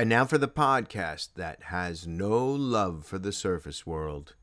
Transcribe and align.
And 0.00 0.08
now 0.08 0.24
for 0.24 0.38
the 0.38 0.48
podcast 0.48 1.34
that 1.34 1.64
has 1.64 2.06
no 2.06 2.42
love 2.42 3.04
for 3.04 3.18
the 3.18 3.32
surface 3.32 3.86
world. 3.86 4.34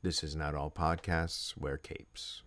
This 0.00 0.24
is 0.24 0.34
not 0.34 0.54
all 0.54 0.70
podcasts 0.70 1.54
wear 1.54 1.76
capes. 1.76 2.40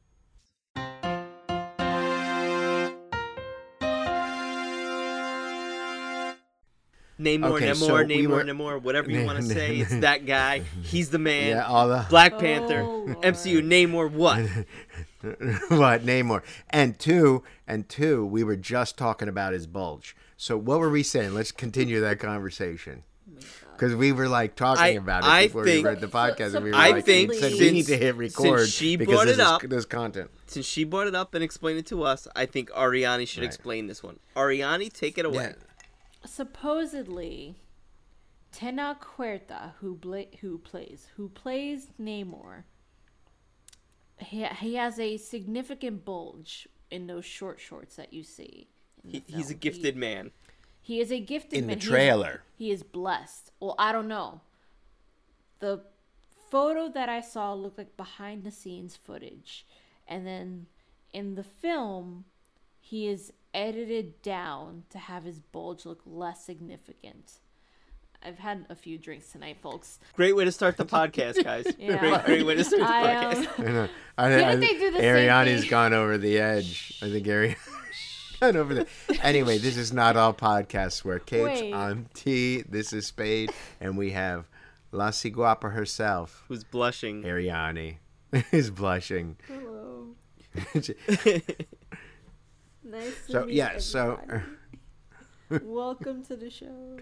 Namor, 7.20 7.52
Okay, 7.54 7.70
Namor, 7.70 7.76
so 7.76 7.96
we 8.04 8.04
Namor, 8.26 8.28
were- 8.30 8.44
Namor, 8.44 8.82
whatever 8.82 9.12
you 9.12 9.24
want 9.26 9.38
to 9.38 9.44
say. 9.44 9.78
It's 9.78 9.96
that 9.98 10.26
guy. 10.26 10.60
He's 10.82 11.10
the 11.12 11.20
man. 11.20 11.50
Yeah, 11.56 11.68
all 11.68 11.88
the 11.88 12.06
Black 12.10 12.40
Panther, 12.40 12.82
Oh, 12.82 13.04
Lord. 13.06 13.22
MCU, 13.22 13.62
Namor, 13.62 14.10
what? 14.12 14.40
what 15.70 16.04
Namor 16.06 16.42
and 16.72 16.98
two 16.98 17.44
and 17.68 17.88
two. 17.88 18.26
We 18.26 18.44
were 18.44 18.56
just 18.56 18.98
talking 18.98 19.28
about 19.30 19.54
his 19.54 19.68
bulge. 19.68 20.16
So 20.44 20.58
what 20.58 20.82
were 20.82 20.90
we 20.90 21.04
saying? 21.04 21.34
Let's 21.34 21.54
continue 21.54 22.02
that 22.02 22.20
conversation. 22.20 23.04
Oh 23.30 23.40
because 23.78 23.96
we 23.96 24.12
were 24.12 24.28
like 24.28 24.58
talking 24.58 24.84
I- 24.84 24.88
about 24.90 25.24
it 25.24 25.30
I 25.30 25.46
before 25.48 25.64
think- 25.64 25.86
we 25.86 25.90
read 25.90 26.02
the 26.02 26.08
podcast, 26.08 26.52
So- 26.52 26.58
and 26.58 26.66
we 26.66 26.72
were 26.72 26.76
I 26.76 26.90
like, 26.90 27.06
think 27.06 27.30
we 27.30 27.38
said 27.38 27.54
we 27.54 27.72
need 27.72 27.86
to 27.86 27.96
hit 27.98 28.16
record 28.18 28.60
since 28.60 28.70
she 28.74 28.98
because 28.98 29.14
brought 29.16 29.26
this 29.28 29.38
it 29.38 29.42
is, 29.42 29.48
up- 29.48 29.62
this 29.62 29.86
content. 29.86 30.30
Since 30.48 30.66
she 30.66 30.84
brought 30.84 31.08
it 31.08 31.16
up 31.16 31.34
and 31.34 31.42
explained 31.46 31.80
it 31.80 31.86
to 31.88 32.04
us, 32.04 32.28
I 32.36 32.46
think 32.46 32.70
Ariani 32.72 33.26
should 33.26 33.40
Right. 33.44 33.48
explain 33.48 33.88
this 33.88 34.04
one. 34.04 34.20
Ariani, 34.36 34.92
take 34.92 35.18
it 35.18 35.26
away. 35.26 35.54
supposedly 36.26 37.56
Tenoch 38.54 39.02
Huerta, 39.16 39.76
who 39.80 39.96
bla- 39.96 40.36
who 40.42 40.58
plays 40.58 41.08
who 41.16 41.30
plays 41.30 41.88
Namor, 41.98 42.64
he, 44.20 44.44
he 44.46 44.76
has 44.76 45.00
a 45.00 45.16
significant 45.16 46.04
bulge 46.04 46.68
in 46.92 47.08
those 47.08 47.24
short 47.26 47.62
shorts 47.62 47.96
that 47.96 48.12
you 48.14 48.24
see. 48.24 48.68
In 49.04 49.12
the 49.12 49.24
He, 49.28 49.34
he's 49.36 49.50
a 49.50 49.54
gifted 49.54 49.94
He, 49.96 50.00
man. 50.00 50.32
he 50.82 51.00
is 51.00 51.12
a 51.12 51.20
gifted 51.20 51.54
man 51.54 51.60
In 51.64 51.68
the 51.68 51.76
man. 51.76 51.80
He 51.80 51.84
is- 51.86 51.90
trailer. 51.90 52.42
he 52.58 52.72
is 52.72 52.84
blessed. 52.84 53.52
Well, 53.60 53.76
I 53.78 53.92
don't 53.92 54.08
know. 54.08 54.42
The 55.60 55.82
photo 56.50 56.90
that 56.90 57.10
I 57.10 57.22
saw 57.22 57.54
looked 57.54 57.78
like 57.78 57.96
behind 57.98 58.44
the 58.44 58.52
scenes 58.52 58.96
footage, 58.96 59.66
and 60.08 60.28
then 60.28 60.68
in 61.14 61.36
the 61.36 61.44
film, 61.44 62.26
he 62.80 63.08
is 63.08 63.32
edited 63.54 64.22
down 64.22 64.84
to 64.90 64.98
have 64.98 65.24
his 65.24 65.40
bulge 65.40 65.86
look 65.86 66.02
less 66.06 66.44
significant. 66.46 67.34
I've 68.26 68.40
had 68.40 68.66
a 68.70 68.76
few 68.76 68.98
drinks 68.98 69.32
tonight, 69.32 69.58
folks. 69.62 70.00
Great 70.16 70.36
way 70.36 70.46
to 70.46 70.52
start 70.52 70.78
the 70.78 70.86
podcast, 70.86 71.44
guys. 71.44 71.66
Yeah. 71.78 71.98
Great, 71.98 72.24
great 72.26 72.46
way 72.46 72.56
to 72.56 72.64
start 72.64 72.82
the 72.82 72.88
I, 72.88 73.04
podcast. 73.04 73.60
um, 73.60 73.66
I 73.68 73.72
know. 73.72 73.90
I, 74.18 74.30
Didn't 74.38 74.46
I, 74.48 74.56
they 74.56 74.68
do 74.80 74.92
the 74.92 75.00
same 75.00 75.06
Ariani's 75.16 75.62
thing? 75.62 75.70
gone 75.70 75.94
over 75.94 76.18
the 76.18 76.40
edge. 76.40 77.00
I 77.02 77.10
think 77.10 77.26
Ariani 77.28 77.56
gone 78.44 78.56
over 78.62 78.74
the. 78.74 78.88
Anyway, 79.22 79.58
this 79.58 79.78
is 79.78 79.94
not 79.94 80.16
all 80.18 80.34
podcasts 80.34 81.04
where 81.04 81.20
Kate's 81.20 81.62
Wait. 81.62 81.74
on 81.74 82.08
T. 82.14 82.62
This 82.68 82.94
is 82.94 83.08
Spade, 83.08 83.52
and 83.80 83.98
we 83.98 84.12
have 84.12 84.46
La 84.92 85.10
Ciguapa 85.10 85.72
herself, 85.72 86.44
Who's 86.48 86.64
blushing? 86.64 87.24
Ariani, 87.24 87.98
is 88.52 88.70
blushing. 88.70 89.38
Hello. 89.48 90.08
Nice 92.86 93.26
to 93.28 93.32
so 93.32 93.46
meet 93.46 93.56
yeah, 93.56 93.78
so 93.80 94.20
everybody. 95.50 95.66
Welcome 95.66 96.24
to 96.26 96.36
the 96.36 96.50
show. 96.50 96.98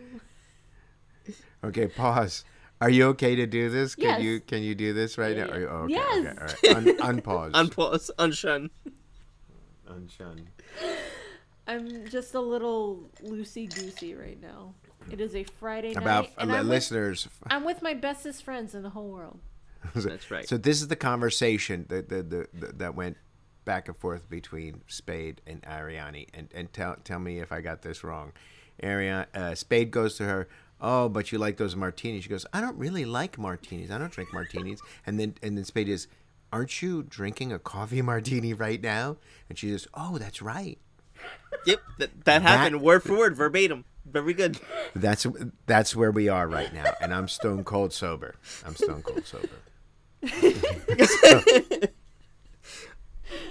okay, 1.64 1.88
pause. 1.88 2.46
Are 2.80 2.90
you 2.90 3.08
okay 3.08 3.36
to 3.36 3.48
do 3.48 3.70
this? 3.70 3.96
Can 3.96 4.06
Yes. 4.06 4.22
you 4.22 4.40
can 4.42 4.62
you 4.62 4.76
do 4.76 4.94
this 4.94 5.18
right 5.18 5.36
Yeah, 5.36 5.46
now? 5.46 5.54
Are 5.54 5.60
you, 5.60 5.68
oh, 5.68 5.76
okay, 5.86 5.94
Yes. 5.96 6.54
okay, 6.64 6.74
all 6.74 6.82
right. 6.82 7.00
Un, 7.02 7.20
unpause. 7.22 7.52
Unpause, 7.54 8.10
unshun. 8.20 8.70
Unshun. 9.90 10.46
I'm 11.68 12.08
just 12.10 12.34
a 12.34 12.40
little 12.40 13.10
loosey 13.24 13.74
goosey 13.74 14.16
right 14.16 14.42
now. 14.42 14.74
It 15.10 15.20
is 15.20 15.36
a 15.36 15.44
Friday 15.44 15.94
About 15.94 16.24
night, 16.26 16.34
and 16.38 16.52
uh, 16.52 16.56
I'm 16.56 16.60
with, 16.62 16.70
listeners. 16.70 17.28
I'm 17.48 17.64
with 17.64 17.82
my 17.82 17.94
bestest 17.94 18.44
friends 18.44 18.76
in 18.76 18.84
the 18.84 18.90
whole 18.90 19.10
world. 19.10 19.40
That's 19.96 20.30
right. 20.30 20.48
So 20.48 20.58
this 20.58 20.82
is 20.82 20.88
the 20.90 20.96
conversation 20.96 21.86
that 21.90 22.10
the, 22.10 22.22
the, 22.22 22.48
the, 22.54 22.74
that 22.74 22.96
went 22.96 23.18
back 23.66 23.88
and 23.88 23.98
forth 23.98 24.30
between 24.30 24.82
Spade 24.88 25.42
and 25.48 25.62
Ariani, 25.64 26.28
and 26.34 26.50
and 26.54 26.72
tell 26.74 26.98
tell 27.04 27.20
me 27.20 27.40
if 27.40 27.52
I 27.52 27.62
got 27.62 27.82
this 27.82 28.04
wrong. 28.04 28.34
Ariani, 28.82 29.26
uh, 29.36 29.56
Spade 29.56 29.92
goes 29.92 30.18
to 30.18 30.24
her. 30.26 30.48
Oh, 30.80 31.10
but 31.10 31.32
you 31.32 31.38
like 31.38 31.58
those 31.58 31.76
martinis? 31.76 32.24
She 32.24 32.30
goes, 32.30 32.46
I 32.54 32.60
don't 32.60 32.78
really 32.78 33.06
like 33.06 33.38
martinis. 33.38 33.92
I 33.92 34.00
don't 34.00 34.12
drink 34.12 34.34
martinis. 34.34 34.82
And 35.06 35.20
then 35.20 35.36
and 35.44 35.56
then 35.58 35.64
Spade 35.64 35.90
is, 35.90 36.08
aren't 36.52 36.82
you 36.82 37.04
drinking 37.04 37.54
a 37.54 37.60
coffee 37.60 38.02
martini 38.12 38.54
right 38.54 38.82
now? 38.82 39.18
And 39.50 39.58
she 39.58 39.70
says, 39.70 39.88
Oh, 39.94 40.18
that's 40.18 40.42
right. 40.42 40.80
Yep, 41.66 41.80
that, 42.00 42.26
that 42.26 42.42
happened 42.42 42.82
word 42.82 43.04
for 43.04 43.18
word, 43.18 43.36
verbatim. 43.36 43.86
Very 44.06 44.34
good. 44.34 44.60
That's 44.96 45.26
that's 45.68 45.96
where 45.96 46.12
we 46.12 46.28
are 46.28 46.48
right 46.48 46.74
now, 46.74 46.86
and 47.00 47.14
I'm 47.14 47.28
stone 47.28 47.64
cold 47.64 47.94
sober. 47.94 48.36
I'm 48.66 48.76
stone 48.76 49.02
cold 49.04 49.26
sober. 49.26 49.48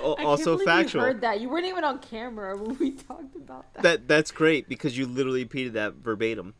Al- 0.03 0.17
I 0.19 0.25
also 0.25 0.57
can't 0.57 0.67
factual. 0.69 1.03
You 1.03 1.07
heard 1.07 1.21
that. 1.23 1.41
You 1.41 1.49
weren't 1.49 1.67
even 1.67 1.85
on 1.85 1.99
camera 2.01 2.57
when 2.57 2.77
we 2.79 2.93
talked 2.93 3.35
about 3.37 3.73
that. 3.75 3.83
That 3.83 4.09
that's 4.09 4.31
great 4.31 4.69
because 4.69 4.97
you 4.99 5.07
literally 5.07 5.43
repeated 5.43 5.75
that 5.75 5.95
verbatim. 5.95 6.55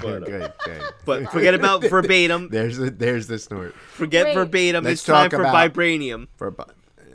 Good, 0.00 0.24
uh, 0.24 0.50
good. 0.64 0.82
But 1.04 1.30
forget 1.30 1.54
about 1.54 1.82
verbatim. 1.84 2.48
There's 2.50 2.76
the 2.78 2.90
there's 2.90 3.26
the 3.26 3.38
snort. 3.38 3.74
Forget 3.74 4.26
Wait. 4.26 4.34
verbatim. 4.34 4.86
It's 4.86 5.04
time 5.04 5.30
for 5.30 5.40
about- 5.40 5.72
vibranium. 5.72 6.28
for 6.36 6.50
Vi- 6.50 6.64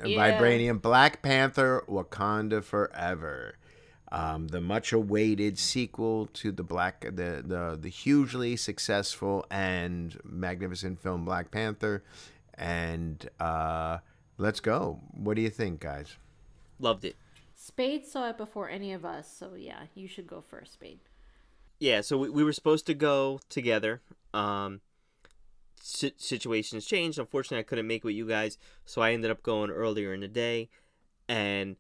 Yeah. 0.06 0.40
Vibranium, 0.40 0.82
Black 0.82 1.22
Panther, 1.22 1.84
Wakanda 1.88 2.64
Forever, 2.64 3.56
um, 4.12 4.48
the 4.50 4.62
much-awaited 4.62 5.58
sequel 5.58 6.28
to 6.34 6.52
the 6.52 6.64
black, 6.64 7.02
the, 7.02 7.44
the 7.46 7.78
the 7.80 7.90
hugely 7.90 8.56
successful 8.56 9.46
and 9.50 10.20
magnificent 10.24 11.02
film 11.02 11.24
Black 11.26 11.52
Panther, 11.52 12.04
and 12.56 13.30
uh, 13.40 14.00
let's 14.38 14.60
go. 14.60 15.00
What 15.14 15.36
do 15.36 15.42
you 15.42 15.50
think, 15.50 15.80
guys? 15.80 16.18
Loved 16.80 17.06
it. 17.06 17.16
Spade 17.56 18.06
saw 18.06 18.30
it 18.30 18.38
before 18.38 18.70
any 18.70 18.92
of 18.92 19.06
us, 19.06 19.32
so 19.32 19.54
yeah, 19.56 19.84
you 19.94 20.08
should 20.08 20.28
go 20.28 20.42
first, 20.42 20.74
Spade. 20.74 21.00
Yeah, 21.80 22.02
so 22.02 22.18
we, 22.18 22.30
we 22.30 22.44
were 22.44 22.54
supposed 22.54 22.86
to 22.88 22.94
go 22.94 23.40
together. 23.50 24.02
Um, 24.34 24.82
si- 24.82 24.91
situations 25.82 26.86
changed. 26.86 27.20
Unfortunately, 27.20 27.60
I 27.60 27.64
couldn't 27.64 27.88
make 27.88 28.00
it 28.00 28.06
with 28.06 28.16
you 28.16 28.28
guys, 28.28 28.58
so 28.86 29.02
I 29.02 29.14
ended 29.14 29.32
up 29.32 29.44
going 29.44 29.72
earlier 29.72 30.14
in 30.14 30.22
the 30.22 30.28
day, 30.28 30.70
and 31.28 31.76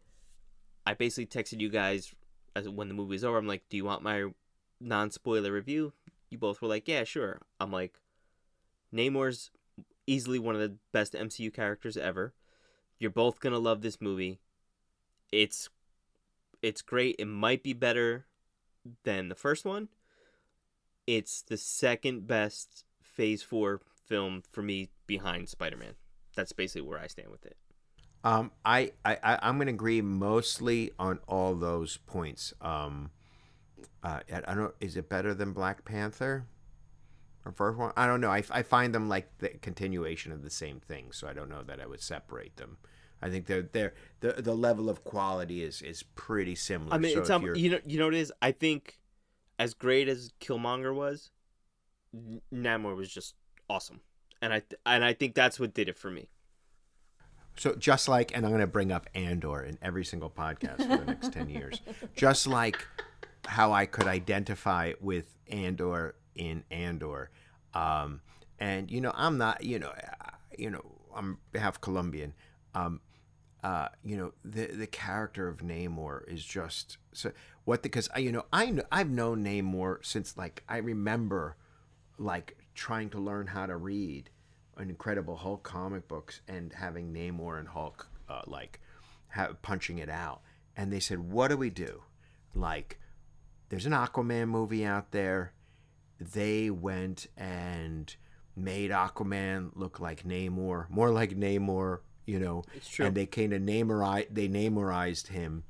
I 0.86 0.94
basically 0.94 1.28
texted 1.28 1.60
you 1.60 1.70
guys 1.70 2.14
as 2.56 2.68
when 2.68 2.88
the 2.88 2.94
movie 2.94 3.12
was 3.12 3.24
over. 3.24 3.38
I'm 3.38 3.48
like, 3.48 3.68
"Do 3.70 3.78
you 3.78 3.86
want 3.86 4.04
my 4.04 4.32
non-spoiler 4.80 5.52
review?" 5.52 5.94
You 6.30 6.38
both 6.38 6.62
were 6.62 6.68
like, 6.68 6.88
"Yeah, 6.88 7.04
sure." 7.04 7.42
I'm 7.60 7.72
like, 7.72 8.00
"Namor's 8.94 9.52
easily 10.08 10.40
one 10.40 10.56
of 10.56 10.62
the 10.62 10.78
best 10.92 11.14
MCU 11.14 11.52
characters 11.52 11.98
ever. 11.98 12.34
You're 13.00 13.12
both 13.12 13.40
gonna 13.40 13.60
love 13.60 13.82
this 13.82 14.02
movie. 14.02 14.40
It's 15.32 15.70
it's 16.62 16.82
great. 16.82 17.16
It 17.18 17.26
might 17.26 17.64
be 17.64 17.74
better 17.74 18.26
than 19.04 19.30
the 19.30 19.36
first 19.36 19.66
one. 19.66 19.90
It's 21.08 21.42
the 21.42 21.58
second 21.58 22.28
best 22.28 22.86
Phase 23.02 23.44
Four 23.44 23.82
film 24.12 24.44
for 24.52 24.62
me 24.62 24.90
behind 25.08 25.48
Spider 25.48 25.78
Man. 25.78 25.94
That's 26.36 26.52
basically 26.52 26.82
where 26.82 27.00
I 27.00 27.08
stand 27.08 27.30
with 27.30 27.46
it. 27.46 27.56
Um, 28.26 28.52
I, 28.66 28.92
I, 29.06 29.18
I 29.24 29.40
I'm 29.42 29.58
gonna 29.58 29.72
agree 29.72 30.02
mostly 30.02 30.92
on 31.00 31.20
all 31.28 31.56
those 31.56 31.98
points. 32.06 32.54
Um, 32.60 33.12
uh, 34.04 34.20
I 34.32 34.42
I 34.52 34.54
don't. 34.54 34.76
Is 34.82 34.98
it 34.98 35.08
better 35.08 35.34
than 35.34 35.54
Black 35.54 35.86
Panther? 35.86 36.46
Or 37.46 37.52
first 37.54 37.80
one? 37.80 37.94
I 37.98 38.06
don't 38.06 38.22
know. 38.22 38.30
I, 38.30 38.44
I 38.52 38.62
find 38.62 38.94
them 38.94 39.10
like 39.10 39.38
the 39.40 39.50
continuation 39.50 40.32
of 40.32 40.44
the 40.44 40.52
same 40.52 40.80
thing, 40.80 41.12
so 41.12 41.28
I 41.28 41.34
don't 41.34 41.50
know 41.50 41.64
that 41.64 41.80
I 41.80 41.88
would 41.88 42.02
separate 42.02 42.58
them. 42.58 42.78
I 43.22 43.30
think 43.30 43.46
they're 43.48 43.64
they're 43.64 43.94
the 44.20 44.34
the 44.34 44.54
level 44.54 44.90
of 44.90 45.04
quality 45.06 45.64
is 45.64 45.82
is 45.82 46.04
pretty 46.04 46.56
similar. 46.56 46.94
I 46.94 46.98
mean, 46.98 47.14
so 47.14 47.22
it's 47.22 47.30
um, 47.30 47.44
you're- 47.44 47.70
know 47.70 47.80
you 47.86 47.98
know 47.98 48.06
what 48.06 48.14
it 48.14 48.20
is. 48.20 48.34
I 48.42 48.52
think 48.52 49.00
as 49.58 49.74
great 49.74 50.08
as 50.08 50.32
Killmonger 50.40 50.94
was, 50.94 51.32
Namor 52.54 52.96
was 52.96 53.10
just 53.12 53.36
awesome, 53.72 54.02
and 54.42 54.54
I 54.54 54.60
th- 54.60 54.80
and 54.86 55.04
I 55.04 55.14
think 55.14 55.36
that's 55.36 55.60
what 55.60 55.74
did 55.74 55.88
it 55.90 55.98
for 55.98 56.12
me. 56.12 56.30
So 57.58 57.76
just 57.76 58.08
like, 58.08 58.36
and 58.36 58.46
I'm 58.46 58.52
going 58.52 58.62
to 58.62 58.68
bring 58.68 58.92
up 58.92 59.10
Andor 59.14 59.62
in 59.62 59.78
every 59.82 60.06
single 60.06 60.30
podcast 60.30 60.78
for 60.78 60.98
the 60.98 61.06
next 61.06 61.34
10 61.34 61.50
years. 61.58 61.82
Just 62.16 62.48
like 62.48 62.86
how 63.46 63.74
I 63.74 63.86
could 63.86 64.08
identify 64.08 64.94
with 65.02 65.36
Andor 65.50 66.16
in 66.36 66.64
Andor. 66.72 67.30
Um, 67.74 68.22
and, 68.58 68.90
you 68.90 69.02
know, 69.02 69.12
I'm 69.16 69.38
not, 69.38 69.64
you 69.64 69.80
know, 69.80 69.90
uh, 69.90 70.30
you 70.58 70.70
know, 70.70 70.82
I'm 71.16 71.40
half 71.54 71.82
Colombian. 71.82 72.34
Um, 72.74 73.02
uh, 73.64 73.90
you 74.04 74.18
know, 74.18 74.34
the 74.44 74.68
the 74.68 74.88
character 74.88 75.48
of 75.48 75.58
Namor 75.58 76.28
is 76.28 76.44
just 76.44 76.98
so 77.14 77.32
what 77.64 77.84
because 77.84 78.10
I 78.16 78.20
you 78.20 78.32
know 78.32 78.46
I 78.52 78.76
I've 78.92 79.12
known 79.12 79.46
Namor 79.46 80.04
since 80.04 80.36
like 80.36 80.64
I 80.68 80.78
remember 80.78 81.58
like 82.18 82.58
trying 82.74 83.10
to 83.12 83.20
learn 83.20 83.48
how 83.48 83.66
to 83.66 83.76
read 83.76 84.30
an 84.78 84.90
Incredible 84.90 85.36
Hulk 85.36 85.64
comic 85.64 86.08
books 86.08 86.42
and 86.48 86.74
having 86.74 87.14
Namor 87.14 87.60
and 87.60 87.68
Hulk 87.68 88.08
uh, 88.30 88.42
like 88.48 88.80
ha- 89.34 89.54
punching 89.62 90.00
it 90.00 90.10
out, 90.10 90.42
and 90.76 90.92
they 90.92 91.00
said, 91.00 91.20
"What 91.20 91.50
do 91.50 91.58
we 91.58 91.70
do? 91.70 92.04
Like, 92.56 93.00
there's 93.70 93.86
an 93.86 93.94
Aquaman 93.94 94.48
movie 94.48 94.86
out 94.86 95.12
there. 95.12 95.54
They 96.20 96.70
went 96.70 97.28
and 97.38 98.14
made 98.56 98.92
Aquaman 98.92 99.72
look 99.76 100.00
like 100.00 100.24
Namor, 100.24 100.90
more 100.90 101.10
like 101.10 101.32
Namor, 101.32 102.00
you 102.26 102.40
know. 102.40 102.64
It's 102.76 102.88
true. 102.88 103.06
And 103.06 103.16
they 103.16 103.26
kind 103.26 103.54
of 103.54 103.62
Namori, 103.62 104.28
they 104.30 104.48
Namorized 104.48 105.28
him, 105.28 105.64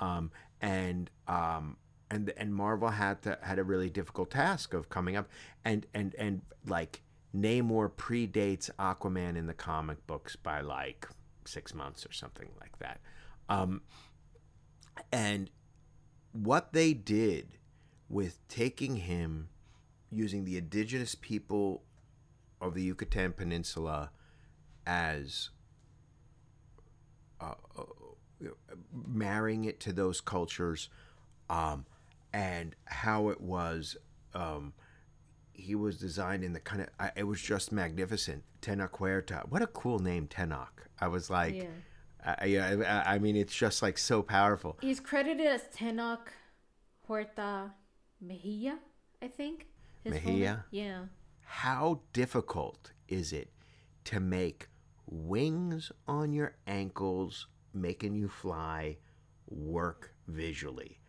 um, 0.00 0.30
and 0.60 1.10
um, 1.28 1.76
and 2.12 2.32
and 2.36 2.54
Marvel 2.54 2.90
had 2.90 3.22
to 3.22 3.38
had 3.42 3.58
a 3.58 3.64
really 3.64 3.88
difficult 3.88 4.30
task 4.30 4.74
of 4.74 4.90
coming 4.90 5.16
up 5.16 5.28
and 5.64 5.86
and 5.94 6.14
and 6.16 6.42
like 6.66 7.02
Namor 7.34 7.90
predates 7.90 8.70
Aquaman 8.78 9.36
in 9.36 9.46
the 9.46 9.54
comic 9.54 10.06
books 10.06 10.36
by 10.36 10.60
like 10.60 11.08
six 11.46 11.74
months 11.74 12.04
or 12.04 12.12
something 12.12 12.48
like 12.60 12.78
that. 12.78 13.00
Um, 13.48 13.80
and 15.10 15.50
what 16.32 16.74
they 16.74 16.92
did 16.92 17.56
with 18.10 18.46
taking 18.48 18.96
him 18.96 19.48
using 20.10 20.44
the 20.44 20.58
indigenous 20.58 21.14
people 21.14 21.82
of 22.60 22.74
the 22.74 22.82
Yucatan 22.82 23.32
Peninsula 23.32 24.10
as 24.86 25.48
uh, 27.40 27.54
uh, 27.78 27.82
marrying 29.06 29.64
it 29.64 29.80
to 29.80 29.92
those 29.94 30.20
cultures 30.20 30.90
um, 31.48 31.86
and 32.32 32.74
how 32.86 33.28
it 33.28 33.40
was 33.40 33.96
um, 34.34 34.72
he 35.52 35.74
was 35.74 35.98
designed 35.98 36.42
in 36.44 36.52
the 36.52 36.60
kind 36.60 36.82
of 36.82 36.88
I, 36.98 37.10
it 37.16 37.24
was 37.24 37.40
just 37.40 37.72
magnificent 37.72 38.44
Tenoch 38.60 38.98
what 39.48 39.62
a 39.62 39.66
cool 39.66 39.98
name 39.98 40.26
Tenoch 40.28 40.86
I 41.00 41.08
was 41.08 41.30
like 41.30 41.54
Yeah. 41.54 41.66
I, 42.24 42.56
I, 42.58 43.14
I 43.14 43.18
mean 43.18 43.36
it's 43.36 43.54
just 43.54 43.82
like 43.82 43.98
so 43.98 44.22
powerful 44.22 44.78
He's 44.80 45.00
credited 45.00 45.46
as 45.46 45.62
Tenoch 45.74 46.28
Huerta 47.08 47.72
Mejia, 48.20 48.78
I 49.20 49.26
think. 49.26 49.66
His 50.04 50.12
full 50.14 50.22
name. 50.30 50.40
Mejia? 50.40 50.64
Yeah. 50.70 51.00
how 51.44 52.00
difficult 52.12 52.92
is 53.08 53.32
it 53.32 53.50
to 54.04 54.20
make 54.20 54.68
wings 55.06 55.92
on 56.08 56.32
your 56.32 56.54
ankles 56.66 57.48
making 57.74 58.14
you 58.14 58.28
fly 58.28 58.96
work 59.48 60.14
visually 60.28 61.00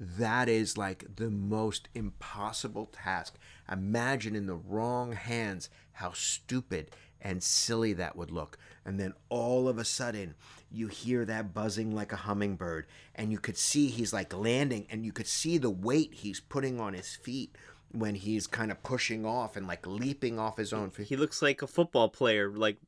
that 0.00 0.48
is 0.48 0.78
like 0.78 1.04
the 1.16 1.30
most 1.30 1.88
impossible 1.94 2.86
task 2.86 3.38
imagine 3.70 4.34
in 4.34 4.46
the 4.46 4.54
wrong 4.54 5.12
hands 5.12 5.68
how 5.92 6.10
stupid 6.12 6.90
and 7.20 7.42
silly 7.42 7.92
that 7.92 8.16
would 8.16 8.30
look 8.30 8.56
and 8.84 8.98
then 8.98 9.12
all 9.28 9.68
of 9.68 9.76
a 9.76 9.84
sudden 9.84 10.34
you 10.72 10.88
hear 10.88 11.24
that 11.26 11.52
buzzing 11.52 11.94
like 11.94 12.12
a 12.12 12.16
hummingbird 12.16 12.86
and 13.14 13.30
you 13.30 13.38
could 13.38 13.58
see 13.58 13.88
he's 13.88 14.12
like 14.12 14.34
landing 14.34 14.86
and 14.88 15.04
you 15.04 15.12
could 15.12 15.26
see 15.26 15.58
the 15.58 15.70
weight 15.70 16.14
he's 16.14 16.40
putting 16.40 16.80
on 16.80 16.94
his 16.94 17.14
feet 17.14 17.54
when 17.92 18.14
he's 18.14 18.46
kind 18.46 18.70
of 18.70 18.82
pushing 18.82 19.26
off 19.26 19.56
and 19.56 19.66
like 19.66 19.86
leaping 19.86 20.38
off 20.38 20.56
his 20.56 20.72
own 20.72 20.90
feet 20.90 21.08
He 21.08 21.16
looks 21.16 21.42
like 21.42 21.62
a 21.62 21.66
football 21.66 22.08
player, 22.08 22.50
like 22.50 22.78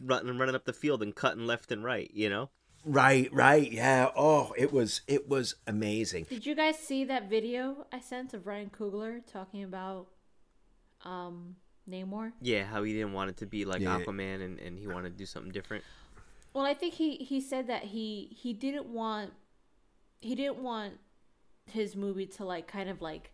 running 0.00 0.38
running 0.38 0.54
up 0.54 0.64
the 0.64 0.72
field 0.72 1.02
and 1.02 1.14
cutting 1.14 1.46
left 1.46 1.72
and 1.72 1.84
right. 1.84 2.10
You 2.12 2.28
know. 2.28 2.50
Right 2.84 3.32
right 3.32 3.70
yeah 3.70 4.08
oh 4.16 4.54
it 4.56 4.72
was 4.72 5.02
it 5.06 5.28
was 5.28 5.54
amazing 5.66 6.24
Did 6.28 6.46
you 6.46 6.54
guys 6.54 6.78
see 6.78 7.04
that 7.04 7.28
video 7.28 7.86
I 7.92 8.00
sent 8.00 8.32
of 8.34 8.46
Ryan 8.46 8.70
Coogler 8.70 9.20
talking 9.30 9.62
about 9.64 10.06
um 11.04 11.56
Namor? 11.88 12.32
Yeah, 12.40 12.64
how 12.64 12.82
he 12.82 12.92
didn't 12.92 13.12
want 13.12 13.30
it 13.30 13.36
to 13.38 13.46
be 13.46 13.64
like 13.64 13.80
Yeah. 13.80 13.98
Aquaman, 13.98 14.42
and, 14.42 14.58
and 14.60 14.78
he 14.78 14.86
wanted 14.86 15.10
to 15.12 15.18
do 15.18 15.26
something 15.26 15.50
different. 15.50 15.82
Well, 16.54 16.64
I 16.64 16.74
think 16.74 16.94
he 16.94 17.16
he 17.16 17.40
said 17.40 17.66
that 17.68 17.84
he 17.84 18.28
he 18.36 18.52
didn't 18.52 18.86
want 18.86 19.32
he 20.20 20.34
didn't 20.34 20.58
want 20.58 20.94
his 21.66 21.96
movie 21.96 22.26
to 22.26 22.44
like 22.44 22.66
kind 22.66 22.88
of 22.88 23.00
like 23.00 23.32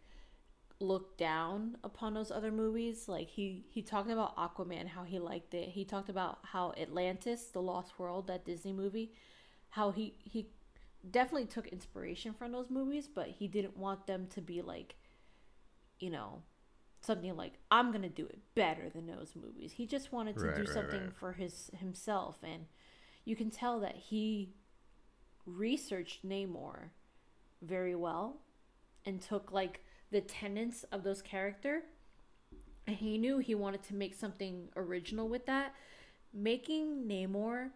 look 0.81 1.17
down 1.17 1.79
upon 1.85 2.15
those 2.15 2.31
other 2.31 2.51
movies. 2.53 3.09
Like 3.09 3.29
he 3.31 3.65
he 3.71 3.83
talked 3.83 4.11
about 4.11 4.37
Aquaman, 4.37 4.89
how 4.89 5.05
he 5.05 5.19
liked 5.19 5.55
it. 5.55 5.71
He 5.71 5.85
talked 5.85 6.09
about 6.09 6.39
how 6.43 6.73
Atlantis, 6.79 7.47
the 7.49 7.63
Lost 7.63 7.99
World, 7.99 8.27
that 8.29 8.45
Disney 8.45 8.73
movie, 8.73 9.13
how 9.71 9.91
he 9.91 10.15
he 10.25 10.49
definitely 11.11 11.47
took 11.47 11.69
inspiration 11.69 12.35
from 12.35 12.53
those 12.53 12.71
movies, 12.71 13.09
but 13.09 13.29
he 13.29 13.49
didn't 13.49 13.77
want 13.77 14.07
them 14.07 14.27
to 14.29 14.41
be 14.41 14.63
like, 14.63 14.97
you 15.99 16.11
know, 16.11 16.43
something 17.01 17.37
like 17.37 17.55
I'm 17.71 17.93
gonna 17.93 18.09
do 18.09 18.27
it 18.27 18.39
better 18.55 18.89
than 18.91 19.07
those 19.07 19.35
movies. 19.37 19.73
He 19.73 19.87
just 19.87 20.13
wanted 20.13 20.39
to 20.39 20.49
Right, 20.49 20.55
do 20.55 20.67
right, 20.67 20.69
something 20.69 21.01
right. 21.05 21.17
for 21.19 21.33
his 21.35 21.71
himself, 21.79 22.37
and 22.43 22.67
you 23.25 23.37
can 23.37 23.51
tell 23.51 23.81
that 23.81 23.97
he 23.97 24.55
researched 25.47 26.27
Namor 26.27 26.91
very 27.63 27.95
well 27.95 28.41
and 29.05 29.21
took 29.21 29.53
like 29.53 29.83
the 30.17 30.23
tenets 30.23 30.83
of 30.93 31.05
those 31.05 31.21
character 31.21 31.83
and 32.87 32.97
he 32.97 33.19
knew 33.19 33.37
he 33.37 33.55
wanted 33.55 33.83
to 33.83 33.95
make 33.95 34.15
something 34.15 34.71
original 34.75 35.29
with 35.29 35.45
that. 35.45 35.75
Making 36.33 37.05
namor 37.07 37.69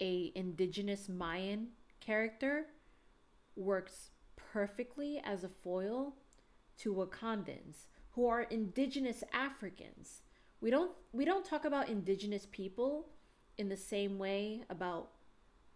a 0.00 0.32
indigenous 0.34 1.10
mayan 1.10 1.68
character 2.00 2.68
works 3.54 4.12
perfectly 4.34 5.20
as 5.22 5.44
a 5.44 5.48
foil 5.50 6.14
to 6.78 6.94
wakandans 6.94 7.84
who 8.12 8.26
are 8.26 8.44
indigenous 8.44 9.22
africans. 9.34 10.22
We 10.62 10.70
don't 10.70 10.92
we 11.12 11.26
don't 11.26 11.44
talk 11.44 11.66
about 11.66 11.90
indigenous 11.90 12.46
people 12.50 13.10
in 13.58 13.68
the 13.68 13.76
same 13.76 14.16
way 14.16 14.62
about 14.70 15.10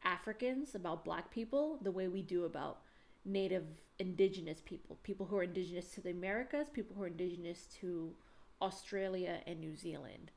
Africans, 0.05 0.75
about 0.75 1.05
black 1.05 1.31
people, 1.31 1.79
the 1.83 1.93
way 1.93 2.09
we 2.09 2.23
do 2.23 2.47
about 2.47 2.81
native 3.25 3.65
indigenous 3.99 4.61
people, 4.65 4.99
people 5.03 5.27
who 5.27 5.37
are 5.37 5.45
indigenous 5.45 5.91
to 5.91 6.01
the 6.01 6.11
Americas, 6.11 6.69
people 6.69 6.97
who 6.97 7.03
are 7.03 7.09
indigenous 7.09 7.67
to 7.81 8.15
Australia 8.61 9.41
and 9.47 9.61
New 9.61 9.77
Zealand. 9.77 10.31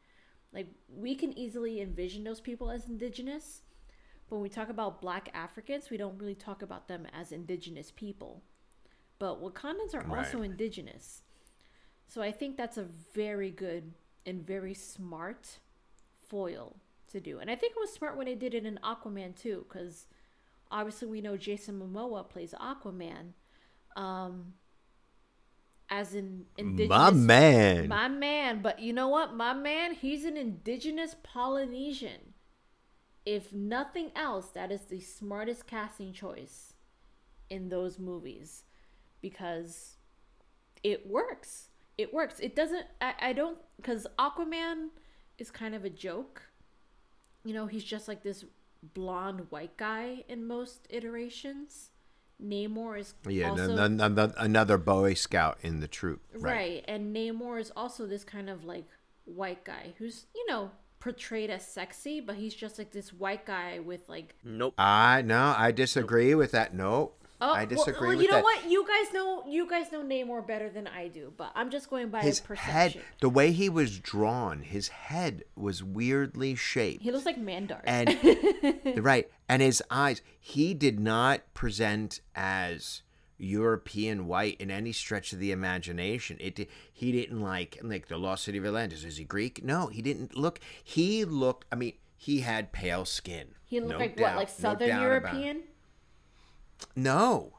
Like 0.53 0.67
we 0.87 1.15
can 1.15 1.37
easily 1.37 1.81
envision 1.81 2.23
those 2.23 2.39
people 2.39 2.69
as 2.69 2.87
indigenous, 2.87 3.61
but 4.27 4.35
when 4.35 4.43
we 4.43 4.49
talk 4.49 4.69
about 4.69 5.01
black 5.01 5.29
Africans, 5.33 5.89
we 5.89 5.97
don't 5.97 6.17
really 6.17 6.35
talk 6.35 6.61
about 6.61 6.87
them 6.87 7.07
as 7.13 7.31
indigenous 7.31 7.91
people. 7.91 8.43
But 9.19 9.41
Wakandans 9.41 9.93
are 9.93 10.01
Right. 10.01 10.19
also 10.19 10.41
indigenous. 10.41 11.23
So 12.07 12.21
I 12.21 12.31
think 12.31 12.57
that's 12.57 12.77
a 12.77 12.83
very 12.83 13.51
good 13.51 13.93
and 14.25 14.45
very 14.45 14.73
smart 14.73 15.59
foil 16.19 16.77
to 17.07 17.19
do. 17.19 17.39
And 17.39 17.49
I 17.49 17.55
think 17.55 17.73
it 17.75 17.79
was 17.79 17.93
smart 17.93 18.17
when 18.17 18.25
they 18.25 18.35
did 18.35 18.53
it 18.53 18.65
in 18.65 18.79
Aquaman 18.83 19.35
too, 19.35 19.65
because 19.67 20.07
obviously 20.71 21.07
we 21.07 21.21
know 21.21 21.38
Jason 21.38 21.79
Momoa 21.79 22.27
plays 22.27 22.53
Aquaman. 22.53 23.33
Um, 23.95 24.53
as 25.89 26.15
an 26.15 26.45
indigenous 26.57 26.89
my 26.89 27.12
man 27.12 27.87
my 27.87 28.07
man, 28.07 28.61
but 28.61 28.80
you 28.80 28.92
know 28.92 29.07
what? 29.07 29.35
My 29.35 29.54
man, 29.54 29.94
he's 29.94 30.25
an 30.25 30.35
indigenous 30.35 31.16
Polynesian. 31.21 32.33
If 33.25 33.54
nothing 33.54 34.11
else, 34.16 34.47
that 34.49 34.71
is 34.71 34.81
the 34.81 34.99
smartest 34.99 35.68
casting 35.68 36.13
choice 36.13 36.73
in 37.49 37.69
those 37.69 37.97
movies 37.99 38.63
because 39.21 39.95
it 40.83 41.07
works. 41.07 41.69
It 41.97 42.13
works. 42.13 42.40
It 42.40 42.56
doesn't, 42.56 42.85
I, 43.01 43.13
I 43.19 43.33
don't, 43.33 43.57
because 43.78 44.06
Aquaman 44.19 44.90
is 45.37 45.49
kind 45.49 45.73
of 45.73 45.85
a 45.85 45.90
joke. 45.90 46.44
You 47.44 47.54
know, 47.54 47.66
he's 47.66 47.83
just 47.83 48.07
like 48.07 48.21
this 48.21 48.45
blonde 48.94 49.47
white 49.49 49.77
guy 49.77 50.23
in 50.27 50.47
most 50.47 50.87
iterations. 50.89 51.89
Namor 52.44 52.99
is 52.99 53.13
yeah 53.27 53.49
also 53.51 53.77
n- 53.77 54.01
n- 54.01 54.19
n- 54.19 54.33
another 54.37 54.77
boy 54.77 55.13
scout 55.13 55.57
in 55.61 55.80
the 55.80 55.87
troop 55.87 56.21
Right. 56.33 56.83
And 56.85 57.15
Namor 57.15 57.61
is 57.61 57.71
also 57.77 58.06
this 58.06 58.25
kind 58.25 58.49
of 58.49 58.65
like 58.65 58.85
white 59.23 59.63
guy 59.63 59.94
who's, 59.97 60.25
you 60.35 60.45
know, 60.49 60.71
portrayed 60.99 61.49
as 61.49 61.65
sexy, 61.65 62.19
but 62.19 62.35
he's 62.35 62.54
just 62.54 62.77
like 62.77 62.92
this 62.92 63.13
white 63.13 63.45
guy 63.45 63.80
with 63.80 64.09
like 64.09 64.35
Nope. 64.44 64.73
I 64.77 65.21
no, 65.21 65.56
I 65.57 65.71
disagree 65.71 66.35
with 66.35 66.51
that. 66.51 66.73
No, 66.73 67.13
Oh, 67.42 67.51
I 67.54 67.65
disagree 67.65 67.94
well, 67.94 68.01
well, 68.01 68.18
with 68.18 68.21
you 68.25 68.31
know 68.31 68.37
that. 68.37 68.44
what? 68.44 68.69
You 68.69 68.87
guys 68.87 69.13
know 69.13 69.44
you 69.47 69.69
guys 69.69 69.92
know 69.92 70.01
Namor 70.04 70.45
better 70.47 70.69
than 70.69 70.87
I 70.87 71.09
do, 71.09 71.33
but 71.35 71.51
I'm 71.54 71.69
just 71.69 71.89
going 71.89 72.09
by 72.09 72.21
His 72.21 72.39
perception. 72.39 72.71
head, 72.73 73.01
the 73.19 73.30
way 73.30 73.51
he 73.51 73.68
was 73.69 73.99
drawn, 73.99 74.61
his 74.61 74.87
head 74.87 75.44
was 75.56 75.83
weirdly 75.83 76.56
shaped, 76.56 77.04
He 77.04 77.11
looks 77.11 77.25
like 77.25 77.37
Mandark. 77.37 77.81
and 77.85 78.18
right, 79.04 79.30
and 79.49 79.61
his 79.61 79.83
eyes. 79.92 80.21
He 80.39 80.73
did 80.73 80.99
not 80.99 81.42
present 81.54 82.21
as 82.35 83.01
European 83.37 84.27
white 84.27 84.59
in 84.61 84.71
any 84.71 84.92
stretch 84.92 85.33
of 85.33 85.39
the 85.39 85.51
imagination. 85.51 86.37
It 86.39 86.69
he 86.94 87.11
didn't 87.11 87.42
like 87.42 87.77
like 87.83 88.07
the 88.07 88.18
Lost 88.18 88.44
City 88.45 88.57
of 88.57 88.65
Atlantis. 88.65 89.04
Is 89.04 89.18
he 89.18 89.23
Greek? 89.23 89.63
No, 89.63 89.87
he 89.87 90.01
didn't 90.01 90.37
look. 90.37 90.59
He 90.83 91.25
looked. 91.25 91.65
I 91.71 91.75
mean, 91.75 91.94
he 92.18 92.39
had 92.42 92.71
pale 92.71 93.06
skin. 93.06 93.47
he 93.65 93.80
looked 93.80 93.92
no 93.92 93.97
like 93.97 94.15
doubt, 94.15 94.23
what, 94.23 94.35
like 94.37 94.47
no 94.47 94.54
Southern 94.54 94.89
about. 94.89 95.01
European? 95.01 95.63
No. 96.95 97.53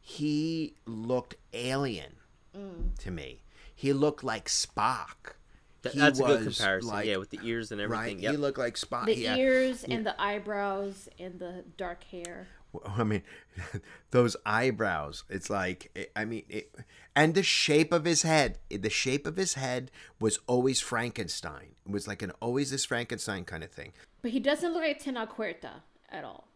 He 0.00 0.74
looked 0.86 1.36
alien 1.52 2.16
Mm. 2.56 2.98
to 2.98 3.10
me. 3.10 3.42
He 3.74 3.92
looked 3.92 4.22
like 4.22 4.46
Spock. 4.48 5.34
Th- 5.82 5.94
He 5.94 6.00
that's 6.00 6.20
a 6.20 6.24
good 6.24 6.42
comparison. 6.44 6.90
like- 6.90 7.06
yeah, 7.06 7.16
with 7.16 7.30
the 7.30 7.40
ears 7.42 7.72
and 7.72 7.80
Right? 7.80 7.84
everything. 8.00 8.18
Yep. 8.20 8.30
He 8.32 8.36
looked 8.36 8.58
like 8.58 8.74
Spock. 8.76 9.06
The 9.06 9.16
yeah. 9.16 9.36
ears 9.36 9.84
and 9.84 10.04
the 10.06 10.20
eyebrows 10.20 11.08
and 11.18 11.38
the 11.40 11.64
dark 11.76 12.04
hair. 12.04 12.48
I 12.86 13.04
mean, 13.04 13.22
those 14.10 14.36
eyebrows. 14.46 15.24
It's 15.28 15.50
like 15.50 16.10
I 16.16 16.24
mean, 16.24 16.44
it, 16.48 16.74
and 17.16 17.34
the 17.34 17.42
shape 17.42 17.92
of 17.92 18.04
his 18.04 18.22
head. 18.22 18.58
The 18.70 18.88
shape 18.90 19.26
of 19.26 19.36
his 19.36 19.54
head 19.54 19.90
was 20.20 20.38
always 20.46 20.80
Frankenstein. 20.80 21.74
It 21.86 21.90
was 21.92 22.06
like 22.06 22.22
an 22.22 22.30
always 22.40 22.70
this 22.70 22.84
Frankenstein 22.84 23.44
kind 23.44 23.62
of 23.64 23.70
thing. 23.70 23.92
But 24.22 24.30
he 24.30 24.40
doesn't 24.40 24.72
look 24.72 24.82
like 24.82 25.02
Tenoch 25.02 25.30
Huerta 25.36 25.82
at 26.08 26.24
all. 26.24 26.48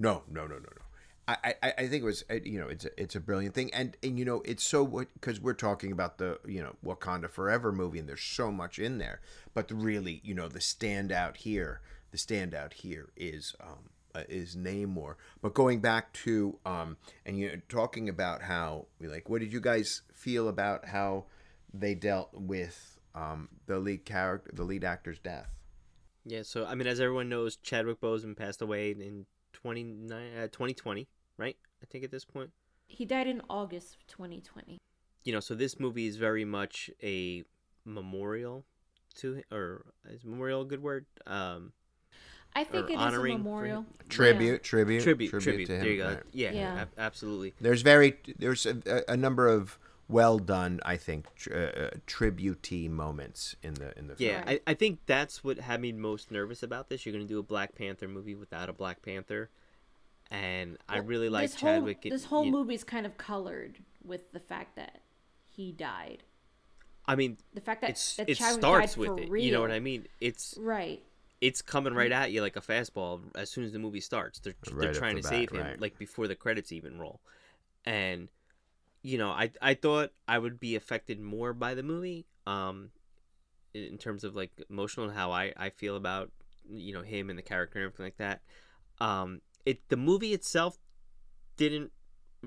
No, 0.00 0.22
no, 0.30 0.46
no, 0.46 0.54
no, 0.54 0.60
no. 0.60 0.82
I, 1.28 1.54
I, 1.62 1.72
I 1.78 1.86
think 1.86 2.02
it 2.02 2.06
was 2.06 2.24
you 2.42 2.58
know 2.58 2.68
it's 2.68 2.86
a, 2.86 3.00
it's 3.00 3.14
a 3.14 3.20
brilliant 3.20 3.54
thing. 3.54 3.72
And 3.74 3.96
and 4.02 4.18
you 4.18 4.24
know 4.24 4.42
it's 4.46 4.64
so 4.64 4.86
because 4.86 5.40
we're 5.40 5.52
talking 5.52 5.92
about 5.92 6.16
the 6.16 6.40
you 6.46 6.60
know 6.60 6.74
Wakanda 6.84 7.30
Forever 7.30 7.70
movie 7.70 7.98
and 7.98 8.08
there's 8.08 8.22
so 8.22 8.50
much 8.50 8.78
in 8.78 8.96
there. 8.98 9.20
But 9.52 9.70
really 9.70 10.22
you 10.24 10.34
know 10.34 10.48
the 10.48 10.58
standout 10.58 11.36
here 11.36 11.82
the 12.12 12.16
standout 12.16 12.72
here 12.72 13.10
is 13.14 13.54
um 13.60 13.90
uh, 14.14 14.22
is 14.28 14.56
Namor. 14.56 15.16
But 15.42 15.52
going 15.52 15.80
back 15.80 16.12
to 16.24 16.58
um 16.64 16.96
and 17.26 17.38
you 17.38 17.48
know 17.48 17.60
talking 17.68 18.08
about 18.08 18.42
how 18.42 18.86
we 18.98 19.06
like 19.06 19.28
what 19.28 19.40
did 19.40 19.52
you 19.52 19.60
guys 19.60 20.02
feel 20.14 20.48
about 20.48 20.86
how 20.86 21.26
they 21.72 21.94
dealt 21.94 22.30
with 22.32 22.98
um 23.14 23.50
the 23.66 23.78
lead 23.78 24.06
character 24.06 24.50
the 24.52 24.64
lead 24.64 24.82
actor's 24.82 25.18
death? 25.18 25.50
Yeah, 26.24 26.42
so 26.42 26.66
I 26.66 26.74
mean, 26.74 26.86
as 26.86 27.00
everyone 27.00 27.28
knows, 27.28 27.56
Chadwick 27.56 28.00
Boseman 28.00 28.36
passed 28.36 28.62
away 28.62 28.90
in 28.90 29.26
29, 29.62 30.18
uh, 30.38 30.42
2020, 30.48 31.06
right? 31.36 31.56
I 31.82 31.86
think 31.86 32.04
at 32.04 32.10
this 32.10 32.24
point. 32.24 32.50
He 32.86 33.04
died 33.04 33.26
in 33.26 33.40
August 33.48 33.94
of 33.96 34.06
2020. 34.08 34.78
You 35.24 35.32
know, 35.32 35.40
so 35.40 35.54
this 35.54 35.78
movie 35.78 36.06
is 36.06 36.16
very 36.16 36.44
much 36.44 36.90
a 37.02 37.44
memorial 37.84 38.64
to 39.16 39.36
hi- 39.36 39.56
or 39.56 39.84
is 40.08 40.24
memorial 40.24 40.62
a 40.62 40.64
good 40.64 40.82
word? 40.82 41.06
Um, 41.26 41.72
I 42.54 42.64
think 42.64 42.90
it 42.90 42.94
is 42.94 42.98
a 42.98 43.02
honoring 43.02 43.34
for 43.34 43.38
memorial. 43.38 43.86
tribute 44.08 44.64
tribute 44.64 45.02
tribute, 45.02 45.30
tribute. 45.30 45.66
to 45.66 45.74
him, 45.76 45.80
there 45.82 45.90
you 45.90 45.98
go. 45.98 46.08
right. 46.14 46.22
Yeah, 46.32 46.50
Yeah. 46.52 46.80
ab- 46.82 46.92
absolutely. 46.98 47.54
There's 47.60 47.82
very 47.82 48.16
there's 48.38 48.66
a, 48.66 49.04
a 49.08 49.16
number 49.16 49.46
of 49.46 49.78
well 50.10 50.38
done, 50.38 50.80
I 50.84 50.96
think, 50.96 51.26
tr- 51.36 51.52
uh, 51.54 51.56
uh, 51.82 51.90
tributee 52.06 52.90
moments 52.90 53.56
in 53.62 53.74
the 53.74 53.96
in 53.98 54.08
the 54.08 54.16
film. 54.16 54.30
Yeah, 54.30 54.44
I, 54.46 54.60
I 54.66 54.74
think 54.74 55.00
that's 55.06 55.42
what 55.44 55.58
had 55.58 55.80
me 55.80 55.92
most 55.92 56.30
nervous 56.30 56.62
about 56.62 56.88
this. 56.88 57.06
You're 57.06 57.12
gonna 57.12 57.24
do 57.24 57.38
a 57.38 57.42
Black 57.42 57.74
Panther 57.74 58.08
movie 58.08 58.34
without 58.34 58.68
a 58.68 58.72
Black 58.72 59.02
Panther, 59.02 59.50
and 60.30 60.76
I 60.88 60.98
really 60.98 61.28
like 61.28 61.50
this 61.50 61.60
Chadwick. 61.60 61.98
Whole, 62.02 62.10
this 62.10 62.24
whole 62.26 62.44
you- 62.44 62.52
movie's 62.52 62.84
kind 62.84 63.06
of 63.06 63.16
colored 63.16 63.78
with 64.04 64.32
the 64.32 64.40
fact 64.40 64.76
that 64.76 65.00
he 65.48 65.72
died. 65.72 66.24
I 67.06 67.16
mean, 67.16 67.38
The 67.54 67.60
fact 67.60 67.80
that, 67.80 67.90
it's 67.90 68.16
that 68.16 68.28
it 68.28 68.34
Chadwick 68.36 68.60
starts 68.60 68.94
died 68.94 68.98
with 69.00 69.08
for 69.08 69.20
it. 69.20 69.30
real. 69.30 69.44
You 69.44 69.52
know 69.52 69.60
what 69.62 69.72
I 69.72 69.80
mean? 69.80 70.06
It's 70.20 70.54
Right. 70.58 71.02
it's 71.40 71.60
coming 71.62 71.94
right 71.94 72.12
at 72.12 72.30
you 72.30 72.40
like 72.40 72.56
a 72.56 72.60
fastball 72.60 73.22
as 73.34 73.50
soon 73.50 73.64
as 73.64 73.72
the 73.72 73.78
movie 73.78 74.00
starts. 74.00 74.38
They're 74.38 74.54
Right 74.70 74.80
they're 74.80 74.94
trying 74.94 75.16
the 75.16 75.22
to 75.22 75.28
bat, 75.28 75.36
save 75.38 75.50
him 75.50 75.60
right. 75.60 75.80
like 75.80 75.98
before 75.98 76.28
the 76.28 76.36
credits 76.36 76.70
even 76.72 76.98
roll, 76.98 77.20
and 77.84 78.28
you 79.02 79.18
know 79.18 79.30
I 79.30 79.50
I 79.60 79.74
thought 79.74 80.10
I 80.28 80.38
would 80.38 80.60
be 80.60 80.76
affected 80.76 81.20
more 81.20 81.52
by 81.52 81.74
the 81.74 81.82
movie, 81.82 82.26
um, 82.46 82.90
in 83.74 83.98
terms 83.98 84.24
of 84.24 84.34
like 84.34 84.50
emotional 84.68 85.06
and 85.06 85.16
how 85.16 85.32
I 85.32 85.52
I 85.56 85.70
feel 85.70 85.96
about 85.96 86.30
you 86.68 86.92
know 86.92 87.02
him 87.02 87.30
and 87.30 87.38
the 87.38 87.42
character 87.42 87.78
and 87.78 87.86
everything 87.86 88.06
like 88.06 88.18
that. 88.18 88.40
Um, 89.00 89.40
it 89.64 89.88
the 89.88 89.96
movie 89.96 90.32
itself 90.32 90.78
didn't 91.56 91.92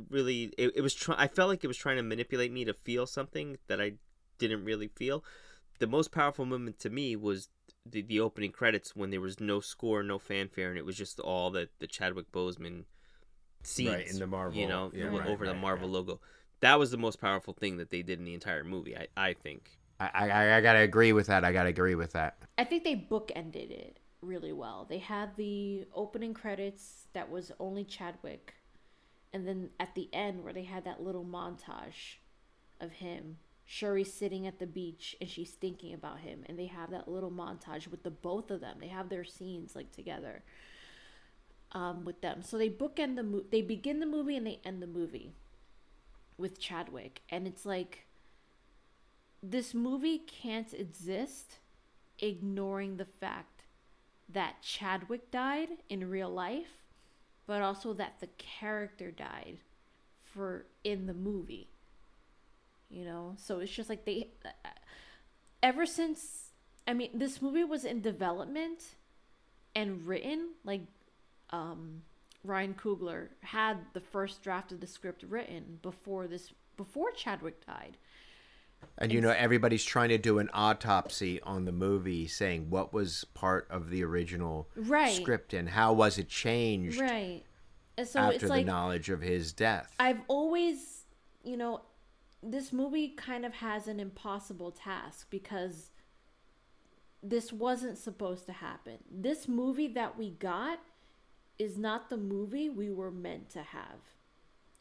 really 0.10 0.54
it, 0.58 0.74
it 0.76 0.82
was 0.82 0.94
try- 0.94 1.16
I 1.18 1.28
felt 1.28 1.50
like 1.50 1.64
it 1.64 1.68
was 1.68 1.78
trying 1.78 1.98
to 1.98 2.04
manipulate 2.04 2.52
me 2.52 2.66
to 2.66 2.74
feel 2.74 3.06
something 3.06 3.58
that 3.68 3.82
I 3.82 3.94
didn't 4.40 4.66
really 4.66 4.88
feel. 4.88 5.24
The 5.80 5.88
most 5.88 6.12
powerful 6.12 6.46
moment 6.46 6.80
to 6.80 6.90
me 6.90 7.16
was 7.16 7.50
the, 7.86 8.02
the 8.02 8.20
opening 8.20 8.52
credits 8.52 8.96
when 8.96 9.10
there 9.10 9.22
was 9.22 9.40
no 9.40 9.60
score, 9.60 10.04
no 10.04 10.20
fanfare, 10.20 10.70
and 10.70 10.78
it 10.78 10.86
was 10.86 10.96
just 10.96 11.20
all 11.20 11.52
the, 11.52 11.70
the 11.80 11.88
Chadwick 11.88 12.32
Boseman 12.32 12.86
scenes 13.64 13.90
Right, 13.90 14.08
in 14.10 14.20
the 14.20 14.28
Marvel- 14.28 14.60
you 14.60 14.68
know, 14.68 14.92
yeah, 14.94 15.06
w- 15.06 15.22
right, 15.22 15.30
over 15.30 15.46
the 15.46 15.54
Marvel 15.54 15.90
logo. 15.90 16.20
That 16.64 16.80
was 16.80 16.92
the 16.92 16.98
most 16.98 17.20
powerful 17.20 17.54
thing 17.54 17.76
that 17.76 17.90
they 17.90 18.04
did 18.04 18.20
in 18.20 18.26
the 18.26 18.34
entire 18.34 18.64
movie. 18.64 18.96
I, 18.96 19.08
I 19.18 19.34
think. 19.34 19.70
I, 20.00 20.10
I 20.14 20.58
I 20.58 20.62
gotta 20.62 20.80
agree 20.80 21.12
with 21.12 21.28
that. 21.28 21.44
I 21.44 21.52
gotta 21.52 21.68
agree 21.68 21.96
with 21.96 22.14
that. 22.14 22.38
I 22.58 22.64
think 22.64 22.86
they 22.86 22.96
bookended 22.96 23.70
it 23.70 24.00
really 24.22 24.54
well. 24.54 24.86
They 24.90 25.00
had 25.00 25.36
the 25.36 25.86
opening 25.94 26.34
credits 26.34 27.08
that 27.12 27.30
was 27.30 27.52
only 27.60 27.84
Chadwick, 27.84 28.54
and 29.34 29.46
then 29.46 29.72
at 29.78 29.94
the 29.94 30.08
end 30.14 30.42
where 30.42 30.54
they 30.54 30.64
had 30.64 30.86
that 30.86 31.04
little 31.04 31.26
montage 31.26 32.20
of 32.80 32.94
him, 32.94 33.40
Shuri 33.66 34.06
sitting 34.06 34.48
at 34.48 34.60
the 34.60 34.66
beach 34.66 35.18
and 35.20 35.30
she's 35.30 35.52
thinking 35.52 35.94
about 35.94 36.20
him, 36.20 36.46
and 36.46 36.58
they 36.58 36.68
have 36.68 36.92
that 36.92 37.10
little 37.10 37.32
montage 37.32 37.90
with 37.90 38.04
the 38.04 38.12
both 38.12 38.50
of 38.52 38.62
them. 38.62 38.78
They 38.80 38.88
have 38.88 39.10
their 39.10 39.26
scenes 39.26 39.76
like 39.76 39.92
together. 39.92 40.44
Um, 41.74 42.06
with 42.06 42.22
them, 42.22 42.44
so 42.44 42.58
they 42.58 42.70
bookend 42.70 43.16
the 43.16 43.24
movie. 43.24 43.48
they 43.52 43.64
begin 43.64 44.00
the 44.00 44.06
movie 44.06 44.38
and 44.38 44.46
they 44.46 44.60
end 44.64 44.80
the 44.80 44.88
movie 44.88 45.34
with 46.38 46.60
Chadwick, 46.60 47.22
and 47.30 47.48
it's 47.48 47.66
like 47.66 48.06
this 49.42 49.74
movie 49.74 50.20
can't 50.20 50.74
exist 50.74 51.58
ignoring 52.20 52.98
the 52.98 53.06
fact 53.06 53.64
that 54.30 54.62
Chadwick 54.62 55.30
died 55.32 55.70
in 55.90 56.10
real 56.10 56.30
life, 56.30 56.82
but 57.46 57.62
also 57.62 57.94
that 57.94 58.20
the 58.20 58.30
character 58.38 59.12
died 59.12 59.58
for 60.34 60.66
in 60.84 61.06
the 61.06 61.14
movie. 61.14 61.68
You 62.90 63.06
know, 63.06 63.36
so 63.38 63.60
it's 63.60 63.72
just 63.72 63.90
like 63.90 64.06
they 64.06 64.30
ever 65.62 65.86
since 65.86 66.52
I 66.88 66.94
mean 66.94 67.10
this 67.14 67.42
movie 67.42 67.64
was 67.64 67.86
in 67.86 68.02
development 68.02 68.84
and 69.76 70.08
written 70.08 70.50
like 70.64 70.82
um 71.50 72.04
Ryan 72.44 72.74
Coogler 72.74 73.30
had 73.42 73.78
the 73.94 74.02
first 74.02 74.44
draft 74.44 74.72
of 74.72 74.80
the 74.82 74.88
script 74.88 75.24
written 75.24 75.80
before 75.82 76.28
this 76.28 76.54
before 76.76 77.12
Chadwick 77.12 77.66
died. 77.66 77.98
And 78.98 79.14
you 79.14 79.22
know, 79.22 79.30
everybody's 79.30 79.86
trying 79.86 80.10
to 80.10 80.18
do 80.18 80.40
an 80.40 80.50
autopsy 80.54 81.42
on 81.42 81.64
the 81.66 81.72
movie, 81.72 82.28
saying 82.28 82.70
what 82.70 82.94
was 82.94 83.24
part 83.34 83.66
of 83.70 83.90
the 83.90 84.04
original 84.04 84.70
Right. 84.76 85.14
script 85.14 85.54
and 85.54 85.70
how 85.70 85.94
was 85.94 86.18
it 86.18 86.28
changed 86.28 87.00
Right. 87.00 87.44
And 87.98 88.08
so 88.08 88.20
after 88.20 88.40
the 88.40 88.48
like 88.48 88.66
knowledge 88.66 89.10
of 89.10 89.22
his 89.22 89.54
death. 89.54 89.94
I've 90.00 90.22
always, 90.28 91.06
you 91.44 91.56
know, 91.56 91.82
this 92.42 92.74
movie 92.74 93.10
kind 93.10 93.46
of 93.46 93.54
has 93.54 93.88
an 93.88 94.00
impossible 94.00 94.72
task 94.72 95.28
because 95.30 95.92
this 97.22 97.54
wasn't 97.54 97.98
supposed 97.98 98.46
to 98.48 98.52
happen. 98.54 98.98
This 99.10 99.48
movie 99.48 99.88
that 99.90 100.18
we 100.18 100.32
got 100.32 100.80
is 101.64 101.78
not 101.78 102.10
the 102.10 102.18
movie 102.18 102.70
we 102.70 102.90
were 102.90 103.12
meant 103.12 103.50
to 103.52 103.62
have 103.62 104.00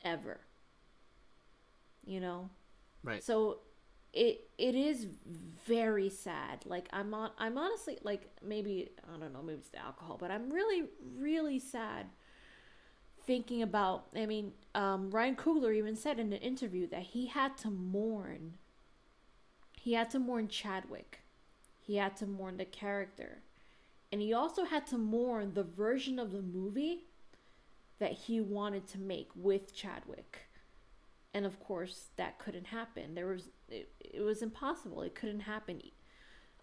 ever. 0.05 0.41
You 2.05 2.21
know? 2.21 2.51
Right. 3.03 3.23
So 3.23 3.61
it 4.13 4.51
it 4.59 4.75
is 4.75 5.07
very 5.67 6.11
sad. 6.11 6.65
Like 6.67 6.89
I'm 6.93 7.15
on 7.15 7.31
I'm 7.39 7.57
honestly 7.57 7.99
like 8.03 8.29
maybe 8.45 8.91
I 9.07 9.19
don't 9.19 9.33
know, 9.33 9.43
maybe 9.43 9.59
it's 9.59 9.71
the 9.71 9.79
alcohol, 9.79 10.19
but 10.21 10.31
I'm 10.31 10.51
really 10.51 10.85
really 11.17 11.59
sad 11.59 12.07
thinking 13.25 13.63
about 13.63 14.09
I 14.15 14.27
mean, 14.27 14.53
um 14.75 15.11
Ryan 15.11 15.37
Coogler 15.37 15.75
even 15.75 15.97
said 15.97 16.19
in 16.19 16.33
an 16.33 16.41
interview 16.41 16.87
that 16.89 17.03
he 17.03 17.27
had 17.27 17.57
to 17.59 17.71
mourn 17.71 18.55
he 19.83 19.95
had 19.95 20.11
to 20.11 20.21
mourn 20.21 20.47
Chadwick. 20.47 21.23
He 21.81 21.97
had 21.97 22.17
to 22.19 22.27
mourn 22.27 22.57
the 22.57 22.65
character. 22.65 23.43
And 24.13 24.21
he 24.21 24.35
also 24.35 24.65
had 24.65 24.87
to 24.89 24.99
mourn 24.99 25.55
the 25.55 25.63
version 25.65 26.19
of 26.19 26.33
the 26.33 26.43
movie 26.43 27.07
that 27.99 28.13
he 28.13 28.41
wanted 28.41 28.87
to 28.89 28.99
make 28.99 29.31
with 29.35 29.75
Chadwick. 29.75 30.41
And 31.35 31.47
of 31.47 31.59
course 31.61 32.09
that 32.17 32.39
couldn't 32.39 32.67
happen. 32.67 33.15
There 33.15 33.27
was 33.29 33.49
it, 33.69 33.91
it 34.01 34.21
was 34.21 34.43
impossible. 34.43 35.01
It 35.03 35.15
couldn't 35.15 35.41
happen. 35.41 35.81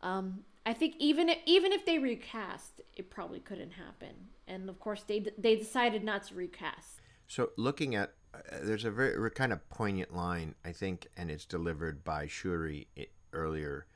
Um 0.01 0.43
i 0.65 0.73
think 0.73 0.93
even 0.99 1.29
if, 1.29 1.37
even 1.45 1.71
if 1.71 1.85
they 1.85 1.97
recast 1.97 2.81
it 2.95 3.09
probably 3.09 3.39
couldn't 3.39 3.71
happen. 3.71 4.13
And 4.47 4.69
of 4.69 4.79
course 4.79 5.03
they 5.07 5.25
they 5.37 5.55
decided 5.55 6.03
not 6.03 6.23
to 6.27 6.35
recast. 6.35 7.01
So 7.27 7.49
looking 7.57 7.95
at 7.95 8.13
uh, 8.33 8.39
there's 8.61 8.85
a 8.85 8.91
very 8.91 9.31
kind 9.31 9.51
of 9.51 9.67
poignant 9.69 10.15
line 10.15 10.53
I 10.63 10.71
think, 10.71 11.07
and 11.17 11.31
it's 11.31 11.45
delivered 11.45 12.03
by 12.03 12.27
Shuri 12.27 12.87
i- 12.97 13.07
earlier 13.33 13.87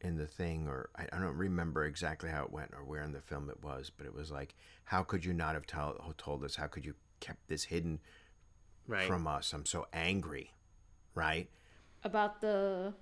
in 0.00 0.16
the 0.16 0.26
thing, 0.26 0.66
or 0.68 0.90
I, 0.96 1.06
I 1.12 1.18
don't 1.20 1.36
remember 1.36 1.84
exactly 1.84 2.30
how 2.30 2.44
it 2.44 2.50
went 2.52 2.72
or 2.72 2.84
where 2.84 3.02
in 3.02 3.12
the 3.12 3.20
film 3.20 3.50
it 3.50 3.62
was, 3.62 3.90
but 3.96 4.06
it 4.06 4.14
was 4.14 4.30
like, 4.30 4.54
how 4.84 5.02
could 5.02 5.24
you 5.24 5.32
not 5.32 5.54
have 5.54 5.66
tell, 5.66 6.14
told 6.16 6.42
us? 6.44 6.56
How 6.56 6.66
could 6.66 6.84
you 6.84 6.94
kept 7.20 7.48
this 7.48 7.64
hidden 7.64 8.00
Right. 8.86 9.06
from 9.06 9.26
us? 9.26 9.52
I'm 9.52 9.66
so 9.66 9.86
angry, 9.92 10.52
right? 11.14 11.48
about 12.02 12.40
the 12.40 12.94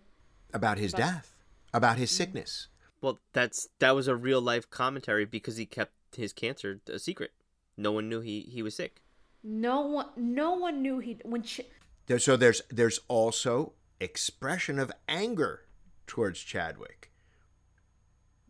About 0.53 0.77
his 0.79 0.93
death, 0.93 1.37
about 1.73 1.99
his 1.99 2.11
mm. 2.11 2.15
sickness. 2.15 2.67
Well, 3.01 3.21
that's 3.33 3.69
that 3.79 3.95
was 3.95 4.09
a 4.09 4.17
real 4.17 4.41
life 4.41 4.69
commentary 4.69 5.25
because 5.25 5.57
he 5.57 5.67
kept 5.67 5.93
his 6.17 6.33
cancer 6.33 6.81
a 6.93 6.99
secret. 6.99 7.31
No 7.77 7.93
one 7.93 8.09
knew 8.09 8.21
he 8.21 8.41
he 8.41 8.61
was 8.61 8.75
sick. 8.75 9.03
no 9.45 9.81
one 9.83 10.07
no 10.17 10.55
one 10.57 10.83
knew 10.83 10.99
he 10.99 11.21
when 11.25 11.43
Ch- 11.45 11.61
There, 12.07 12.19
so 12.19 12.37
there's 12.37 12.61
there's 12.71 12.99
also 13.07 13.75
expression 14.01 14.81
of 14.81 14.91
anger 15.07 15.63
towards 16.09 16.41
Chadwick. 16.41 17.11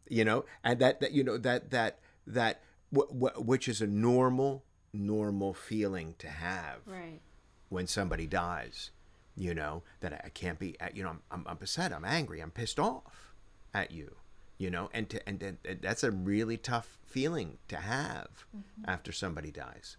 You 0.08 0.24
know, 0.24 0.46
and 0.64 0.78
that, 0.78 1.00
that 1.00 1.12
you 1.12 1.22
know 1.22 1.36
that 1.36 1.70
that 1.70 1.98
that 2.26 2.62
w- 2.92 3.12
w- 3.12 3.44
which 3.44 3.68
is 3.68 3.82
a 3.82 3.86
normal 3.86 4.64
normal 4.94 5.52
feeling 5.52 6.14
to 6.18 6.28
have 6.28 6.78
Right. 6.86 7.20
when 7.68 7.86
somebody 7.86 8.26
dies. 8.26 8.90
You 9.36 9.54
know 9.54 9.82
that 10.00 10.12
I 10.24 10.30
can't 10.30 10.58
be. 10.58 10.80
Uh, 10.80 10.88
you 10.94 11.02
know, 11.02 11.10
I'm, 11.10 11.20
I'm, 11.30 11.44
I'm 11.46 11.58
upset. 11.60 11.92
I'm 11.92 12.04
angry. 12.06 12.40
I'm 12.40 12.50
pissed 12.50 12.80
off 12.80 13.34
at 13.74 13.92
you. 13.92 14.16
You 14.56 14.70
know, 14.70 14.88
and 14.92 15.08
to 15.10 15.28
and, 15.28 15.40
and, 15.42 15.58
and 15.64 15.76
uh, 15.76 15.80
that's 15.82 16.02
a 16.02 16.10
really 16.10 16.56
tough 16.56 16.98
feeling 17.06 17.58
to 17.68 17.76
have 17.76 18.46
mm-hmm. 18.56 18.90
after 18.90 19.12
somebody 19.12 19.50
dies. 19.52 19.98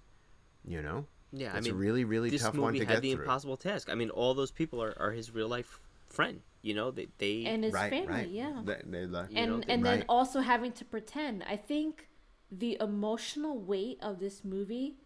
You 0.65 0.81
know. 0.81 1.05
Yeah, 1.31 1.49
it's 1.49 1.57
I 1.57 1.61
mean, 1.61 1.73
a 1.73 1.75
really 1.75 2.03
really 2.03 2.31
this 2.31 2.41
tough 2.41 2.55
movie 2.55 2.63
one 2.63 2.73
to 2.73 2.85
had 2.85 3.01
the 3.03 3.13
through. 3.13 3.21
impossible 3.21 3.57
task. 3.57 3.89
I 3.91 3.95
mean, 3.95 4.09
all 4.09 4.33
those 4.33 4.51
people 4.51 4.81
are, 4.81 4.95
are 4.99 5.11
his 5.11 5.31
real 5.31 5.47
life 5.47 5.79
friend. 6.07 6.41
You 6.61 6.73
know, 6.73 6.91
they 6.91 7.07
they 7.17 7.45
And 7.45 7.63
his 7.63 7.73
right, 7.73 7.89
family, 7.89 8.07
right. 8.13 8.27
yeah. 8.29 8.61
They- 8.65 8.81
they 8.85 9.05
like- 9.05 9.31
You 9.31 9.37
and 9.37 9.51
know, 9.51 9.63
and 9.67 9.85
then 9.85 9.99
right. 9.99 10.05
also 10.09 10.41
having 10.41 10.71
to 10.73 10.85
pretend. 10.85 11.43
I 11.43 11.55
think 11.55 12.09
the 12.51 12.77
emotional 12.81 13.57
weight 13.59 13.97
of 14.01 14.19
this 14.19 14.43
movie 14.43 14.97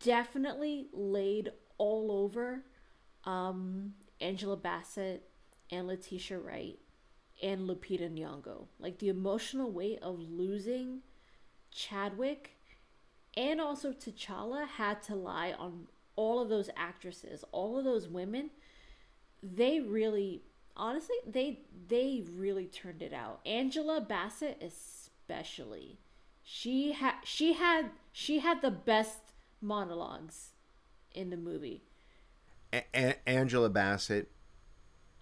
definitely 0.00 0.88
laid 0.92 1.50
all 1.78 2.10
over 2.12 2.64
um, 3.24 3.94
Angela 4.20 4.56
Bassett 4.56 5.28
and 5.70 5.86
Letitia 5.86 6.38
Wright 6.38 6.78
and 7.42 7.68
Lupita 7.68 8.10
Nyong'o. 8.12 8.66
Like 8.78 8.98
the 8.98 9.08
emotional 9.08 9.70
weight 9.70 9.98
of 10.02 10.18
losing 10.18 11.00
Chadwick 11.70 12.56
and 13.36 13.60
also 13.60 13.92
T'Challa 13.92 14.66
had 14.68 15.02
to 15.04 15.14
lie 15.14 15.52
on 15.52 15.86
all 16.16 16.40
of 16.40 16.48
those 16.48 16.70
actresses, 16.76 17.44
all 17.50 17.78
of 17.78 17.84
those 17.84 18.08
women. 18.08 18.50
They 19.44 19.80
really, 19.80 20.42
honestly, 20.76 21.16
they 21.26 21.60
they 21.88 22.24
really 22.34 22.66
turned 22.66 23.02
it 23.02 23.12
out. 23.12 23.40
Angela 23.44 24.00
Bassett 24.00 24.62
especially, 24.62 25.98
she 26.42 26.92
had 26.92 27.16
she 27.24 27.52
had 27.52 27.90
she 28.12 28.38
had 28.38 28.62
the 28.62 28.70
best 28.70 29.18
monologues 29.60 30.50
in 31.12 31.30
the 31.30 31.36
movie. 31.36 31.82
A- 32.72 32.84
A- 32.94 33.28
Angela 33.28 33.68
Bassett 33.68 34.30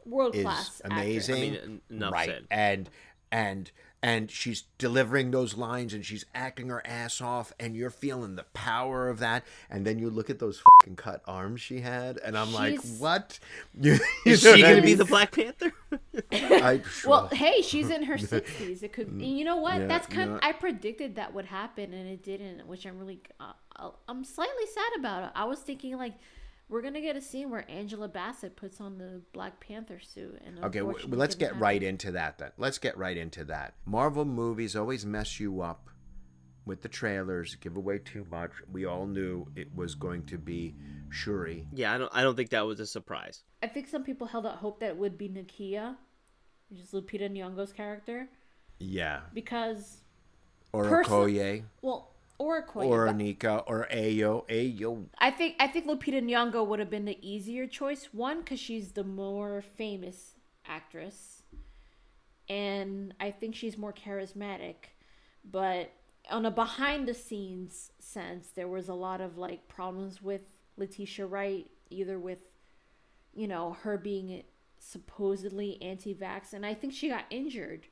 World 0.05 0.35
class, 0.35 0.81
amazing. 0.85 1.37
I 1.37 1.41
mean, 1.41 1.81
enough 1.91 2.12
right. 2.12 2.29
said. 2.29 2.47
And 2.50 2.91
and 3.33 3.73
and 4.05 4.33
she's 4.33 4.65
delivering 4.79 5.31
those 5.31 5.57
lines 5.57 5.95
and 5.95 6.05
she's 6.05 6.25
acting 6.35 6.69
her 6.69 6.85
ass 6.85 7.21
off 7.21 7.53
and 7.61 7.77
you're 7.77 7.89
feeling 7.89 8.35
the 8.35 8.43
power 8.53 9.09
of 9.09 9.21
that 9.21 9.45
and 9.71 9.87
then 9.87 9.97
you 10.01 10.11
look 10.11 10.29
at 10.29 10.41
those 10.41 10.61
fucking 10.81 10.97
cut 10.97 11.23
arms 11.25 11.61
she 11.61 11.81
had 11.83 12.19
and 12.19 12.37
I'm 12.37 12.53
like, 12.53 12.81
She's- 12.83 12.99
what? 13.01 13.39
You, 13.81 13.99
is 14.27 14.43
she 14.43 14.61
gonna 14.61 14.77
be 14.81 14.89
mean? 14.89 14.99
the 14.99 15.05
Black 15.05 15.31
Panther? 15.31 15.73
I, 16.33 16.81
Well, 17.07 17.29
hey, 17.29 17.62
she's 17.62 17.91
in 17.91 18.03
her 18.03 18.19
sixties. 18.19 18.83
It 18.83 18.93
could, 18.93 19.21
you 19.23 19.45
know 19.45 19.57
what? 19.59 19.81
Yeah, 19.83 19.87
That's 19.87 20.09
kind. 20.09 20.31
know 20.33 20.37
of? 20.37 20.41
I 20.43 20.51
predicted 20.53 21.15
that 21.15 21.33
would 21.33 21.47
happen, 21.47 21.95
and 21.95 22.09
it 22.09 22.23
didn't, 22.25 22.67
which 22.67 22.85
I'm 22.87 22.99
really, 22.99 23.21
uh, 23.41 23.53
I'll- 23.77 24.01
I'm 24.09 24.25
slightly 24.25 24.67
sad 24.75 24.99
about 24.99 25.23
it. 25.25 25.31
I 25.37 25.45
was 25.45 25.61
thinking 25.61 25.97
like, 25.97 26.15
we're 26.69 26.83
gonna 26.83 27.00
get 27.00 27.16
a 27.16 27.21
scene 27.21 27.50
where 27.50 27.71
Angela 27.71 28.09
Bassett 28.09 28.57
puts 28.57 28.81
on 28.81 28.99
the 28.99 29.21
Black 29.33 29.61
Panther 29.61 30.00
suit, 30.00 30.40
and 30.45 30.62
Okay, 30.64 30.83
well, 30.83 30.97
let's 31.09 31.35
didn't 31.35 31.52
get 31.52 31.61
right 31.61 31.83
into 31.83 32.12
that 32.12 32.38
then. 32.38 32.50
Let's 32.57 32.78
get 32.78 32.97
right 32.97 33.16
into 33.16 33.45
that. 33.45 33.75
Marvel 33.85 34.25
movies 34.25 34.75
always 34.76 35.04
mess 35.04 35.38
you 35.38 35.61
up 35.61 35.88
with 36.64 36.81
the 36.83 36.88
trailers, 36.88 37.57
give 37.57 37.76
away 37.76 37.99
too 37.99 38.25
much. 38.31 38.52
We 38.71 38.85
all 38.87 39.07
knew 39.07 39.47
it 39.57 39.75
was 39.75 39.95
going 39.97 40.25
to 40.26 40.38
be 40.38 40.76
Shuri. 41.11 41.66
yeah, 41.73 41.92
I 41.95 41.99
don't 41.99 42.11
I 42.14 42.23
don't 42.23 42.37
think 42.37 42.50
that 42.50 42.64
was 42.66 42.81
a 42.81 42.87
surprise. 42.87 43.42
I 43.62 43.66
think 43.66 43.88
some 43.88 44.04
people 44.04 44.26
held 44.28 44.47
out 44.47 44.57
hope 44.57 44.81
that 44.81 44.90
it 44.90 44.97
would 44.97 45.19
be 45.19 45.28
Nakia, 45.28 45.97
which 46.71 46.81
is 46.81 46.92
Lupita 46.92 47.31
Nyong'o's 47.31 47.73
character, 47.73 48.28
Yeah. 48.78 49.21
because 49.35 49.99
Or 50.73 50.85
Person- 50.88 51.12
Okoye, 51.12 51.64
well, 51.83 52.12
or 52.42 52.64
or 52.75 53.06
Anika, 53.06 53.62
or 53.66 53.87
Ayo. 53.92 54.49
Ayo. 54.49 55.06
I 55.18 55.30
think 55.30 55.54
I 55.61 55.68
think 55.68 55.87
Lupita 55.87 56.20
Nyong'o 56.20 56.66
would 56.66 56.80
have 56.80 56.90
been 56.90 57.04
the 57.04 57.18
easier 57.22 57.68
choice. 57.68 58.08
One, 58.12 58.40
because 58.40 58.58
she's 58.58 58.92
the 58.92 59.04
more 59.04 59.62
famous 59.76 60.34
actress, 60.66 61.42
and 62.48 63.14
I 63.20 63.31
think 63.31 63.55
she's 63.55 63.78
more 63.78 63.92
charismatic. 63.92 64.74
But 65.48 65.92
on 66.31 66.44
a 66.44 66.50
behind 66.50 67.07
the 67.07 67.14
scenes 67.14 67.92
sense, 68.00 68.48
there 68.48 68.68
was 68.68 68.88
a 68.88 68.94
lot 68.94 69.20
of 69.20 69.38
like 69.38 69.68
problems 69.68 70.20
with 70.20 70.42
Letitia 70.76 71.26
Wright, 71.26 71.70
either 71.90 72.18
with, 72.18 72.40
you 73.33 73.46
know, 73.46 73.76
her 73.83 73.96
being 73.96 74.42
supposedly 74.81 75.81
anti-vax, 75.81 76.52
and 76.52 76.66
I 76.66 76.74
think 76.74 76.92
she 76.92 77.09
got 77.09 77.24
injured 77.31 77.87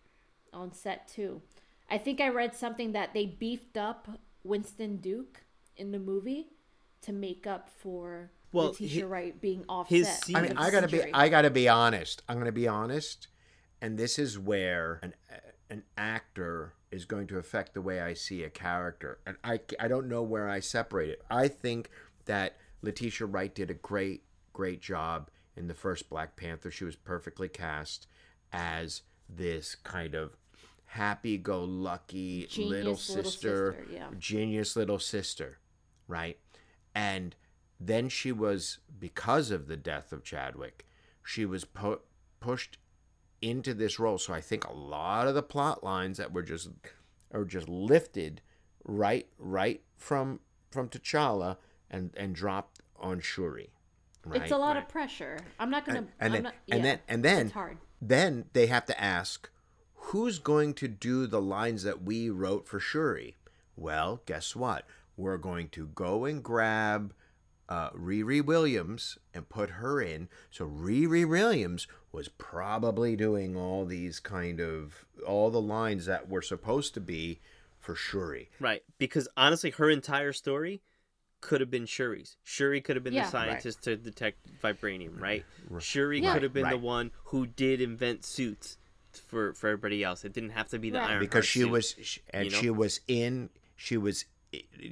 on 0.53 0.73
set 0.73 1.07
too. 1.07 1.41
I 1.89 1.99
think 1.99 2.21
I 2.21 2.29
read 2.29 2.55
something 2.55 2.93
that 2.93 3.15
they 3.15 3.27
beefed 3.27 3.77
up 3.77 4.09
Winston 4.45 4.97
Duke 4.97 5.43
in 5.77 5.93
the 5.93 5.99
movie 5.99 6.49
to 7.03 7.13
make 7.13 7.47
up 7.47 7.71
for 7.71 8.31
Well, 8.53 8.69
Letitia 8.69 9.03
hi- 9.03 9.07
Wright 9.07 9.41
being 9.41 9.65
off 9.69 9.89
his 9.89 10.09
set. 10.09 10.37
I 10.37 10.43
mean, 10.43 10.57
I 10.57 10.71
gotta 10.71 10.89
be. 10.89 11.03
I 11.13 11.29
gotta 11.29 11.51
be 11.51 11.69
honest. 11.69 12.23
I'm 12.29 12.39
gonna 12.39 12.53
be 12.53 12.69
honest, 12.69 13.29
and 13.81 13.99
this 13.99 14.19
is 14.19 14.39
where 14.39 15.01
an 15.03 15.15
an 15.69 15.85
actor 15.97 16.75
is 16.91 17.05
going 17.05 17.29
to 17.29 17.39
affect 17.39 17.75
the 17.75 17.81
way 17.83 18.01
I 18.01 18.15
see 18.15 18.43
a 18.43 18.51
character, 18.51 19.21
and 19.27 19.37
I 19.45 19.61
I 19.79 19.89
don't 19.89 20.09
know 20.09 20.23
where 20.23 20.49
I 20.49 20.61
separate 20.61 21.11
it. 21.11 21.23
I 21.31 21.49
think 21.49 21.91
that 22.27 22.57
Letitia 22.83 23.27
Wright 23.27 23.55
did 23.55 23.71
a 23.71 23.75
great 23.75 24.25
great 24.53 24.81
job 24.81 25.31
in 25.57 25.69
the 25.69 25.75
first 25.75 26.09
Black 26.11 26.37
Panther. 26.37 26.71
She 26.71 26.85
was 26.85 26.97
perfectly 26.97 27.49
cast 27.49 28.07
as 28.53 29.03
this 29.29 29.75
kind 29.77 30.15
of 30.15 30.37
happy-go-lucky 30.91 32.41
little 32.41 32.49
Genius 32.49 32.71
little 32.71 32.97
sister, 32.97 33.23
sister, 33.79 33.87
yeah. 33.93 34.07
genius 34.19 34.77
little 34.77 34.99
sister, 34.99 35.59
right? 36.09 36.39
And 36.95 37.35
then 37.79 38.09
she 38.09 38.33
was 38.33 38.79
because 38.99 39.51
of 39.51 39.67
the 39.69 39.77
death 39.77 40.13
of 40.13 40.23
Chadwick, 40.25 40.87
she 41.25 41.45
was 41.47 41.65
pu- 41.65 42.01
pushed 42.41 42.79
into 43.41 43.73
this 43.75 43.99
role. 43.99 44.19
So 44.19 44.35
I 44.35 44.41
think 44.41 44.67
a 44.67 44.73
lot 44.73 45.29
of 45.29 45.35
the 45.35 45.43
plot 45.43 45.83
lines 45.83 46.19
that 46.19 46.33
were 46.33 46.43
just 46.43 46.69
are 47.33 47.45
just 47.45 47.69
lifted 47.69 48.41
right 48.85 49.27
right 49.39 49.83
from 49.97 50.41
from 50.71 50.89
T'Challa 50.89 51.57
and 51.91 52.11
and 52.17 52.35
dropped 52.35 52.81
on 52.99 53.21
Shuri. 53.21 53.71
Right? 54.27 54.43
It's 54.43 54.51
a 54.53 54.59
lot 54.59 54.75
Right. 54.77 54.83
of 54.83 54.89
pressure. 54.89 55.39
I'm 55.59 55.71
not 55.71 55.87
gonna. 55.87 55.99
and, 56.01 56.09
and 56.21 56.27
I'm 56.27 56.33
then 56.33 56.43
not, 56.43 56.55
and 56.71 56.85
then 56.85 56.99
and 57.09 57.25
then 57.25 57.47
it's 57.47 57.55
hard. 57.55 57.79
then 58.03 58.45
they 58.53 58.67
have 58.67 58.85
to 58.87 59.01
ask 59.01 59.49
who's 60.05 60.39
going 60.39 60.75
to 60.75 60.89
do 60.89 61.27
the 61.27 61.41
lines 61.41 61.83
that 61.83 62.03
we 62.03 62.31
wrote 62.31 62.67
for 62.67 62.81
Shuri. 62.81 63.37
Well, 63.77 64.23
guess 64.27 64.57
what? 64.57 64.87
We're 65.17 65.37
going 65.39 65.69
to 65.71 65.89
go 65.89 66.25
and 66.25 66.43
grab 66.43 67.13
uh, 67.69 67.91
Riri 67.91 68.45
Williams 68.45 69.19
and 69.33 69.49
put 69.49 69.71
her 69.71 70.01
in. 70.01 70.29
So 70.51 70.67
Riri 70.67 71.29
Williams 71.29 71.87
was 72.13 72.29
probably 72.29 73.15
doing 73.15 73.57
all 73.57 73.85
these 73.85 74.19
kind 74.19 74.61
of 74.61 75.05
all 75.27 75.51
the 75.51 75.61
lines 75.61 76.07
that 76.07 76.29
were 76.29 76.43
supposed 76.43 76.95
to 76.95 77.01
be 77.01 77.41
for 77.79 77.95
Shuri. 77.95 78.51
Right. 78.59 78.83
Because 78.99 79.29
honestly 79.37 79.71
her 79.71 79.89
entire 79.89 80.33
story 80.33 80.83
could 81.41 81.61
have 81.61 81.71
been 81.71 81.87
Shuri's. 81.87 82.37
Shuri 82.43 82.81
could 82.81 82.97
have 82.97 83.05
been 83.05 83.15
Yeah. 83.15 83.25
the 83.25 83.31
scientist 83.31 83.83
to 83.85 83.97
detect 83.97 84.39
vibranium, 84.63 85.21
right? 85.21 85.45
Right. 85.69 85.83
Shuri 85.83 86.21
Yeah. 86.21 86.35
could 86.35 86.43
have 86.43 86.53
been 86.53 86.69
the 86.69 86.77
one 86.77 87.13
who 87.27 87.47
did 87.47 87.81
invent 87.81 88.25
suits 88.25 88.77
for 89.19 89.55
for 89.55 89.69
everybody 89.69 90.03
else. 90.05 90.25
It 90.25 90.33
didn't 90.33 90.51
have 90.51 90.69
to 90.69 90.79
be 90.79 90.91
the 90.91 90.99
Right. 90.99 91.11
Iron 91.11 91.21
because 91.21 91.47
she 91.47 91.61
suit. 91.61 91.71
was 91.71 91.95
sh- 92.03 92.19
and 92.31 92.47
you 92.47 92.51
know? 92.51 92.59
she 92.59 92.71
was 92.71 93.01
in 93.09 93.51
she 93.77 93.97
was 93.97 94.25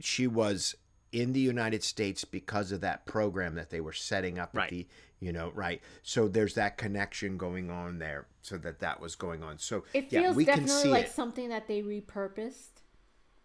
she 0.01 0.27
was 0.27 0.75
in 1.13 1.33
the 1.33 1.41
United 1.41 1.83
States 1.83 2.25
because 2.25 2.71
of 2.73 2.81
that 2.83 3.07
program 3.07 3.55
that 3.55 3.71
they 3.71 3.81
were 3.81 3.93
setting 3.93 4.39
up 4.39 4.51
Right. 4.55 4.65
at 4.65 4.71
the 4.71 4.87
you 5.21 5.33
know 5.33 5.51
right 5.55 5.81
so 6.03 6.29
there's 6.29 6.55
that 6.55 6.77
connection 6.79 7.37
going 7.39 7.71
on 7.71 7.99
there 7.99 8.27
so 8.43 8.57
that 8.59 8.79
that 8.81 9.01
was 9.01 9.17
going 9.17 9.43
on 9.43 9.59
so 9.59 9.85
It 9.93 10.13
yeah 10.13 10.21
feels 10.23 10.37
we 10.37 10.45
can 10.45 10.61
definitely 10.61 10.83
see 10.83 10.89
like 10.91 11.07
it 11.07 11.13
something 11.13 11.49
that 11.49 11.67
they 11.67 11.83
repurposed. 11.83 12.83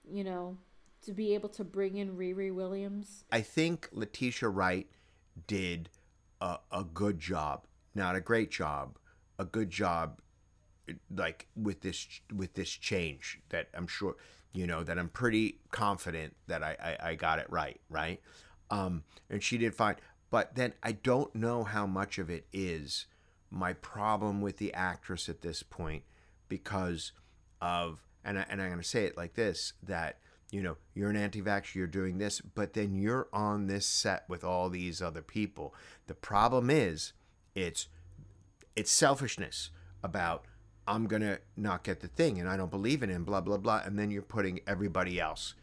You 0.05 0.25
know, 0.25 0.57
to 1.05 1.13
be 1.13 1.33
able 1.33 1.47
to 1.49 1.63
bring 1.63 1.95
in 1.95 2.17
Riri 2.17 2.53
Williams. 2.53 3.23
I 3.31 3.39
think 3.39 3.87
Letitia 3.93 4.49
Wright 4.49 4.85
did 5.47 5.89
a, 6.41 6.57
a 6.71 6.83
good 6.83 7.19
job 7.19 7.65
not 7.95 8.15
a 8.15 8.19
great 8.21 8.51
job 8.51 8.97
a 9.39 9.45
good 9.45 9.69
job 9.69 10.19
like 11.15 11.47
with 11.55 11.81
this 11.81 12.07
with 12.33 12.53
this 12.53 12.69
change 12.69 13.39
that 13.49 13.69
I'm 13.73 13.87
sure 13.87 14.15
you 14.53 14.67
know 14.67 14.83
that 14.83 14.99
I'm 14.99 15.09
pretty 15.09 15.59
confident 15.71 16.35
that 16.47 16.63
I 16.63 16.75
I, 16.81 17.09
I 17.09 17.15
got 17.15 17.39
it 17.39 17.47
right 17.49 17.79
right? 17.89 18.21
Um 18.69 19.03
and 19.29 19.41
she 19.41 19.57
did 19.57 19.75
fine. 19.75 19.95
But 20.29 20.55
then 20.55 20.73
I 20.81 20.93
don't 20.93 21.33
know 21.35 21.63
how 21.63 21.85
much 21.85 22.17
of 22.17 22.29
it 22.29 22.47
is 22.51 23.05
my 23.51 23.73
problem 23.73 24.41
with 24.41 24.57
the 24.57 24.73
actress 24.73 25.29
at 25.29 25.41
this 25.41 25.61
point 25.61 26.03
because 26.49 27.11
of 27.61 28.01
and 28.25 28.39
I, 28.39 28.45
and 28.49 28.61
I'm 28.61 28.69
going 28.69 28.81
to 28.81 28.87
say 28.87 29.05
it 29.05 29.15
like 29.15 29.35
this 29.35 29.73
that 29.83 30.17
you 30.51 30.61
know 30.61 30.77
you're 30.93 31.09
an 31.09 31.15
anti-vaxxer 31.15 31.75
you're 31.75 31.87
doing 31.87 32.17
this 32.17 32.41
but 32.41 32.73
then 32.73 32.95
you're 32.95 33.27
on 33.31 33.67
this 33.67 33.85
set 33.85 34.23
with 34.27 34.43
all 34.43 34.69
these 34.69 35.01
other 35.01 35.21
people. 35.21 35.73
The 36.07 36.15
problem 36.15 36.69
is 36.69 37.13
it's 37.55 37.87
it's 38.75 38.91
selfishness 38.91 39.69
about 40.03 40.45
I'm 40.87 41.07
gonna 41.07 41.39
not 41.55 41.83
get 41.83 42.01
the 42.01 42.07
thing 42.07 42.39
and 42.39 42.49
I 42.49 42.57
don't 42.57 42.71
believe 42.71 43.03
in 43.03 43.09
and 43.09 43.25
blah 43.25 43.41
blah 43.41 43.57
blah 43.57 43.81
and 43.85 43.97
then 43.97 44.11
you're 44.11 44.21
putting 44.21 44.59
everybody 44.67 45.19
else 45.19 45.55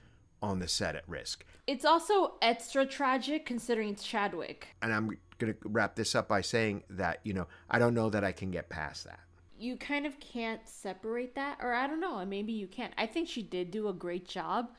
on 0.43 0.59
the 0.59 0.69
set 0.69 0.97
at 0.97 1.09
risk. 1.09 1.45
It's 1.67 1.85
also 1.85 2.35
extra 2.43 2.87
tragic 2.87 3.47
considering 3.47 3.91
it's 3.91 4.03
Chadwick. 4.03 4.69
And 4.83 4.93
I'm 4.93 5.19
going 5.39 5.53
to 5.53 5.59
wrap 5.65 5.95
this 5.95 6.15
up 6.15 6.29
by 6.29 6.41
saying 6.41 6.85
that, 6.91 7.21
you 7.23 7.33
know, 7.33 7.47
I 7.71 7.79
don't 7.79 7.95
know 7.95 8.11
that 8.11 8.25
I 8.25 8.33
can 8.33 8.51
get 8.51 8.69
past 8.69 9.05
that. 9.05 9.21
You 9.59 9.77
kind 9.77 10.07
of 10.07 10.19
can't 10.21 10.67
separate 10.67 11.35
that, 11.35 11.59
or 11.61 11.75
I 11.75 11.87
don't 11.87 12.01
know, 12.01 12.25
maybe 12.25 12.53
you 12.53 12.67
can't. 12.67 12.95
I 12.97 13.07
think 13.07 13.29
she 13.29 13.43
did 13.43 13.71
do 13.71 13.89
a 13.89 13.93
great 13.93 14.27
job. 14.27 14.71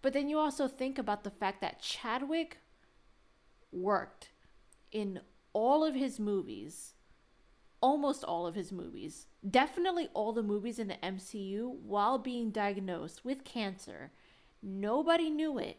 But 0.00 0.12
then 0.12 0.28
you 0.28 0.38
also 0.38 0.68
think 0.68 0.98
about 0.98 1.24
the 1.24 1.30
fact 1.30 1.60
that 1.60 1.80
Chadwick 1.80 2.58
worked 3.72 4.30
in 4.90 5.20
all 5.52 5.84
of 5.84 5.94
his 5.94 6.20
movies, 6.20 6.94
almost 7.82 8.24
all 8.24 8.46
of 8.46 8.54
his 8.54 8.72
movies, 8.72 9.26
definitely 9.48 10.08
all 10.14 10.32
the 10.32 10.42
movies 10.42 10.78
in 10.78 10.88
the 10.88 10.96
MCU 11.02 11.74
while 11.80 12.16
being 12.16 12.50
diagnosed 12.50 13.24
with 13.24 13.44
cancer. 13.44 14.12
Nobody 14.62 15.28
knew 15.28 15.58
it. 15.58 15.78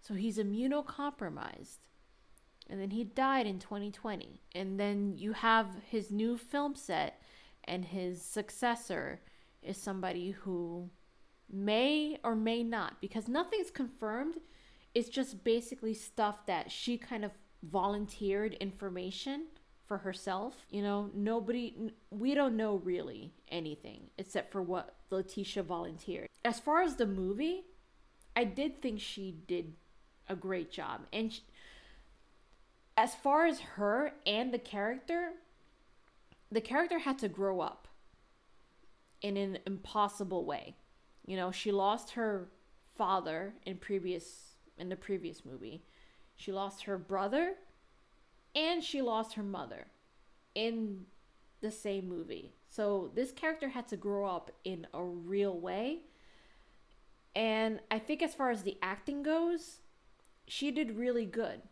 So 0.00 0.14
he's 0.14 0.38
immunocompromised. 0.38 1.78
And 2.70 2.80
then 2.80 2.90
he 2.90 3.04
died 3.04 3.46
in 3.46 3.58
2020. 3.58 4.40
And 4.54 4.80
then 4.80 5.14
you 5.16 5.32
have 5.32 5.66
his 5.90 6.10
new 6.10 6.38
film 6.38 6.76
set, 6.76 7.20
and 7.64 7.84
his 7.84 8.22
successor 8.22 9.20
is 9.62 9.76
somebody 9.76 10.30
who 10.30 10.88
may 11.50 12.18
or 12.22 12.34
may 12.34 12.62
not, 12.62 13.00
because 13.00 13.28
nothing's 13.28 13.70
confirmed. 13.70 14.36
It's 14.94 15.08
just 15.08 15.44
basically 15.44 15.94
stuff 15.94 16.46
that 16.46 16.70
she 16.70 16.96
kind 16.96 17.24
of 17.24 17.32
volunteered 17.62 18.54
information 18.54 19.46
for 19.86 19.98
herself. 19.98 20.66
You 20.70 20.82
know, 20.82 21.10
nobody, 21.14 21.74
we 22.10 22.34
don't 22.34 22.56
know 22.56 22.76
really 22.76 23.32
anything 23.48 24.10
except 24.18 24.52
for 24.52 24.62
what 24.62 24.94
Letitia 25.10 25.62
volunteered. 25.62 26.28
As 26.44 26.60
far 26.60 26.82
as 26.82 26.96
the 26.96 27.06
movie, 27.06 27.64
I 28.36 28.44
did 28.44 28.80
think 28.80 29.00
she 29.00 29.36
did 29.46 29.74
a 30.28 30.34
great 30.34 30.70
job. 30.70 31.02
And 31.12 31.32
sh 31.32 31.40
as 32.96 33.12
far 33.12 33.46
as 33.46 33.58
her 33.60 34.12
and 34.24 34.54
the 34.54 34.58
character, 34.58 35.32
the 36.52 36.60
character 36.60 37.00
had 37.00 37.18
to 37.18 37.28
grow 37.28 37.60
up 37.60 37.88
in 39.20 39.36
an 39.36 39.58
impossible 39.66 40.44
way. 40.44 40.76
You 41.26 41.36
know, 41.36 41.50
she 41.50 41.72
lost 41.72 42.10
her 42.10 42.50
father 42.94 43.54
in 43.66 43.78
previous 43.78 44.54
in 44.78 44.88
the 44.88 44.96
previous 44.96 45.44
movie. 45.44 45.82
She 46.36 46.52
lost 46.52 46.84
her 46.84 46.98
brother 46.98 47.54
and 48.54 48.82
she 48.82 49.02
lost 49.02 49.34
her 49.34 49.42
mother 49.42 49.86
in 50.54 51.06
the 51.60 51.70
same 51.70 52.08
movie. 52.08 52.52
So 52.68 53.10
this 53.14 53.32
character 53.32 53.68
had 53.68 53.88
to 53.88 53.96
grow 53.96 54.26
up 54.26 54.50
in 54.64 54.86
a 54.92 55.02
real 55.02 55.58
way. 55.58 56.00
And 57.34 57.80
I 57.90 57.98
think 57.98 58.22
as 58.22 58.34
far 58.34 58.50
as 58.50 58.62
the 58.62 58.76
acting 58.82 59.22
goes, 59.22 59.80
she 60.46 60.70
did 60.70 60.96
really 60.96 61.26
good. 61.26 61.62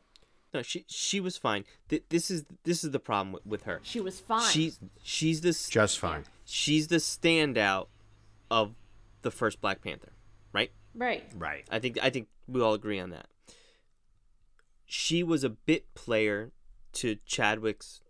No, 0.55 0.63
she 0.63 0.85
she 0.87 1.19
was 1.21 1.37
fine. 1.39 1.65
Th- 1.89 2.03
this 2.11 2.31
is 2.31 2.45
this 2.65 2.85
is 2.85 2.91
the 2.91 2.99
problem 2.99 3.33
with, 3.33 3.47
with 3.47 3.63
her. 3.63 3.81
She 3.83 4.01
was 4.01 4.21
fine. 4.21 4.51
She's 4.51 4.79
she's 5.03 5.41
the 5.41 5.49
s- 5.51 5.69
Just 5.71 5.99
fine. 5.99 6.25
she's 6.45 6.89
the 6.89 6.97
standout 6.97 7.87
of 8.51 8.75
the 9.23 9.31
first 9.31 9.61
Black 9.63 9.81
Panther, 9.83 10.13
right? 10.53 10.71
right. 10.95 11.25
Right. 11.39 11.65
I 11.71 11.79
think 11.79 11.99
I 12.03 12.11
think 12.11 12.29
we 12.47 12.61
all 12.61 12.75
agree 12.75 12.99
on 13.01 13.11
that. 13.11 13.29
She 14.85 15.23
was 15.23 15.43
a 15.43 15.49
bit 15.49 15.95
player 15.95 16.51
to 16.95 17.17
Chadwick's 17.27 18.01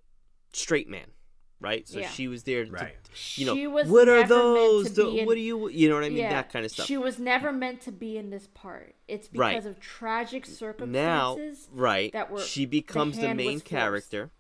straight 0.53 0.89
man, 0.89 1.13
right? 1.61 1.87
So 1.89 2.01
Yeah. 2.01 2.09
she 2.11 2.29
was 2.29 2.43
there 2.45 2.65
to, 2.65 2.71
Right. 2.71 2.95
you 3.37 3.47
know, 3.47 3.55
She 3.55 3.67
was 3.67 3.89
what 3.89 4.09
are 4.09 4.27
those? 4.27 4.95
The- 4.95 5.09
in- 5.09 5.27
what 5.27 5.35
do 5.35 5.41
you, 5.41 5.69
you 5.69 5.89
know 5.89 5.95
what 5.95 6.05
I 6.05 6.09
mean? 6.11 6.19
That 6.29 6.51
kind 6.53 6.65
of 6.65 6.71
stuff. 6.71 6.87
She 6.87 6.97
was 6.99 7.19
never 7.19 7.53
meant 7.53 7.81
to 7.83 7.93
be 7.93 8.17
in 8.19 8.31
this 8.31 8.49
part. 8.53 8.95
It's 9.09 9.29
because 9.29 9.41
Right. 9.41 9.67
of 9.67 9.81
tragic 9.81 10.47
now, 10.49 10.55
circumstances. 10.55 11.69
right? 11.73 12.13
that 12.13 12.31
were- 12.31 12.41
she 12.41 12.67
becomes 12.67 13.17
the 13.17 13.29
hand 13.29 13.37
main 13.39 13.61
character. 13.61 14.31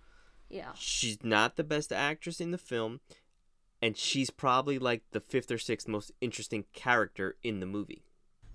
Yeah. 0.48 0.72
She's 0.74 1.22
not 1.24 1.56
the 1.56 1.64
best 1.64 1.92
actress 1.92 2.40
in 2.40 2.50
the 2.50 2.58
film, 2.58 3.00
and 3.80 3.96
she's 3.96 4.28
probably 4.30 4.78
like 4.78 5.02
the 5.12 5.20
fifth 5.20 5.50
or 5.50 5.56
sixth 5.58 5.88
most 5.88 6.12
interesting 6.20 6.66
character 6.74 7.36
in 7.42 7.60
the 7.60 7.66
movie. 7.66 8.04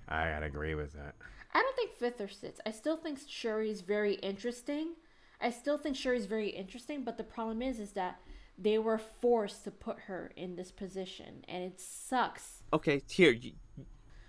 I 0.08 0.30
gotta 0.30 0.46
agree 0.46 0.76
with 0.76 0.94
that. 0.94 1.16
I 1.54 1.62
don't 1.64 1.76
think 1.76 1.94
fifth 1.94 2.22
or 2.22 2.28
sixth. 2.28 2.62
I 2.68 2.72
still 2.72 2.98
think 2.98 3.20
Shuri's 3.28 3.82
very 3.82 4.14
interesting. 4.16 4.94
I 5.40 5.52
still 5.52 5.78
think 5.78 5.96
Shuri's 5.96 6.26
very 6.26 6.50
interesting, 6.50 7.04
but 7.04 7.18
the 7.18 7.24
problem 7.24 7.62
is 7.62 7.80
is 7.80 7.92
that 7.92 8.20
they 8.58 8.80
were 8.80 8.98
forced 8.98 9.64
to 9.66 9.72
put 9.72 10.00
her 10.08 10.32
in 10.36 10.56
this 10.56 10.72
position 10.72 11.46
and 11.48 11.64
it 11.64 11.80
sucks. 11.80 12.64
Okay, 12.74 13.04
here 13.10 13.32
you, 13.32 13.54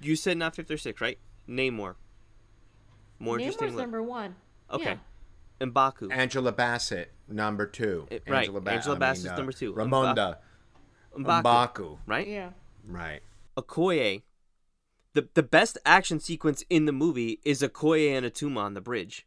you 0.00 0.16
said 0.16 0.36
not 0.36 0.54
fifth 0.54 0.70
or 0.70 0.76
sixth, 0.76 1.00
right? 1.00 1.18
Name 1.46 1.74
more. 1.74 1.96
More 3.18 3.38
interesting. 3.38 3.68
Namor's 3.68 3.80
number 3.80 4.02
one. 4.02 4.36
Okay, 4.70 4.98
Yeah. 5.60 5.66
Mbaku. 5.66 6.12
Angela 6.12 6.52
Bassett, 6.52 7.10
number 7.26 7.66
two. 7.66 8.06
Eh, 8.10 8.18
right. 8.28 8.52
Ba- 8.52 8.70
Angela 8.70 8.96
I 8.96 8.98
Bassett's 8.98 9.36
number 9.36 9.52
two. 9.52 9.72
Ramonda. 9.72 10.36
Mbaku, 11.18 11.42
Mbaku. 11.42 11.98
right? 12.06 12.28
Yeah. 12.28 12.50
Right. 12.86 13.20
Okoye. 13.56 14.22
The 15.14 15.28
the 15.34 15.42
best 15.42 15.78
action 15.84 16.20
sequence 16.20 16.62
in 16.70 16.84
the 16.84 16.92
movie 16.92 17.40
is 17.44 17.62
Okoye 17.62 18.16
and 18.16 18.24
Atuma 18.26 18.58
on 18.58 18.74
the 18.74 18.80
bridge. 18.80 19.26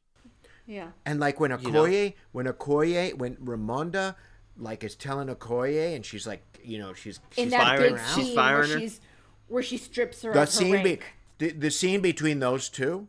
Yeah. 0.72 0.88
And 1.06 1.20
like 1.20 1.40
when 1.40 1.52
know? 1.52 1.58
Okoye, 1.58 2.14
when 2.32 2.46
Okoye, 2.46 3.14
when 3.18 3.36
Ramonda, 3.36 4.16
like 4.58 4.84
is 4.86 4.96
telling 4.96 5.28
Okoye, 5.28 5.96
and 5.96 6.06
she's 6.06 6.26
like, 6.26 6.42
you 6.64 6.78
know, 6.80 6.94
she's, 6.94 7.20
In 7.36 7.46
she's 7.46 7.52
that 7.52 7.64
firing- 7.64 7.96
big 7.96 8.04
she's 8.16 8.34
firing 8.34 8.70
where 8.70 8.74
her. 8.76 8.80
she's 8.80 9.00
where 9.48 9.64
she 9.64 9.78
strips 9.78 10.22
her 10.22 10.32
the 10.32 10.42
of 10.44 10.48
her 10.48 10.52
scene, 10.52 10.84
be, 10.84 11.00
the, 11.40 11.52
the 11.52 11.72
scene 11.72 12.00
between 12.00 12.40
those 12.40 12.70
two, 12.70 13.08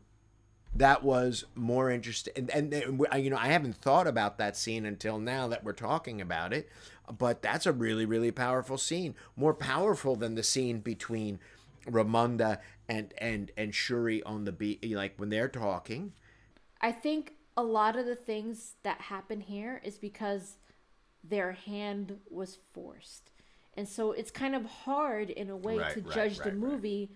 that 0.75 1.05
was 1.05 1.45
more 1.55 1.89
interesting. 1.89 2.33
And, 2.37 2.51
and, 2.51 2.73
and 3.13 3.25
you 3.25 3.31
know, 3.31 3.37
I 3.37 3.47
haven't 3.49 3.77
thought 3.77 4.09
about 4.09 4.39
that 4.39 4.57
scene 4.57 4.85
until 4.85 5.21
now 5.21 5.47
that 5.49 5.63
we're 5.63 5.73
talking 5.73 6.21
about 6.21 6.53
it. 6.53 6.69
But 7.17 7.43
that's 7.43 7.67
a 7.67 7.73
really, 7.73 8.07
really 8.07 8.31
powerful 8.33 8.79
scene. 8.79 9.15
More 9.37 9.55
powerful 9.55 10.17
than 10.17 10.35
the 10.35 10.43
scene 10.43 10.81
between 10.81 11.39
Ramonda 11.87 12.59
and 12.89 13.13
and 13.19 13.51
and 13.57 13.75
Shuri 13.75 14.23
on 14.25 14.45
the 14.45 14.53
beat, 14.53 14.89
like 14.95 15.15
when 15.17 15.29
they're 15.29 15.49
talking. 15.49 16.13
I 16.81 16.91
think 16.91 17.35
a 17.57 17.63
lot 17.63 17.97
of 17.97 18.07
the 18.07 18.17
things 18.17 18.75
that 18.83 19.01
happen 19.03 19.41
here 19.41 19.81
is 19.85 19.99
because 19.99 20.57
their 21.23 21.53
hand 21.53 22.19
was 22.31 22.59
forced. 22.73 23.31
And 23.75 23.89
so 23.89 24.13
it's 24.13 24.31
kind 24.31 24.55
of 24.55 24.65
hard 24.65 25.31
in 25.31 25.49
a 25.51 25.57
way 25.57 25.79
Right, 25.79 25.95
to 25.95 26.01
right, 26.03 26.15
judge 26.15 26.39
the 26.39 26.45
right, 26.45 26.53
right. 26.53 26.57
movie 26.57 27.11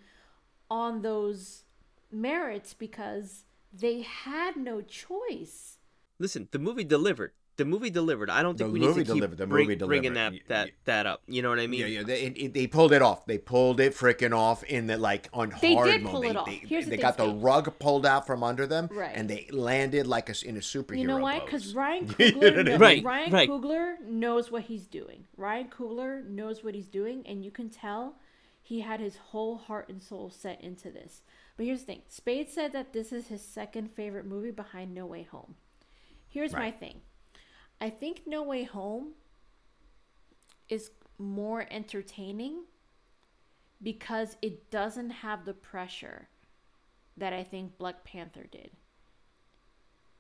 on 0.71 1.03
those 1.03 1.65
merits 2.11 2.75
because 2.75 3.45
they 3.73 4.03
had 4.03 4.57
no 4.57 4.81
choice. 4.81 5.79
Listen, 6.19 6.49
the 6.51 6.59
movie 6.59 6.85
delivered. 6.85 7.33
The 7.57 7.65
movie 7.65 7.89
delivered. 7.89 8.29
I 8.29 8.43
don't 8.43 8.59
think 8.59 8.69
The 8.69 8.73
we 8.75 8.81
need 8.81 8.87
movie 8.89 9.01
to 9.01 9.05
keep 9.07 9.15
delivered. 9.15 9.39
The 9.39 9.47
bring- 9.47 9.67
movie 9.69 9.77
bringing 9.83 10.13
that 10.15 10.35
that 10.49 10.71
that 10.85 11.07
up. 11.07 11.23
You 11.27 11.41
know 11.41 11.49
what 11.49 11.59
I 11.59 11.67
mean? 11.67 11.81
Yeah, 11.81 11.87
yeah. 11.87 12.03
They, 12.03 12.21
it, 12.25 12.53
they 12.53 12.67
pulled 12.67 12.93
it 12.93 13.01
off. 13.01 13.25
They 13.25 13.39
pulled 13.39 13.81
it 13.81 13.95
freaking 13.95 14.37
off 14.37 14.63
in 14.65 14.87
the 14.89 14.99
like 14.99 15.29
on 15.33 15.55
They 15.63 15.75
hard 15.75 15.89
did 15.91 16.03
mode. 16.03 16.11
pull 16.13 16.21
they, 16.21 16.29
it 16.29 16.37
off. 16.37 16.47
They, 16.47 16.57
Here's 16.57 16.85
the 16.85 16.91
they 16.91 16.97
thing, 16.97 17.03
got 17.03 17.17
the 17.17 17.29
rug 17.31 17.79
pulled 17.79 18.05
out 18.05 18.27
from 18.27 18.43
under 18.43 18.67
them, 18.67 18.89
Right. 18.93 19.13
and 19.15 19.31
they 19.31 19.49
landed 19.51 20.07
like 20.07 20.29
a 20.29 20.33
s 20.33 20.43
in 20.43 20.57
a 20.59 20.61
superhero. 20.61 20.99
You 20.99 21.07
know 21.07 21.17
why? 21.19 21.41
Because 21.41 21.75
Ryan 21.75 22.07
You 22.19 22.33
Coogler, 22.33 22.65
knows. 22.67 22.81
Right, 22.81 23.03
Ryan 23.05 23.33
right. 23.33 23.49
Coogler 23.49 24.01
knows 24.05 24.51
what 24.51 24.63
he's 24.65 24.87
doing. 24.87 25.25
Ryan 25.39 25.69
Coogler 25.69 26.27
knows 26.29 26.63
what 26.63 26.75
he's 26.75 26.89
doing, 26.89 27.23
and 27.27 27.43
you 27.43 27.51
can 27.51 27.71
tell 27.71 28.17
he 28.63 28.81
had 28.83 29.01
his 29.01 29.17
whole 29.17 29.57
heart 29.57 29.89
and 29.89 30.03
soul 30.03 30.29
set 30.29 30.61
into 30.61 30.91
this. 30.91 31.23
But 31.57 31.65
here's 31.65 31.81
the 31.81 31.87
thing: 31.87 32.03
Spade 32.07 32.51
said 32.51 32.73
that 32.75 32.93
this 32.93 33.13
is 33.13 33.29
his 33.29 33.41
second 33.41 33.93
favorite 33.93 34.27
movie 34.27 34.51
behind 34.51 34.93
No 34.95 35.07
Way 35.07 35.23
Home. 35.31 35.55
Here's 36.29 36.53
my 36.53 36.71
thing: 36.71 37.01
I 37.81 37.91
think 37.91 38.23
No 38.27 38.43
Way 38.43 38.65
Home 38.65 39.13
is 40.69 40.91
more 41.19 41.67
entertaining 41.71 42.65
because 43.83 44.37
it 44.43 44.71
doesn't 44.71 45.11
have 45.11 45.45
the 45.45 45.55
pressure 45.55 46.29
that 47.17 47.33
I 47.33 47.43
think 47.45 47.79
Black 47.79 48.05
Panther 48.05 48.45
did. 48.51 48.71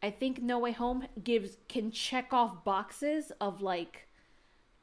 I 0.02 0.10
think 0.10 0.42
No 0.42 0.58
Way 0.58 0.72
Home 0.72 1.06
gives 1.24 1.56
can 1.68 1.90
check 1.90 2.32
off 2.32 2.64
boxes 2.64 3.32
of 3.40 3.62
like 3.62 4.08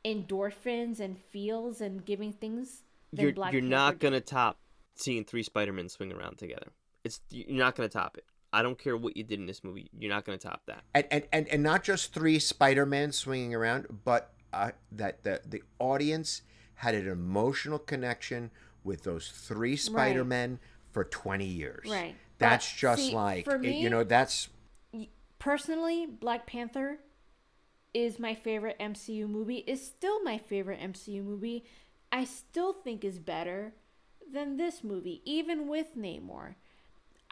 endorphins 0.03 0.99
and 0.99 1.17
feels 1.17 1.81
and 1.81 2.03
giving 2.03 2.33
things. 2.33 2.83
than 3.11 3.25
You're 3.35 3.49
you're 3.51 3.61
not 3.61 3.99
did. 3.99 3.99
gonna 3.99 4.21
top 4.21 4.57
seeing 4.95 5.23
three 5.23 5.43
Spider-Men 5.43 5.89
swing 5.89 6.11
around 6.11 6.37
together. 6.37 6.67
It's 7.03 7.21
you're 7.29 7.57
not 7.57 7.75
gonna 7.75 7.89
top 7.89 8.17
it. 8.17 8.25
I 8.53 8.61
don't 8.61 8.77
care 8.77 8.95
what 8.95 9.17
you 9.17 9.23
did 9.23 9.39
in 9.39 9.45
this 9.47 9.63
movie. 9.63 9.89
You're 9.97 10.11
not 10.11 10.25
gonna 10.25 10.37
top 10.37 10.61
that. 10.67 10.83
and, 10.93 11.05
and 11.11 11.23
and 11.33 11.47
and 11.47 11.63
not 11.63 11.83
just 11.83 12.13
three 12.13 12.37
Spider-Man 12.39 13.11
swinging 13.11 13.53
around, 13.55 13.87
but 14.05 14.31
uh, 14.53 14.71
that 14.91 15.23
the 15.23 15.41
the 15.45 15.63
audience 15.79 16.43
had 16.75 16.93
an 16.95 17.07
emotional 17.07 17.79
connection 17.79 18.51
with 18.83 19.03
those 19.03 19.29
three 19.29 19.75
Spider-Men 19.75 20.59
for 20.91 21.03
20 21.03 21.45
years. 21.45 21.89
Right. 21.89 22.15
That's 22.37 22.69
But 22.71 22.77
just 22.77 23.01
see, 23.01 23.15
like 23.15 23.45
for 23.45 23.55
it- 23.55 23.61
me- 23.61 23.81
you 23.81 23.89
know 23.89 24.03
that's 24.03 24.49
personally, 25.39 26.05
Black 26.05 26.45
Panther 26.45 26.99
is 27.93 28.19
my 28.19 28.35
favorite 28.35 28.77
MCU 28.79 29.27
movie. 29.27 29.57
Is 29.67 29.85
still 29.85 30.21
my 30.23 30.37
favorite 30.37 30.79
MCU 30.79 31.23
movie. 31.23 31.65
I 32.11 32.25
still 32.25 32.73
think 32.73 33.03
is 33.03 33.17
better 33.19 33.73
than 34.31 34.57
this 34.57 34.83
movie, 34.83 35.21
even 35.25 35.67
with 35.67 35.97
Namor. 35.97 36.55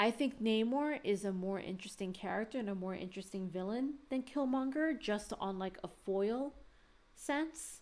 I 0.01 0.09
think 0.09 0.41
Namor 0.41 0.99
is 1.03 1.25
a 1.25 1.31
more 1.31 1.59
interesting 1.59 2.11
character 2.11 2.57
and 2.57 2.69
a 2.69 2.73
more 2.73 2.95
interesting 2.95 3.47
villain 3.47 3.99
than 4.09 4.23
Killmonger, 4.23 4.99
just 4.99 5.31
on 5.39 5.59
like 5.59 5.77
a 5.83 5.89
foil 6.05 6.55
sense. 7.13 7.81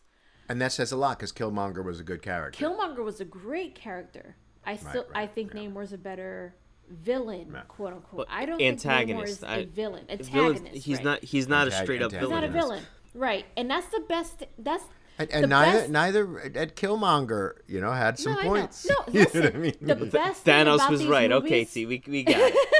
And 0.50 0.60
that 0.62 0.74
says 0.74 0.92
a 0.92 0.98
lot 0.98 1.18
because 1.18 1.32
Killmonger 1.32 1.82
was 1.82 2.02
a 2.02 2.04
good 2.04 2.22
character. 2.22 2.66
Killmonger 2.66 3.06
was 3.06 3.22
a 3.22 3.26
great 3.26 3.74
character. 3.74 4.36
I 4.66 4.76
still 4.76 5.06
I 5.16 5.20
right, 5.22 5.34
think 5.34 5.54
yeah. 5.54 5.62
Namor's 5.62 5.94
a 5.94 5.98
better 5.98 6.56
villain, 6.90 7.52
Yeah. 7.54 7.62
quote 7.70 7.94
unquote. 7.94 8.28
But 8.28 8.28
I 8.30 8.46
don't 8.46 8.62
antagonist, 8.62 9.40
think 9.40 9.52
Namor 9.52 9.56
is 9.56 9.58
I- 9.58 9.58
a 9.60 9.66
villain. 9.68 10.06
Antagonist. 10.10 10.86
he's 10.86 10.98
right. 10.98 11.04
not. 11.06 11.24
He's 11.24 11.48
not 11.48 11.68
a 11.70 11.72
straight 11.72 12.02
up 12.02 12.12
villain. 12.12 12.26
He's 12.26 12.32
not 12.32 12.44
a 12.44 12.48
villain. 12.50 12.80
villain. 12.80 12.84
Right. 13.14 13.46
And 13.56 13.72
that's 13.72 13.88
the 13.88 14.02
best 14.10 14.44
that's 14.58 14.84
And, 15.20 15.30
and 15.32 15.50
neither 15.50 15.80
best- 15.80 15.90
neither 15.92 16.40
Ed 16.56 16.76
Killmonger, 16.76 17.56
you 17.68 17.82
know, 17.82 17.92
had 17.92 18.18
some 18.18 18.34
No, 18.34 18.40
I 18.40 18.44
know. 18.44 18.50
points. 18.50 18.88
No, 18.90 18.96
you 19.12 19.20
know 19.20 19.42
what 19.42 19.56
I 19.56 19.58
mean? 19.58 19.76
the 19.82 19.96
best 20.22 20.44
thing 20.44 20.54
Thanos 20.56 20.76
about 20.76 20.92
was 20.92 21.00
these 21.02 21.10
right. 21.10 21.30
Movies, 21.30 21.46
Okay, 21.52 21.66
see, 21.66 21.86
we 21.86 22.02
we 22.08 22.24
got 22.24 22.36
it. 22.38 22.56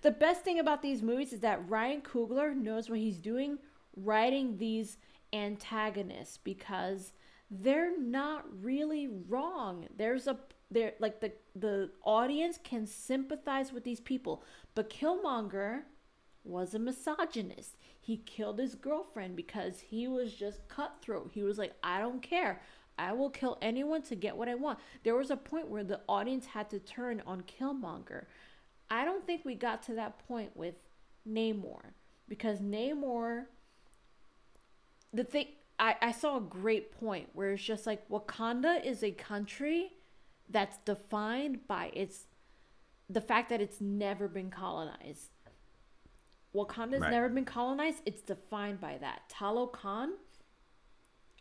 The 0.00 0.12
best 0.12 0.42
thing 0.44 0.60
about 0.60 0.80
these 0.80 1.02
movies 1.02 1.32
is 1.32 1.40
that 1.40 1.68
Ryan 1.68 2.02
Coogler 2.02 2.54
knows 2.54 2.88
what 2.88 3.00
he's 3.00 3.18
doing 3.18 3.58
writing 3.96 4.56
these 4.58 4.96
antagonists 5.32 6.36
because 6.38 7.12
they're 7.50 7.98
not 7.98 8.44
really 8.62 9.08
wrong. 9.28 9.88
There's 9.96 10.28
a 10.28 10.38
there 10.70 10.92
like 11.00 11.20
the 11.20 11.32
the 11.56 11.90
audience 12.04 12.60
can 12.62 12.86
sympathize 12.86 13.72
with 13.72 13.82
these 13.82 14.00
people, 14.00 14.44
but 14.76 14.88
Killmonger 14.88 15.82
was 16.44 16.74
a 16.74 16.78
misogynist. 16.78 17.76
He 18.08 18.22
killed 18.24 18.58
his 18.58 18.74
girlfriend 18.74 19.36
because 19.36 19.80
he 19.80 20.08
was 20.08 20.32
just 20.32 20.66
cutthroat. 20.66 21.30
He 21.34 21.42
was 21.42 21.58
like, 21.58 21.74
I 21.82 22.00
don't 22.00 22.22
care. 22.22 22.62
I 22.98 23.12
will 23.12 23.28
kill 23.28 23.58
anyone 23.60 24.00
to 24.04 24.14
get 24.14 24.34
what 24.34 24.48
I 24.48 24.54
want. 24.54 24.78
There 25.04 25.14
was 25.14 25.30
a 25.30 25.36
point 25.36 25.68
where 25.68 25.84
the 25.84 26.00
audience 26.08 26.46
had 26.46 26.70
to 26.70 26.78
turn 26.78 27.22
on 27.26 27.42
Killmonger. 27.42 28.24
I 28.88 29.04
don't 29.04 29.26
think 29.26 29.44
we 29.44 29.54
got 29.54 29.82
to 29.82 29.94
that 29.96 30.26
point 30.26 30.56
with 30.56 30.76
Namor 31.28 31.82
because 32.26 32.60
Namor 32.60 33.44
the 35.12 35.24
thing 35.24 35.48
I, 35.78 35.96
I 36.00 36.12
saw 36.12 36.38
a 36.38 36.40
great 36.40 36.98
point 36.98 37.28
where 37.34 37.52
it's 37.52 37.62
just 37.62 37.86
like 37.86 38.08
Wakanda 38.08 38.82
is 38.86 39.04
a 39.04 39.10
country 39.10 39.92
that's 40.48 40.78
defined 40.86 41.68
by 41.68 41.90
its 41.92 42.24
the 43.10 43.20
fact 43.20 43.50
that 43.50 43.60
it's 43.60 43.82
never 43.82 44.28
been 44.28 44.50
colonized. 44.50 45.28
Wakanda's 46.54 47.00
Right. 47.00 47.10
never 47.10 47.28
been 47.28 47.44
colonized, 47.44 48.02
it's 48.06 48.22
defined 48.22 48.80
by 48.80 48.98
that. 48.98 49.28
Talokan 49.28 50.12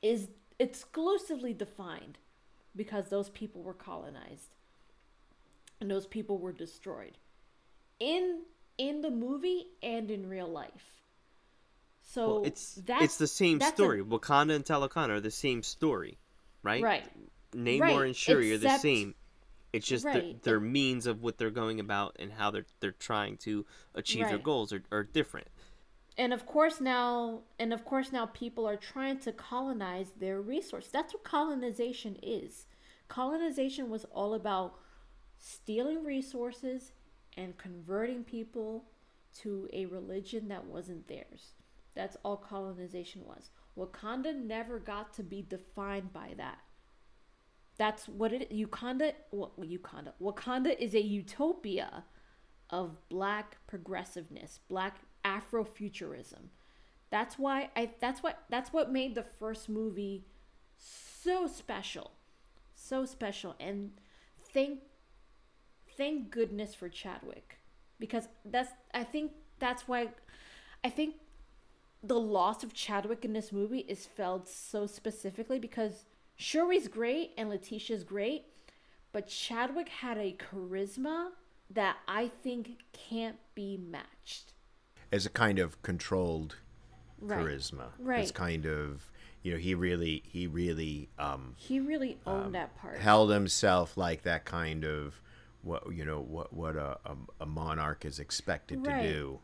is 0.02 0.30
exclusively 0.60 1.54
defined 1.54 2.18
because 2.76 3.10
those 3.10 3.30
people 3.30 3.64
were 3.64 3.74
colonized 3.74 4.54
and 5.80 5.90
those 5.90 6.08
people 6.08 6.38
were 6.38 6.52
destroyed 6.52 7.18
in 8.00 8.44
in 8.78 9.02
the 9.02 9.10
movie 9.10 9.70
and 9.82 10.12
in 10.12 10.30
real 10.30 10.48
life. 10.48 11.02
So 12.04 12.28
Well, 12.36 12.46
it's 12.46 12.76
that's 12.76 13.04
it's 13.06 13.18
the 13.18 13.28
same 13.28 13.58
that's 13.60 13.72
a- 13.72 13.76
story. 13.76 14.04
Wakanda 14.04 14.56
and 14.56 14.64
Talokan 14.66 15.10
are 15.10 15.20
the 15.20 15.32
same 15.32 15.64
story, 15.64 16.18
right? 16.64 16.84
right. 16.84 17.06
Namor 17.54 17.80
Right, 17.82 18.06
and 18.08 18.16
Shuri 18.16 18.54
are 18.54 18.58
the 18.60 18.78
same. 18.78 19.16
It's 19.78 19.88
just 19.88 20.04
their, 20.04 20.14
Right, 20.14 20.44
their 20.44 20.60
means 20.60 21.08
of 21.08 21.22
what 21.22 21.38
they're 21.38 21.50
going 21.52 21.80
about 21.80 22.16
and 22.20 22.34
how 22.34 22.52
they're 22.52 22.66
they're 22.80 22.92
trying 22.92 23.38
to 23.38 23.66
achieve 23.96 24.28
their 24.28 24.38
goals 24.38 24.74
are, 24.74 24.84
are 24.92 25.04
different. 25.04 25.48
and 26.18 26.34
of 26.34 26.46
course 26.46 26.82
now 26.82 27.42
and 27.60 27.72
of 27.74 27.86
course 27.86 28.12
now 28.12 28.26
people 28.26 28.68
are 28.68 28.76
trying 28.76 29.20
to 29.20 29.32
colonize 29.32 30.12
their 30.20 30.42
resource. 30.42 30.88
That's 30.92 31.14
what 31.14 31.24
colonization 31.24 32.18
is. 32.24 32.66
Colonization 33.08 33.90
was 33.90 34.06
all 34.06 34.34
about 34.34 34.80
stealing 35.38 36.04
resources 36.04 36.92
and 37.38 37.58
converting 37.58 38.24
people 38.24 38.86
to 39.42 39.70
a 39.72 39.86
religion 39.86 40.48
that 40.48 40.66
wasn't 40.66 41.08
theirs. 41.08 41.54
That's 41.96 42.18
all 42.24 42.38
colonization 42.38 43.24
was. 43.26 43.52
Wakanda 43.78 44.36
never 44.36 44.80
got 44.80 45.14
to 45.14 45.24
be 45.24 45.44
defined 45.44 46.12
by 46.12 46.34
that 46.38 46.60
that's 47.78 48.08
what 48.08 48.34
it 48.34 48.52
Wakanda 48.52 49.14
well, 49.32 49.54
Wakanda 49.60 50.14
Wakanda 50.22 50.78
is 50.78 50.96
a 50.96 51.02
utopia 51.02 52.04
of 52.70 52.98
black 53.10 53.58
progressiveness, 53.68 54.60
black 54.68 54.98
Afrofuturism. 55.24 56.50
That's 57.10 57.38
why 57.38 57.70
I 57.76 57.92
that's 58.00 58.24
what 58.24 58.44
that's 58.50 58.74
what 58.74 58.92
made 58.92 59.16
the 59.16 59.24
first 59.24 59.70
movie 59.70 60.26
so 60.78 61.48
special. 61.48 62.12
So 62.76 63.06
special 63.06 63.56
and 63.60 63.92
thank 64.54 64.80
thank 65.98 66.32
goodness 66.32 66.76
for 66.76 66.90
Chadwick 66.90 67.60
because 68.00 68.28
that's 68.46 68.72
I 68.94 69.04
think 69.04 69.32
that's 69.60 69.88
why 69.88 70.10
I 70.84 70.90
think 70.90 71.16
the 72.04 72.20
loss 72.20 72.64
of 72.64 72.74
Chadwick 72.74 73.26
in 73.26 73.34
this 73.34 73.52
movie 73.52 73.80
is 73.88 74.06
felt 74.06 74.48
so 74.48 74.86
specifically 74.86 75.60
because 75.60 76.06
Shuri's 76.38 76.88
great 76.88 77.32
and 77.38 77.50
Letitia's 77.50 78.04
great, 78.04 78.46
but 79.12 79.28
Chadwick 79.28 79.90
had 79.90 80.18
a 80.18 80.38
charisma 80.38 81.32
that 81.72 81.98
I 82.08 82.28
think 82.28 82.84
can't 82.94 83.38
be 83.56 83.78
matched. 83.78 84.54
As 85.12 85.26
a 85.26 85.30
kind 85.30 85.60
of 85.60 85.82
controlled 85.82 86.58
Right. 87.20 87.40
charisma. 87.40 87.94
It's 87.94 88.06
Right. 88.06 88.34
kind 88.34 88.66
of 88.66 89.12
you 89.42 89.54
know, 89.54 89.58
he 89.60 89.74
really 89.74 90.24
he 90.26 90.46
really 90.48 91.10
um 91.18 91.56
He 91.58 91.80
really 91.80 92.20
owned 92.28 92.54
that 92.56 92.76
part. 92.78 92.98
held 93.00 93.32
himself 93.32 93.96
like 93.98 94.24
that 94.24 94.46
kind 94.46 94.84
of 94.84 95.22
what 95.62 95.92
you 95.94 96.06
know 96.06 96.20
what 96.22 96.54
what 96.54 96.76
a 96.76 97.00
a, 97.06 97.16
a 97.42 97.46
monarch 97.46 98.06
is 98.06 98.20
expected 98.20 98.86
Right. 98.86 99.00
to 99.02 99.08
do. 99.08 99.40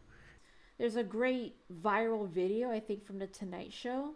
There's 0.77 0.95
a 0.95 1.03
great 1.03 1.55
viral 1.71 2.27
video, 2.27 2.69
I 2.69 2.79
think, 2.79 3.05
from 3.05 3.19
the 3.19 3.27
Tonight 3.27 3.71
Show, 3.71 4.15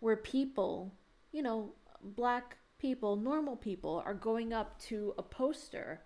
where 0.00 0.16
people, 0.16 0.94
you 1.32 1.42
know, 1.42 1.72
black 2.02 2.56
people, 2.78 3.16
normal 3.16 3.56
people, 3.56 4.02
are 4.04 4.14
going 4.14 4.52
up 4.52 4.78
to 4.82 5.14
a 5.18 5.22
poster 5.22 6.00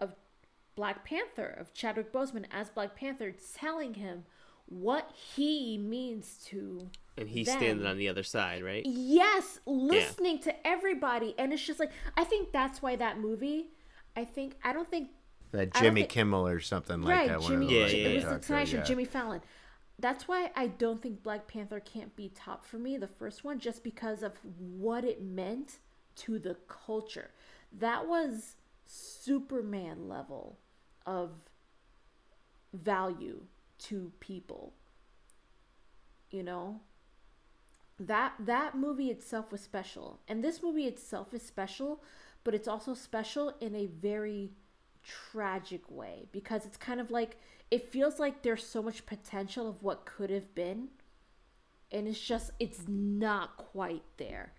of 0.00 0.14
Black 0.74 1.04
Panther, 1.04 1.56
of 1.58 1.72
Chadwick 1.74 2.12
Boseman 2.12 2.44
as 2.50 2.70
Black 2.70 2.94
Panther, 2.96 3.32
telling 3.54 3.94
him 3.94 4.24
what 4.66 5.10
he 5.34 5.76
means 5.76 6.38
to 6.46 6.88
And 7.18 7.28
he's 7.28 7.46
them. 7.46 7.58
standing 7.58 7.86
on 7.86 7.98
the 7.98 8.08
other 8.08 8.22
side, 8.22 8.62
right? 8.62 8.82
Yes, 8.86 9.60
listening 9.66 10.38
to 10.40 10.66
everybody. 10.66 11.34
And 11.38 11.52
it's 11.52 11.62
just 11.62 11.78
like, 11.80 11.90
I 12.16 12.24
think 12.24 12.52
that's 12.52 12.80
why 12.80 12.96
that 12.96 13.18
movie, 13.18 13.66
I 14.16 14.24
think, 14.24 14.56
I 14.64 14.72
don't 14.72 14.90
think 14.90 15.10
That 15.50 15.74
Jimmy 15.74 16.02
think- 16.02 16.10
Kimmel 16.12 16.46
or 16.46 16.60
something 16.60 17.02
like 17.02 17.14
right, 17.14 17.28
that. 17.28 17.40
One 17.40 17.50
Jimmy. 17.50 17.66
of 17.66 17.72
Yeah, 17.72 17.80
those 17.82 17.92
yeah, 17.94 18.08
it 18.08 18.14
was 18.14 18.24
the 18.24 18.38
Tonight 18.38 18.64
show, 18.64 18.70
Show, 18.70 18.76
yeah. 18.78 18.84
Jimmy 18.84 19.04
Fallon. 19.04 19.40
That's 19.98 20.26
why 20.26 20.50
I 20.56 20.66
don't 20.66 21.00
think 21.00 21.22
Black 21.22 21.46
Panther 21.46 21.80
can't 21.80 22.16
be 22.16 22.28
top 22.28 22.64
for 22.64 22.78
me, 22.78 22.96
the 22.96 23.06
first 23.06 23.44
one, 23.44 23.58
just 23.58 23.84
because 23.84 24.22
of 24.22 24.32
what 24.58 25.04
it 25.04 25.22
meant 25.22 25.78
to 26.16 26.38
the 26.38 26.56
culture. 26.66 27.30
That 27.72 28.06
was 28.06 28.56
Superman 28.84 30.08
level 30.08 30.58
of 31.06 31.30
value 32.72 33.42
to 33.78 34.12
people. 34.20 34.74
You 36.30 36.42
know? 36.42 36.80
That 38.00 38.34
that 38.40 38.76
movie 38.76 39.10
itself 39.10 39.52
was 39.52 39.60
special. 39.60 40.18
And 40.26 40.42
this 40.42 40.62
movie 40.62 40.86
itself 40.86 41.32
is 41.32 41.42
special, 41.42 42.02
but 42.42 42.54
it's 42.54 42.66
also 42.66 42.94
special 42.94 43.54
in 43.60 43.76
a 43.76 43.86
very 43.86 44.50
tragic 45.02 45.90
way 45.90 46.28
because 46.32 46.64
it's 46.64 46.76
kind 46.76 47.00
of 47.00 47.10
like 47.10 47.36
it 47.70 47.88
feels 47.88 48.18
like 48.18 48.42
there's 48.42 48.66
so 48.66 48.82
much 48.82 49.04
potential 49.06 49.68
of 49.68 49.82
what 49.82 50.04
could 50.04 50.30
have 50.30 50.54
been 50.54 50.88
and 51.90 52.06
it's 52.06 52.20
just 52.20 52.50
it's 52.60 52.84
not 52.88 53.56
quite 53.56 54.04
there 54.16 54.52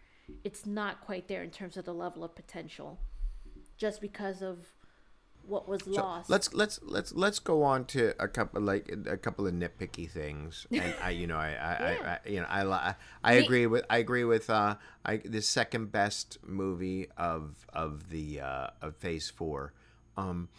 it's 0.43 0.65
not 0.65 1.01
quite 1.01 1.27
there 1.27 1.43
in 1.43 1.49
terms 1.49 1.77
of 1.77 1.86
the 1.86 1.93
level 1.93 2.23
of 2.23 2.36
potential 2.36 2.99
just 3.77 4.01
because 4.01 4.41
of 4.41 4.73
what 5.45 5.67
was 5.67 5.84
So 5.84 5.91
lost 6.01 6.29
let's 6.29 6.53
let's 6.53 6.79
let's 6.84 7.12
let's 7.13 7.39
go 7.39 7.63
on 7.63 7.86
to 7.86 8.13
a 8.21 8.27
couple 8.27 8.62
like 8.62 8.89
a 9.06 9.17
couple 9.17 9.45
of 9.45 9.53
nitpicky 9.53 10.10
things, 10.10 10.65
and 10.71 10.93
I 11.01 11.10
you 11.10 11.27
know 11.27 11.38
I 11.38 11.49
I, 11.49 11.51
Yeah. 11.79 11.97
I, 12.06 12.10
I 12.10 12.19
you 12.29 12.39
know 12.39 12.47
I 12.49 12.95
I 13.23 13.34
agree 13.34 13.67
with 13.67 13.84
I 13.89 13.97
agree 13.97 14.23
with 14.23 14.49
uh 14.49 14.75
I 15.06 15.17
the 15.17 15.41
second 15.41 15.91
best 15.91 16.38
movie 16.45 17.08
of 17.17 17.65
of 17.73 18.10
the 18.10 18.39
uh 18.39 18.67
of 18.82 18.95
Phase 18.95 19.29
Four, 19.29 19.73
um, 20.17 20.49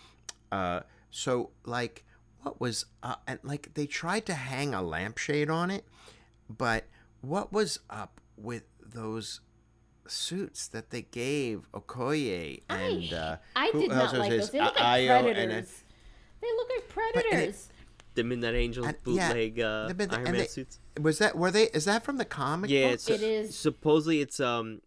uh 0.52 0.80
so 1.10 1.50
like 1.64 2.04
what 2.42 2.60
was 2.60 2.86
uh 3.02 3.14
and 3.26 3.38
like 3.42 3.72
they 3.74 3.86
tried 3.86 4.26
to 4.26 4.34
hang 4.34 4.74
a 4.74 4.82
lampshade 4.82 5.48
on 5.50 5.70
it, 5.70 5.84
but 6.48 6.84
what 7.20 7.52
was 7.52 7.78
up 7.88 8.20
with 8.36 8.64
those 8.84 9.40
suits 10.06 10.68
that 10.68 10.90
they 10.90 11.02
gave 11.02 11.62
Okoye 11.72 12.62
and 12.68 13.08
I, 13.12 13.16
uh, 13.16 13.36
I 13.56 13.70
who 13.72 13.80
did 13.82 13.92
else 13.92 14.12
not 14.12 14.12
was 14.12 14.18
like 14.20 14.32
his? 14.32 14.40
those 14.42 14.50
they 14.50 14.60
look 14.60 14.74
like 14.78 14.84
Ayo 15.00 15.20
predators 15.22 15.38
and, 15.44 15.52
uh, 15.52 15.70
they 16.42 16.48
look 16.52 16.68
like 16.68 16.78
and 16.78 17.16
it- 17.16 17.32
predators 17.32 17.68
The 18.14 18.24
Midnight 18.24 18.54
Angels 18.54 18.86
And- 18.86 18.96
yeah, 19.06 19.28
bootleg 19.28 19.60
uh, 19.60 19.88
the 19.88 19.94
Midnight- 19.94 20.16
Iron 20.18 20.26
and 20.26 20.36
Man 20.36 20.42
they- 20.42 20.46
suits. 20.48 20.78
Was 21.00 21.18
that 21.18 21.36
were 21.36 21.50
they? 21.50 21.64
Is 21.70 21.86
that 21.86 22.04
from 22.04 22.18
the 22.18 22.24
comic? 22.26 22.70
Yeah, 22.70 22.84
book? 22.84 22.94
it's 22.94 23.08
It 23.10 23.22
is. 23.22 23.58
supposedly 23.58 24.20
it's 24.20 24.38
um 24.40 24.82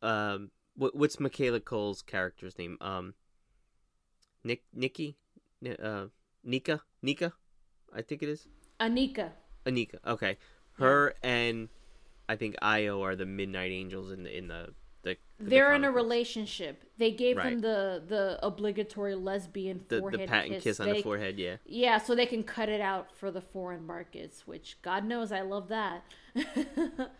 um 0.00 0.50
what 0.76 0.94
what's 0.94 1.18
Michaela 1.20 1.60
Coel's 1.60 2.00
character's 2.02 2.56
name? 2.56 2.78
Um 2.80 3.14
Nick 4.44 4.62
Nikki 4.74 5.16
uh, 5.82 6.06
Nika, 6.44 6.80
Nika, 7.02 7.32
I 7.94 8.02
think 8.02 8.22
it 8.22 8.28
is. 8.28 8.46
Anika. 8.80 9.30
Anika. 9.66 9.98
Okay, 10.06 10.38
her 10.78 11.14
and 11.22 11.68
I 12.28 12.36
think 12.36 12.56
Ayo 12.60 13.00
are 13.02 13.14
the 13.14 13.26
Midnight 13.26 13.70
Angels 13.70 14.10
in 14.10 14.24
the 14.24 14.36
in 14.36 14.48
the 14.48 14.74
the. 15.02 15.16
the 15.38 15.50
They're 15.50 15.72
in 15.74 15.84
a 15.84 15.90
relationship. 15.90 16.84
They 16.98 17.12
gave 17.12 17.36
them 17.36 17.60
the 17.60 18.02
the 18.06 18.38
obligatory 18.42 19.14
lesbian 19.14 19.84
The 19.88 20.00
forehead 20.00 20.20
the 20.20 20.26
patent 20.26 20.62
kiss, 20.62 20.80
on 20.80 20.86
They- 20.86 20.94
the 20.94 21.02
forehead. 21.02 21.38
Yeah. 21.38 21.56
Yeah, 21.64 21.98
so 21.98 22.14
they 22.14 22.26
can 22.26 22.42
cut 22.42 22.68
it 22.68 22.80
out 22.80 23.14
for 23.16 23.30
the 23.30 23.40
foreign 23.40 23.86
markets, 23.86 24.46
which 24.46 24.78
God 24.82 25.04
knows 25.04 25.30
I 25.30 25.42
love 25.42 25.68
that. 25.68 26.02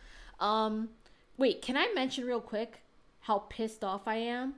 um, 0.41 0.91
wait, 1.37 1.63
can 1.63 1.77
I 1.77 1.93
mention 1.95 2.27
real 2.27 2.41
quick 2.41 2.81
how 3.21 3.41
pissed 3.51 3.85
off 3.85 4.03
I 4.07 4.17
am? 4.17 4.55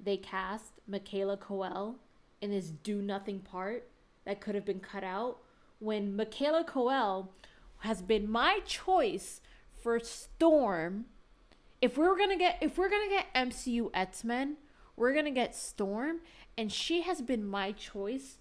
They 0.00 0.16
cast 0.16 0.72
Michaela 0.86 1.36
Coel 1.36 1.96
in 2.40 2.50
this 2.50 2.70
do 2.70 3.02
nothing 3.02 3.40
part 3.40 3.88
that 4.24 4.40
could 4.40 4.54
have 4.54 4.64
been 4.64 4.80
cut 4.80 5.04
out 5.04 5.38
when 5.78 6.14
Michaela 6.14 6.64
Coel 6.64 7.30
has 7.78 8.02
been 8.02 8.30
my 8.30 8.60
choice 8.66 9.40
for 9.80 9.98
Storm. 10.00 11.06
If 11.80 11.96
we're 11.96 12.16
gonna 12.16 12.36
get 12.36 12.58
if 12.60 12.76
we're 12.76 12.90
gonna 12.90 13.08
get 13.08 13.32
MCU 13.34 13.90
X 13.94 14.24
Men, 14.24 14.56
we're 14.96 15.14
gonna 15.14 15.30
get 15.30 15.54
Storm, 15.54 16.18
and 16.56 16.72
she 16.72 17.02
has 17.02 17.22
been 17.22 17.46
my 17.46 17.72
choice 17.72 18.38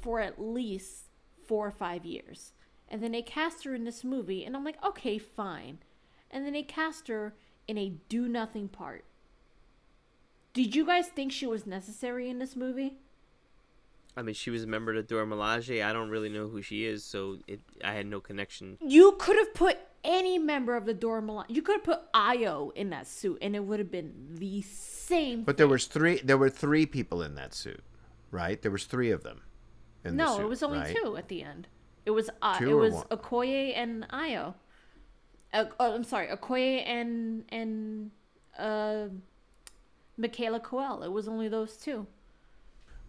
for 0.00 0.20
at 0.20 0.40
least 0.40 1.10
four 1.46 1.66
or 1.66 1.72
five 1.72 2.04
years. 2.04 2.52
And 2.88 3.02
then 3.02 3.12
they 3.12 3.22
cast 3.22 3.64
her 3.64 3.74
in 3.74 3.84
this 3.84 4.02
movie, 4.02 4.44
and 4.44 4.56
I'm 4.56 4.64
like, 4.64 4.82
okay, 4.82 5.18
fine. 5.18 5.78
And 6.30 6.46
then 6.46 6.54
they 6.54 6.62
cast 6.62 7.08
her 7.08 7.34
in 7.66 7.76
a 7.76 7.92
do 8.08 8.28
nothing 8.28 8.68
part. 8.68 9.04
Did 10.54 10.74
you 10.74 10.86
guys 10.86 11.08
think 11.08 11.30
she 11.30 11.46
was 11.46 11.66
necessary 11.66 12.30
in 12.30 12.38
this 12.38 12.56
movie? 12.56 12.96
I 14.18 14.22
mean, 14.22 14.34
she 14.34 14.50
was 14.50 14.64
a 14.64 14.66
member 14.66 14.92
of 14.94 15.06
Dora 15.06 15.24
Milaje. 15.24 15.84
I 15.84 15.92
don't 15.92 16.10
really 16.10 16.28
know 16.28 16.48
who 16.48 16.60
she 16.60 16.84
is, 16.84 17.04
so 17.04 17.38
it 17.46 17.60
I 17.84 17.92
had 17.92 18.06
no 18.06 18.18
connection. 18.18 18.76
You 18.80 19.12
could 19.12 19.36
have 19.36 19.54
put 19.54 19.78
any 20.02 20.40
member 20.40 20.76
of 20.76 20.86
the 20.86 20.94
Dora 20.94 21.22
Milaje. 21.22 21.46
You 21.50 21.62
could 21.62 21.76
have 21.76 21.84
put 21.84 22.12
Ayo 22.12 22.74
in 22.74 22.90
that 22.90 23.06
suit, 23.06 23.38
and 23.40 23.54
it 23.54 23.60
would 23.60 23.78
have 23.78 23.92
been 23.92 24.12
the 24.32 24.62
same. 24.62 25.44
But 25.44 25.56
there 25.56 25.68
was 25.68 25.86
three. 25.86 26.18
There 26.18 26.36
were 26.36 26.50
three 26.50 26.84
people 26.84 27.22
in 27.22 27.36
that 27.36 27.54
suit, 27.54 27.80
right? 28.32 28.60
There 28.60 28.72
was 28.72 28.86
three 28.86 29.12
of 29.12 29.22
them. 29.22 29.42
In 30.04 30.16
the 30.16 30.24
no, 30.24 30.36
suit, 30.36 30.42
it 30.42 30.48
was 30.48 30.62
only 30.64 30.78
right? 30.80 30.96
two 31.00 31.16
at 31.16 31.28
the 31.28 31.44
end. 31.44 31.68
It 32.04 32.10
was 32.10 32.28
uh, 32.42 32.58
Two 32.58 32.70
it 32.70 32.72
or 32.72 32.76
was 32.76 32.94
one? 32.94 33.04
Okoye 33.04 33.72
and 33.76 34.04
Ayo. 34.08 34.54
Uh, 35.52 35.66
oh, 35.78 35.94
I'm 35.94 36.02
sorry, 36.02 36.26
Okoye 36.26 36.82
and 36.84 37.44
and 37.50 38.10
uh, 38.58 39.06
Michaela 40.16 40.58
Coel. 40.58 41.04
It 41.04 41.12
was 41.12 41.28
only 41.28 41.48
those 41.48 41.76
two. 41.76 42.08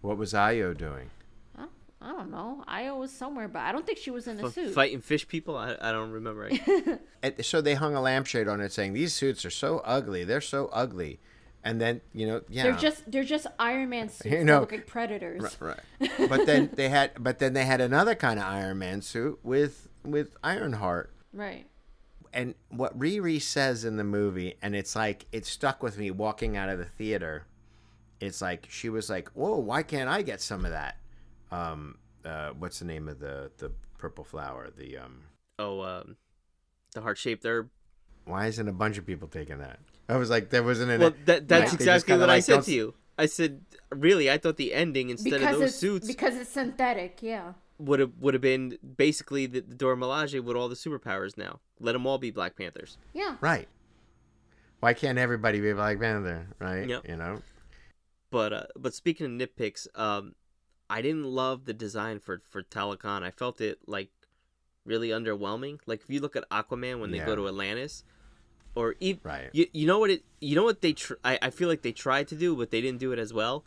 What 0.02 0.18
was 0.18 0.34
Ayo 0.34 0.76
doing? 0.78 1.10
Huh? 1.58 1.68
I 2.02 2.12
don't 2.12 2.32
know. 2.32 2.64
Ayo 2.68 2.98
was 2.98 3.12
somewhere, 3.12 3.48
but 3.48 3.60
I 3.60 3.72
don't 3.72 3.86
think 3.86 3.98
she 3.98 4.12
was 4.12 4.28
in 4.28 4.40
a 4.40 4.48
F- 4.48 4.54
suit. 4.54 4.74
fighting 4.74 5.02
fish 5.02 5.28
people. 5.28 5.58
I, 5.58 5.76
I 5.82 5.92
don't 5.92 6.12
remember. 6.12 6.50
And 7.22 7.44
so 7.44 7.60
they 7.60 7.74
hung 7.76 7.96
a 7.96 8.02
lampshade 8.02 8.48
on 8.48 8.62
it 8.62 8.72
saying 8.72 8.94
these 8.94 9.14
suits 9.14 9.44
are 9.44 9.50
so 9.50 9.80
ugly. 9.84 10.24
They're 10.24 10.40
so 10.40 10.70
ugly. 10.72 11.20
And 11.66 11.82
then 11.82 12.00
you 12.14 12.26
know, 12.26 12.42
yeah, 12.48 12.64
They're 12.64 12.78
just 12.78 13.12
they're 13.12 13.26
just 13.26 13.46
Iron 13.60 13.90
Man 13.90 14.08
suits 14.08 14.24
You 14.26 14.38
that 14.38 14.44
know- 14.46 14.60
look 14.62 14.72
like 14.72 14.88
predators. 14.88 15.58
right. 15.60 15.78
but 16.30 16.46
then 16.46 16.70
they 16.74 16.88
had, 16.88 17.12
but 17.22 17.40
then 17.40 17.52
they 17.54 17.66
had 17.66 17.82
another 17.82 18.16
kind 18.16 18.40
of 18.40 18.46
Iron 18.46 18.80
Man 18.80 19.02
suit 19.02 19.40
with 19.44 19.90
with 20.06 20.38
Ironheart. 20.42 21.12
Right. 21.34 21.66
And 22.32 22.56
what 22.70 22.98
Riri 22.98 23.42
says 23.42 23.84
in 23.84 23.98
the 23.98 24.04
movie, 24.06 24.54
and 24.62 24.74
it's 24.76 24.96
like 24.96 25.26
it 25.34 25.46
stuck 25.46 25.84
with 25.84 25.98
me 25.98 26.10
walking 26.12 26.56
out 26.56 26.70
of 26.70 26.78
the 26.78 26.86
theater. 26.86 27.46
It's 28.20 28.42
like 28.42 28.68
she 28.70 28.90
was 28.90 29.10
like, 29.10 29.30
"Whoa, 29.30 29.58
why 29.58 29.84
can't 29.84 30.10
I 30.10 30.22
get 30.22 30.42
some 30.42 30.66
of 30.66 30.72
that?" 30.72 30.98
Um, 31.52 31.98
uh, 32.26 32.52
what's 32.58 32.80
the 32.80 32.86
name 32.86 33.08
of 33.08 33.20
the 33.20 33.52
the 33.58 33.72
purple 33.98 34.24
flower? 34.24 34.70
The 34.76 34.98
um, 34.98 35.22
oh, 35.58 35.82
um, 35.82 36.18
the 36.94 37.02
heart 37.02 37.18
shaped 37.18 37.46
herb. 37.46 37.70
why 38.26 38.48
isn't 38.48 38.68
a 38.68 38.74
bunch 38.74 38.98
of 38.98 39.06
people 39.06 39.28
taking 39.28 39.60
that? 39.60 39.80
I 40.08 40.18
was 40.18 40.30
like, 40.30 40.50
there 40.50 40.64
wasn't 40.64 40.92
an. 40.92 41.02
Well, 41.02 41.14
that, 41.26 41.48
that's 41.48 41.50
Yeah. 41.50 41.58
They 41.60 41.66
just 41.66 41.74
exactly 41.76 42.12
kinda 42.14 42.26
what 42.26 42.30
I 42.30 42.40
said 42.40 42.54
don't 42.54 42.66
to 42.66 42.72
you. 42.74 42.94
I 43.18 43.26
said, 43.26 43.62
really, 43.92 44.32
I 44.32 44.38
thought 44.38 44.58
the 44.58 44.74
ending 44.74 45.10
instead 45.10 45.40
Because 45.40 45.56
of 45.56 45.62
those 45.62 45.76
suits 45.76 46.08
because 46.08 46.36
it's 46.36 46.50
synthetic. 46.50 47.20
Yeah. 47.22 47.54
would 47.78 48.00
have 48.00 48.12
would 48.20 48.34
have 48.34 48.42
been 48.42 48.78
basically 48.98 49.46
the, 49.46 49.60
the 49.60 49.76
Dora 49.76 49.98
Milaje 49.98 50.42
with 50.42 50.56
all 50.56 50.70
the 50.70 50.76
superpowers 50.76 51.38
now. 51.38 51.60
Let 51.80 51.94
them 51.94 52.08
all 52.08 52.18
be 52.18 52.32
Black 52.32 52.56
Panthers. 52.58 52.98
Yeah. 53.14 53.36
Right. 53.42 53.68
Why 54.80 54.94
can't 54.94 55.18
everybody 55.18 55.60
be 55.60 55.74
Black 55.74 56.00
Panther? 56.00 56.48
Right. 56.60 56.88
Yep. 56.88 57.08
You 57.10 57.18
know. 57.18 57.42
But 58.32 58.54
uh, 58.54 58.64
but 58.78 58.94
speaking 58.94 59.26
of 59.26 59.32
nitpicks, 59.32 59.88
um, 59.96 60.36
I 60.90 61.02
didn't 61.02 61.26
love 61.26 61.66
the 61.66 61.74
design 61.74 62.20
for 62.20 62.42
for 62.48 62.62
Talokan. 62.62 63.24
I 63.24 63.32
felt 63.32 63.60
it 63.62 63.80
like 63.88 64.10
really 64.86 65.10
underwhelming. 65.10 65.80
Like 65.86 66.02
if 66.02 66.10
you 66.10 66.20
look 66.20 66.36
at 66.36 66.50
Aquaman 66.50 67.00
when 67.00 67.12
they 67.12 67.20
go 67.20 67.36
to 67.36 67.48
Atlantis, 67.48 68.04
or 68.76 68.96
even 69.00 69.22
Right. 69.24 69.50
you, 69.52 69.68
you 69.74 69.88
know 69.88 70.00
what 70.00 70.10
it 70.10 70.24
you 70.40 70.56
know 70.56 70.64
what 70.64 70.82
they 70.82 70.94
tr- 70.94 71.16
I, 71.24 71.40
I 71.42 71.50
feel 71.50 71.68
like 71.68 71.82
they 71.82 71.92
tried 71.92 72.28
to 72.30 72.36
do, 72.36 72.56
but 72.56 72.70
they 72.72 72.82
didn't 72.82 73.00
do 73.00 73.12
it 73.12 73.20
as 73.20 73.34
well. 73.34 73.66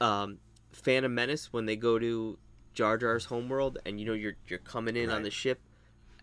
Um, 0.00 0.38
Phantom 0.72 1.12
Menace 1.14 1.52
when 1.52 1.66
they 1.66 1.76
go 1.76 1.98
to 1.98 2.38
Jar 2.74 2.96
Jar's 2.96 3.26
homeworld, 3.26 3.78
and 3.84 3.98
you 4.00 4.06
know 4.06 4.12
you're 4.14 4.36
you're 4.46 4.60
coming 4.60 4.96
in 4.96 5.10
on 5.10 5.22
the 5.24 5.30
ship, 5.30 5.60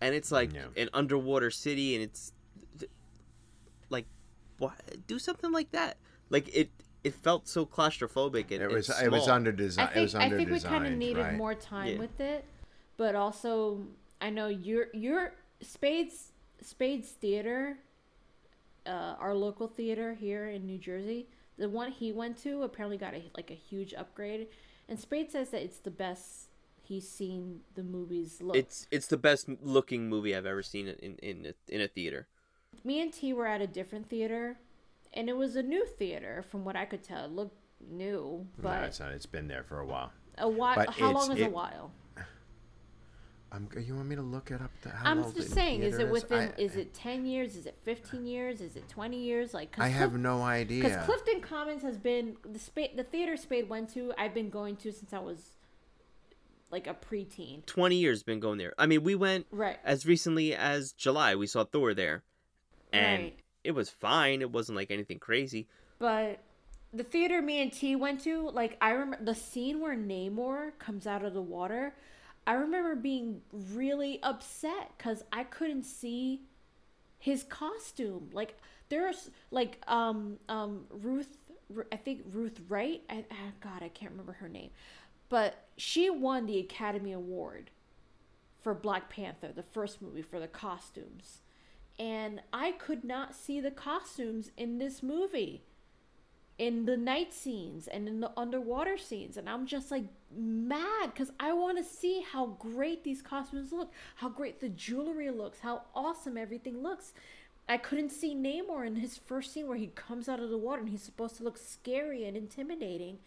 and 0.00 0.14
it's 0.14 0.32
like 0.32 0.54
Yeah. 0.54 0.68
an 0.76 0.88
underwater 0.94 1.50
city, 1.50 1.94
and 1.94 2.02
it's 2.02 2.32
like, 3.90 4.06
why 4.58 4.72
do 5.06 5.18
something 5.18 5.52
like 5.52 5.70
that? 5.72 5.96
Like 6.30 6.48
it 6.54 6.70
it 7.04 7.14
felt 7.14 7.48
so 7.48 7.64
claustrophobic 7.64 8.50
and 8.50 8.62
It 8.62 8.70
was 8.70 8.88
and 8.88 9.06
it 9.06 9.10
was 9.10 9.24
small. 9.24 9.36
under 9.36 9.52
design. 9.52 9.86
I 9.86 9.90
it 9.90 9.94
think 9.94 10.02
was 10.04 10.14
I 10.14 10.24
under 10.24 10.36
think 10.36 10.50
we 10.50 10.60
kind 10.60 10.86
of 10.86 10.92
needed 10.94 11.22
right? 11.22 11.34
more 11.36 11.54
time 11.54 11.88
Yeah. 11.94 11.98
with 11.98 12.20
it, 12.20 12.44
but 12.96 13.14
also 13.14 13.86
I 14.20 14.30
know 14.30 14.48
your 14.48 14.88
your 14.92 15.32
Spades 15.60 16.32
Spades 16.60 17.10
Theater, 17.10 17.78
uh, 18.86 19.14
our 19.20 19.34
local 19.34 19.68
theater 19.68 20.14
here 20.14 20.48
in 20.48 20.66
New 20.66 20.78
Jersey, 20.78 21.26
the 21.56 21.68
one 21.68 21.90
he 21.92 22.12
went 22.12 22.36
to 22.42 22.62
apparently 22.62 22.96
got 22.96 23.14
a 23.14 23.22
like 23.36 23.50
a 23.50 23.54
huge 23.54 23.94
upgrade, 23.94 24.48
and 24.88 24.98
Spade 24.98 25.30
says 25.30 25.50
that 25.50 25.62
it's 25.62 25.78
the 25.78 25.90
best 25.90 26.48
he's 26.82 27.08
seen 27.08 27.60
the 27.74 27.82
movies 27.82 28.40
look. 28.42 28.56
It's 28.56 28.86
it's 28.90 29.06
the 29.06 29.16
best 29.16 29.48
looking 29.62 30.08
movie 30.08 30.34
I've 30.34 30.46
ever 30.46 30.62
seen 30.62 30.88
in 30.88 31.16
in 31.18 31.46
a, 31.46 31.74
in 31.74 31.80
a 31.80 31.88
theater. 31.88 32.26
Me 32.84 33.00
and 33.00 33.12
T 33.12 33.32
were 33.32 33.46
at 33.46 33.60
a 33.60 33.66
different 33.66 34.08
theater, 34.08 34.56
and 35.14 35.28
it 35.28 35.36
was 35.36 35.56
a 35.56 35.62
new 35.62 35.84
theater 35.86 36.44
from 36.50 36.64
what 36.64 36.76
I 36.76 36.84
could 36.84 37.02
tell. 37.02 37.24
It 37.24 37.30
looked 37.32 37.56
new, 37.90 38.46
No, 38.62 38.70
it's 38.82 39.00
not. 39.00 39.12
It's 39.12 39.26
been 39.26 39.48
there 39.48 39.62
for 39.64 39.80
a 39.80 39.86
while. 39.86 40.12
a 40.38 40.48
while. 40.48 40.76
but 40.76 40.90
How 40.90 41.12
long 41.12 41.32
is 41.32 41.40
a 41.40 41.44
it- 41.44 41.52
while? 41.52 41.92
Um, 43.50 43.66
you 43.80 43.94
want 43.94 44.08
me 44.08 44.14
to 44.16 44.20
look 44.22 44.50
it 44.50 44.60
up? 44.60 44.70
The, 44.82 44.90
how 44.90 45.10
I'm 45.10 45.22
just 45.22 45.34
the 45.36 45.42
saying, 45.42 45.82
is 45.82 45.98
it 45.98 46.10
within? 46.10 46.50
I, 46.58 46.60
is 46.60 46.76
it 46.76 46.92
ten 46.92 47.24
years? 47.24 47.56
Is 47.56 47.64
it 47.64 47.78
fifteen 47.82 48.26
years? 48.26 48.60
Is 48.60 48.76
it 48.76 48.86
twenty 48.90 49.16
years? 49.22 49.54
Like, 49.54 49.72
cause 49.72 49.82
I 49.86 49.88
have 49.88 50.10
Clif- 50.10 50.20
no 50.20 50.42
idea. 50.42 50.82
Because. 50.84 51.06
Clifton 51.06 51.40
Commons 51.40 51.82
has 51.82 51.96
been 51.96 52.36
the 52.46 52.58
spa- 52.58 52.94
the 52.94 53.04
theater 53.04 53.38
Spade 53.38 53.70
went 53.70 53.88
to. 53.94 54.12
I've 54.18 54.34
been 54.34 54.50
going 54.50 54.76
to 54.76 54.92
since 54.92 55.14
I 55.14 55.18
was 55.20 55.56
like 56.70 56.86
a 56.86 56.92
preteen. 56.92 57.64
Twenty 57.64 57.96
years 57.96 58.22
been 58.22 58.38
going 58.38 58.58
there. 58.58 58.74
I 58.76 58.84
mean, 58.84 59.02
we 59.02 59.14
went 59.14 59.46
Right. 59.50 59.78
as 59.82 60.04
recently 60.04 60.54
as 60.54 60.92
July. 60.92 61.34
We 61.34 61.46
saw 61.46 61.64
Thor 61.64 61.94
there, 61.94 62.24
and 62.92 63.22
Right. 63.22 63.38
It 63.68 63.74
was 63.74 63.90
fine. 63.90 64.40
It 64.40 64.50
wasn't 64.50 64.76
like 64.76 64.90
anything 64.90 65.18
crazy. 65.18 65.68
But 65.98 66.38
the 66.94 67.04
theater 67.04 67.42
me 67.42 67.60
and 67.60 67.70
T 67.70 67.96
went 67.96 68.24
to, 68.24 68.48
like 68.48 68.78
I 68.80 68.92
remember 68.92 69.22
the 69.22 69.34
scene 69.34 69.78
where 69.78 69.94
Namor 69.94 70.70
comes 70.78 71.06
out 71.06 71.22
of 71.22 71.34
the 71.34 71.42
water. 71.42 71.94
I 72.46 72.54
remember 72.54 72.94
being 72.94 73.42
really 73.52 74.20
upset 74.22 74.92
because 74.96 75.22
I 75.30 75.44
couldn't 75.44 75.82
see 75.82 76.40
his 77.18 77.42
costume. 77.42 78.30
Like 78.32 78.56
there's 78.88 79.28
like 79.50 79.82
um 79.86 80.38
um 80.48 80.86
Ruth, 80.90 81.36
I 81.92 81.96
think 81.96 82.22
Ruth 82.32 82.58
Wright. 82.70 83.02
I, 83.10 83.26
ah, 83.30 83.52
God, 83.60 83.82
I 83.82 83.90
can't 83.90 84.12
remember 84.12 84.32
her 84.40 84.48
name, 84.48 84.70
but 85.28 85.66
she 85.76 86.08
won 86.08 86.46
the 86.46 86.58
Academy 86.58 87.12
Award 87.12 87.70
for 88.62 88.72
Black 88.72 89.10
Panther, 89.10 89.52
the 89.54 89.62
first 89.62 90.00
movie 90.00 90.22
for 90.22 90.40
the 90.40 90.48
costumes. 90.48 91.42
And 91.98 92.40
I 92.52 92.72
could 92.72 93.04
not 93.04 93.34
see 93.34 93.60
the 93.60 93.70
costumes 93.72 94.50
in 94.56 94.78
this 94.78 95.02
movie. 95.02 95.62
In 96.58 96.86
the 96.86 96.96
night 96.96 97.32
scenes 97.32 97.86
and 97.86 98.08
in 98.08 98.18
the 98.18 98.32
underwater 98.36 98.98
scenes 98.98 99.36
and 99.36 99.48
i'm 99.48 99.64
just 99.64 99.92
like 99.92 100.02
mad 100.36 101.12
because 101.14 101.30
i 101.38 101.52
want 101.52 101.78
to 101.78 101.84
see 101.84 102.20
how 102.32 102.46
great 102.58 103.04
these 103.04 103.22
costumes 103.22 103.70
look 103.70 103.92
how 104.16 104.28
great 104.28 104.58
the 104.58 104.68
jewelry 104.68 105.30
looks 105.30 105.60
how 105.60 105.82
awesome 105.94 106.36
everything 106.36 106.82
looks. 106.82 107.12
I 107.68 107.76
couldn't 107.76 108.10
see 108.10 108.34
namor 108.34 108.84
in 108.84 108.96
his 108.96 109.16
first 109.18 109.52
scene 109.52 109.68
where 109.68 109.76
he 109.76 109.86
comes 109.88 110.28
out 110.28 110.40
of 110.40 110.50
the 110.50 110.58
water 110.58 110.80
and 110.80 110.88
he's 110.88 111.02
supposed 111.02 111.36
to 111.36 111.44
look 111.44 111.58
scary 111.58 112.24
and 112.24 112.36
intimidating 112.36 113.18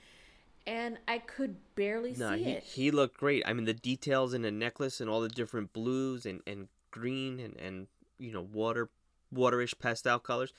and 0.68 0.98
i 1.08 1.18
could 1.18 1.56
barely 1.76 2.14
No, 2.14 2.36
see 2.36 2.44
he, 2.44 2.52
it. 2.52 2.64
he 2.64 2.92
looked 2.92 3.18
great. 3.18 3.44
I 3.46 3.54
mean, 3.54 3.66
the 3.66 3.74
details 3.74 4.34
in 4.34 4.42
the 4.42 4.52
necklace 4.52 5.00
and 5.00 5.10
all 5.10 5.22
the 5.22 5.30
different 5.30 5.72
blues 5.74 6.26
and, 6.26 6.42
and 6.46 6.68
green 6.92 7.40
and, 7.40 7.56
and 7.58 7.88
you 8.22 8.32
know 8.32 8.48
water 8.54 8.90
waterish 9.34 9.74
pastel 9.80 10.20
colors, 10.20 10.54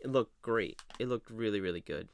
it 0.00 0.10
looked 0.10 0.40
great. 0.42 0.78
It 0.98 1.08
looked 1.08 1.30
really 1.30 1.60
really 1.60 1.80
good. 1.82 2.08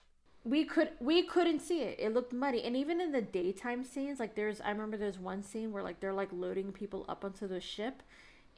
we 0.45 0.65
could 0.65 0.91
we 1.01 1.23
couldn't 1.25 1.61
see 1.61 1.81
it. 1.83 1.97
It 1.99 2.15
looked 2.15 2.33
muddy, 2.33 2.63
and 2.65 2.77
even 2.77 3.01
in 3.01 3.13
the 3.13 3.23
daytime 3.23 3.85
scenes, 3.85 4.19
like 4.21 4.35
there's 4.35 4.61
I 4.61 4.71
remember 4.71 4.97
there's 4.97 5.19
one 5.19 5.43
scene 5.43 5.73
where 5.73 5.83
like 5.83 6.01
they're 6.01 6.15
like 6.15 6.31
loading 6.33 6.73
people 6.73 7.05
up 7.09 7.25
onto 7.25 7.47
the 7.49 7.61
ship, 7.61 8.03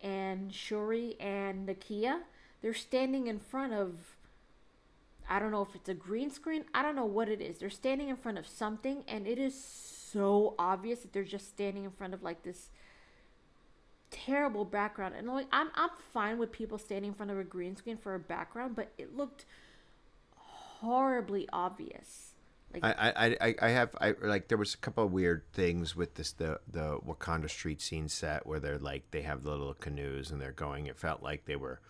and 0.02 0.52
Shuri 0.54 1.16
and 1.20 1.68
Nakia 1.68 2.20
they're 2.62 2.74
standing 2.74 3.26
in 3.26 3.38
front 3.40 3.72
of. 3.72 4.16
I 5.28 5.38
don't 5.38 5.52
know 5.52 5.62
if 5.62 5.74
it's 5.74 5.88
a 5.88 5.94
green 5.94 6.30
screen. 6.30 6.64
I 6.74 6.82
don't 6.82 6.96
know 6.96 7.06
what 7.06 7.28
it 7.28 7.40
is. 7.40 7.58
They're 7.58 7.70
standing 7.70 8.08
in 8.08 8.16
front 8.16 8.38
of 8.38 8.46
something, 8.46 9.04
and 9.08 9.26
it 9.26 9.38
is 9.38 9.54
so 9.62 10.54
obvious 10.58 11.00
that 11.00 11.12
they're 11.12 11.22
just 11.24 11.48
standing 11.48 11.84
in 11.84 11.90
front 11.92 12.14
of 12.14 12.22
like 12.22 12.42
this 12.42 12.70
terrible 14.10 14.64
background. 14.64 15.14
And 15.16 15.28
like 15.28 15.46
I'm 15.52 15.70
I'm 15.74 15.90
fine 16.12 16.38
with 16.38 16.52
people 16.52 16.78
standing 16.78 17.10
in 17.10 17.14
front 17.14 17.30
of 17.30 17.38
a 17.38 17.44
green 17.44 17.76
screen 17.76 17.96
for 17.96 18.14
a 18.14 18.18
background, 18.20 18.76
but 18.76 18.92
it 18.98 19.16
looked 19.16 19.44
horribly 20.34 21.48
obvious. 21.52 22.34
Like 22.72 22.84
I, 22.84 23.36
I, 23.40 23.54
I, 23.60 23.68
have 23.70 23.96
I 24.00 24.14
like 24.22 24.46
there 24.46 24.56
was 24.56 24.74
a 24.74 24.78
couple 24.78 25.02
of 25.02 25.10
weird 25.10 25.42
things 25.52 25.96
with 25.96 26.14
this 26.14 26.30
the 26.30 26.60
the 26.70 27.00
Wakanda 27.00 27.50
street 27.50 27.82
scene 27.82 28.08
set 28.08 28.46
where 28.46 28.60
they're 28.60 28.78
like 28.78 29.10
they 29.10 29.22
have 29.22 29.42
the 29.42 29.50
little 29.50 29.74
canoes 29.74 30.30
and 30.30 30.40
they're 30.40 30.52
going. 30.52 30.86
It 30.86 30.96
felt 30.96 31.20
like 31.20 31.46
they 31.46 31.56
were 31.56 31.80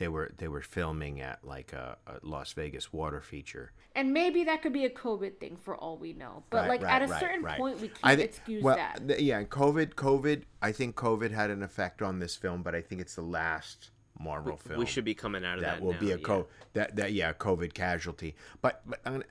they 0.00 0.08
were 0.08 0.32
they 0.38 0.48
were 0.48 0.62
filming 0.62 1.20
at 1.20 1.44
like 1.44 1.72
a, 1.74 1.96
a 2.06 2.14
Las 2.22 2.52
Vegas 2.54 2.90
water 2.92 3.20
feature. 3.20 3.70
and 3.94 4.12
maybe 4.12 4.44
that 4.44 4.62
could 4.62 4.72
be 4.72 4.86
a 4.86 4.90
COVID 4.90 5.38
thing 5.38 5.56
for 5.56 5.76
all 5.76 5.98
we 5.98 6.14
know. 6.14 6.42
But 6.48 6.62
Right, 6.62 6.68
like 6.70 6.82
right, 6.82 6.94
at 6.94 7.02
a 7.02 7.06
right, 7.12 7.20
certain 7.20 7.42
right. 7.42 7.58
point, 7.58 7.80
we 7.80 7.88
can't 7.88 8.00
I 8.02 8.16
thi- 8.16 8.22
excuse 8.22 8.64
well, 8.64 8.76
that. 8.76 9.06
th- 9.06 9.20
yeah, 9.20 9.44
COVID, 9.44 9.94
COVID. 9.94 10.44
I 10.62 10.72
think 10.72 10.96
COVID 10.96 11.30
had 11.32 11.50
an 11.50 11.62
effect 11.62 12.00
on 12.00 12.18
this 12.18 12.34
film, 12.34 12.62
but 12.62 12.74
I 12.74 12.80
think 12.80 13.02
it's 13.02 13.14
the 13.14 13.22
last 13.22 13.90
Marvel 14.18 14.56
film. 14.56 14.78
We 14.78 14.86
should 14.86 15.04
be 15.04 15.14
coming 15.14 15.44
out 15.44 15.56
of 15.58 15.64
that. 15.64 15.76
that 15.80 15.84
will 15.84 15.92
now, 15.92 16.00
be 16.00 16.12
a 16.12 16.16
yeah. 16.16 16.22
co 16.22 16.46
that 16.72 16.96
that 16.96 17.12
yeah 17.12 17.32
COVID 17.34 17.74
casualty. 17.74 18.34
But 18.62 18.80
but 18.86 19.00
I'm 19.04 19.12
gonna- 19.12 19.24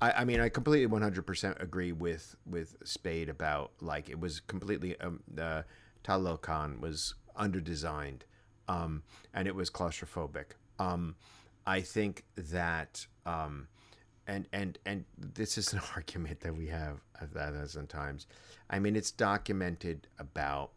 I 0.00 0.10
I 0.22 0.24
mean 0.24 0.40
I 0.40 0.48
completely 0.48 0.86
100 0.86 1.22
percent 1.24 1.58
agree 1.60 1.92
with 1.92 2.34
with 2.44 2.76
Spade 2.84 3.28
about 3.28 3.70
like 3.80 4.10
it 4.10 4.18
was 4.18 4.40
completely 4.40 4.98
um 5.00 5.20
uh, 5.38 5.62
Talokan 6.02 6.80
was 6.80 7.14
underdesigned, 7.38 8.22
um 8.72 9.02
and 9.34 9.46
it 9.48 9.54
was 9.54 9.70
claustrophobic. 9.70 10.46
Um, 10.78 11.16
I 11.66 11.80
think 11.80 12.24
that 12.36 13.06
um. 13.26 13.68
And, 14.24 14.46
and 14.52 14.78
and 14.86 15.04
this 15.18 15.58
is 15.58 15.72
an 15.72 15.80
argument 15.96 16.40
that 16.40 16.56
we 16.56 16.68
have 16.68 17.00
a 17.20 17.26
thousand 17.26 17.88
times. 17.88 18.28
I 18.70 18.78
mean, 18.78 18.94
it's 18.94 19.10
documented 19.10 20.06
about 20.16 20.70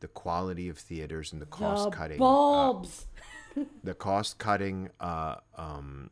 the 0.00 0.08
quality 0.08 0.68
of 0.68 0.78
theaters 0.78 1.32
and 1.32 1.40
the 1.40 1.46
cost 1.46 1.90
the 1.90 1.96
cutting. 1.96 2.18
uh, 3.56 3.62
the 3.84 3.94
cost 3.94 4.38
cutting 4.38 4.90
uh, 5.00 5.36
um, 5.56 6.10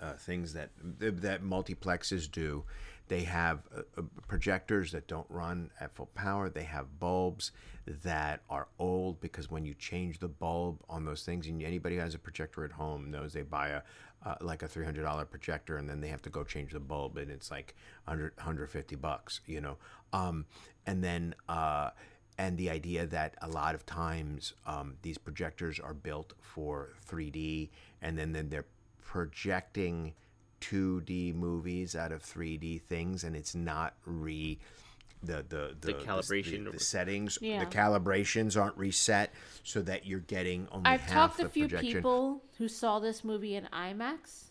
uh, 0.00 0.12
things 0.14 0.52
that 0.52 0.70
that 1.00 1.42
multiplexes 1.42 2.30
do. 2.30 2.64
They 3.08 3.22
have 3.22 3.60
uh, 3.74 3.82
uh, 3.96 4.02
projectors 4.26 4.92
that 4.92 5.08
don't 5.08 5.26
run 5.28 5.70
at 5.80 5.94
full 5.94 6.10
power. 6.14 6.48
They 6.48 6.64
have 6.64 6.98
bulbs 6.98 7.52
that 7.86 8.42
are 8.50 8.68
old 8.78 9.20
because 9.20 9.50
when 9.50 9.64
you 9.64 9.74
change 9.74 10.18
the 10.18 10.28
bulb 10.28 10.82
on 10.88 11.04
those 11.04 11.24
things, 11.24 11.46
and 11.46 11.62
anybody 11.62 11.96
who 11.96 12.02
has 12.02 12.14
a 12.14 12.18
projector 12.18 12.64
at 12.64 12.72
home 12.72 13.10
knows 13.10 13.32
they 13.32 13.42
buy 13.42 13.68
a 13.68 13.82
uh, 14.24 14.34
like 14.40 14.62
a 14.62 14.68
three 14.68 14.84
hundred 14.84 15.02
dollar 15.02 15.24
projector, 15.24 15.76
and 15.76 15.88
then 15.88 16.00
they 16.00 16.08
have 16.08 16.22
to 16.22 16.30
go 16.30 16.44
change 16.44 16.72
the 16.72 16.80
bulb, 16.80 17.16
and 17.16 17.30
it's 17.30 17.50
like 17.50 17.74
100, 18.04 18.36
150 18.36 18.96
bucks, 18.96 19.40
you 19.46 19.60
know. 19.60 19.76
Um, 20.12 20.44
and 20.86 21.02
then 21.02 21.34
uh, 21.48 21.90
and 22.36 22.58
the 22.58 22.70
idea 22.70 23.06
that 23.06 23.34
a 23.42 23.48
lot 23.48 23.74
of 23.74 23.86
times 23.86 24.54
um, 24.66 24.96
these 25.02 25.18
projectors 25.18 25.80
are 25.80 25.94
built 25.94 26.32
for 26.40 26.90
3D, 27.08 27.70
and 28.02 28.18
then 28.18 28.32
then 28.32 28.48
they're 28.48 28.66
projecting 29.02 30.14
2D 30.60 31.34
movies 31.34 31.94
out 31.96 32.12
of 32.12 32.22
3D 32.22 32.82
things, 32.82 33.24
and 33.24 33.34
it's 33.36 33.54
not 33.54 33.94
re 34.04 34.58
the 35.22 35.44
the 35.48 35.74
the, 35.80 35.94
calibration 35.94 36.62
the, 36.64 36.68
or- 36.68 36.72
the 36.72 36.78
settings 36.80 37.38
Yeah. 37.40 37.58
the 37.64 37.66
calibrations 37.66 38.60
aren't 38.60 38.76
reset 38.76 39.32
so 39.64 39.82
that 39.82 40.06
you're 40.06 40.20
getting 40.20 40.68
only 40.70 40.88
I've 40.88 41.00
half 41.00 41.12
talked 41.12 41.36
to 41.38 41.42
the 41.42 41.48
a 41.48 41.50
few 41.50 41.64
projection. 41.68 41.92
people 41.94 42.42
who 42.58 42.68
saw 42.68 43.00
this 43.00 43.24
movie 43.24 43.56
in 43.56 43.64
IMAX, 43.72 44.50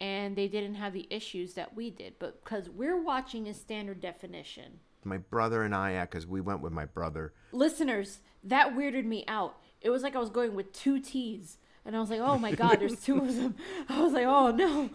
and 0.00 0.36
they 0.36 0.48
didn't 0.48 0.74
have 0.74 0.92
the 0.92 1.06
issues 1.10 1.54
that 1.54 1.74
we 1.74 1.90
did. 1.90 2.14
But 2.18 2.44
because 2.44 2.68
we're 2.68 3.00
watching 3.00 3.46
in 3.46 3.54
standard 3.54 4.00
definition, 4.00 4.80
my 5.02 5.16
brother 5.18 5.62
and 5.62 5.74
I 5.74 5.98
because 6.02 6.26
we 6.26 6.40
went 6.42 6.60
with 6.60 6.72
my 6.72 6.84
brother 6.84 7.32
listeners, 7.52 8.18
that 8.44 8.74
weirded 8.74 9.04
me 9.06 9.24
out. 9.28 9.56
It 9.80 9.88
was 9.90 10.02
like 10.02 10.14
I 10.16 10.18
was 10.18 10.30
going 10.30 10.54
with 10.54 10.72
two 10.72 11.00
T's. 11.00 11.58
And 11.86 11.96
I 11.96 12.00
was 12.00 12.10
like, 12.10 12.20
oh 12.20 12.36
my 12.36 12.52
God, 12.52 12.80
there's 12.80 13.00
two 13.00 13.18
of 13.18 13.36
them. 13.36 13.54
I 13.88 14.02
was 14.02 14.12
like, 14.12 14.26
oh 14.26 14.50
no. 14.50 14.90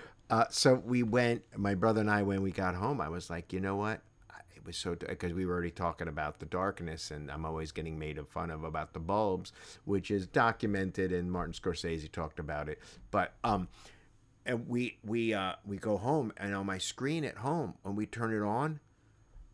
Uh, 0.30 0.44
so 0.50 0.74
we 0.74 1.02
went. 1.02 1.42
My 1.56 1.74
brother 1.74 2.00
and 2.00 2.10
I, 2.10 2.22
when 2.22 2.42
we 2.42 2.50
got 2.50 2.74
home, 2.74 3.00
I 3.00 3.08
was 3.08 3.30
like, 3.30 3.52
you 3.52 3.60
know 3.60 3.76
what? 3.76 4.02
It 4.54 4.64
was 4.66 4.76
so 4.76 4.94
because 4.94 5.32
we 5.32 5.46
were 5.46 5.54
already 5.54 5.70
talking 5.70 6.06
about 6.06 6.38
the 6.38 6.46
darkness, 6.46 7.10
and 7.10 7.30
I'm 7.30 7.46
always 7.46 7.72
getting 7.72 7.98
made 7.98 8.20
fun 8.28 8.50
of 8.50 8.62
about 8.64 8.92
the 8.92 9.00
bulbs, 9.00 9.52
which 9.84 10.10
is 10.10 10.26
documented, 10.26 11.12
and 11.12 11.32
Martin 11.32 11.54
Scorsese 11.54 12.12
talked 12.12 12.38
about 12.38 12.68
it. 12.68 12.78
But 13.10 13.36
um, 13.42 13.68
and 14.44 14.68
we 14.68 14.98
we 15.02 15.32
uh 15.32 15.54
we 15.64 15.78
go 15.78 15.96
home, 15.96 16.32
and 16.36 16.54
on 16.54 16.66
my 16.66 16.78
screen 16.78 17.24
at 17.24 17.38
home, 17.38 17.74
when 17.82 17.96
we 17.96 18.04
turn 18.04 18.34
it 18.34 18.46
on, 18.46 18.80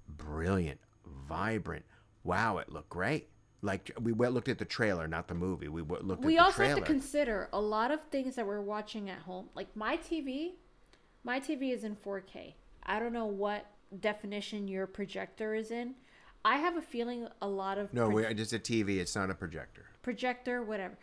brilliant, 0.08 0.80
vibrant. 1.06 1.84
Wow, 2.24 2.58
it 2.58 2.68
looked 2.68 2.88
great. 2.88 3.28
Like 3.64 3.90
we 4.00 4.12
went, 4.12 4.34
looked 4.34 4.48
at 4.50 4.58
the 4.58 4.64
trailer, 4.64 5.08
not 5.08 5.26
the 5.26 5.34
movie. 5.34 5.68
We 5.68 5.80
w- 5.80 6.02
looked 6.02 6.20
we 6.22 6.22
at 6.22 6.22
the 6.22 6.26
We 6.26 6.38
also 6.38 6.56
trailer. 6.58 6.74
have 6.76 6.78
to 6.80 6.84
consider 6.84 7.48
a 7.52 7.60
lot 7.60 7.90
of 7.90 8.02
things 8.10 8.36
that 8.36 8.46
we're 8.46 8.60
watching 8.60 9.08
at 9.08 9.20
home. 9.20 9.48
Like 9.54 9.74
my 9.74 9.96
TV, 9.96 10.52
my 11.24 11.40
TV 11.40 11.72
is 11.72 11.82
in 11.82 11.96
4K. 11.96 12.52
I 12.82 12.98
don't 12.98 13.12
know 13.14 13.24
what 13.26 13.66
definition 14.00 14.68
your 14.68 14.86
projector 14.86 15.54
is 15.54 15.70
in. 15.70 15.94
I 16.44 16.58
have 16.58 16.76
a 16.76 16.82
feeling 16.82 17.26
a 17.40 17.48
lot 17.48 17.78
of 17.78 17.94
no, 17.94 18.10
pro- 18.10 18.18
it's 18.18 18.52
a 18.52 18.58
TV. 18.58 18.98
It's 18.98 19.16
not 19.16 19.30
a 19.30 19.34
projector. 19.34 19.86
projector, 20.02 20.62
whatever. 20.62 20.98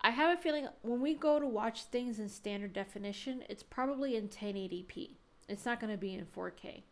I 0.00 0.10
have 0.10 0.38
a 0.38 0.40
feeling 0.40 0.68
when 0.82 1.00
we 1.02 1.12
go 1.14 1.38
to 1.38 1.46
watch 1.46 1.84
things 1.84 2.18
in 2.18 2.28
standard 2.30 2.72
definition, 2.72 3.42
it's 3.50 3.62
probably 3.62 4.16
in 4.16 4.28
1080p. 4.28 5.10
It's 5.48 5.66
not 5.66 5.80
going 5.80 5.92
to 5.92 5.98
be 5.98 6.14
in 6.14 6.24
4K. 6.24 6.82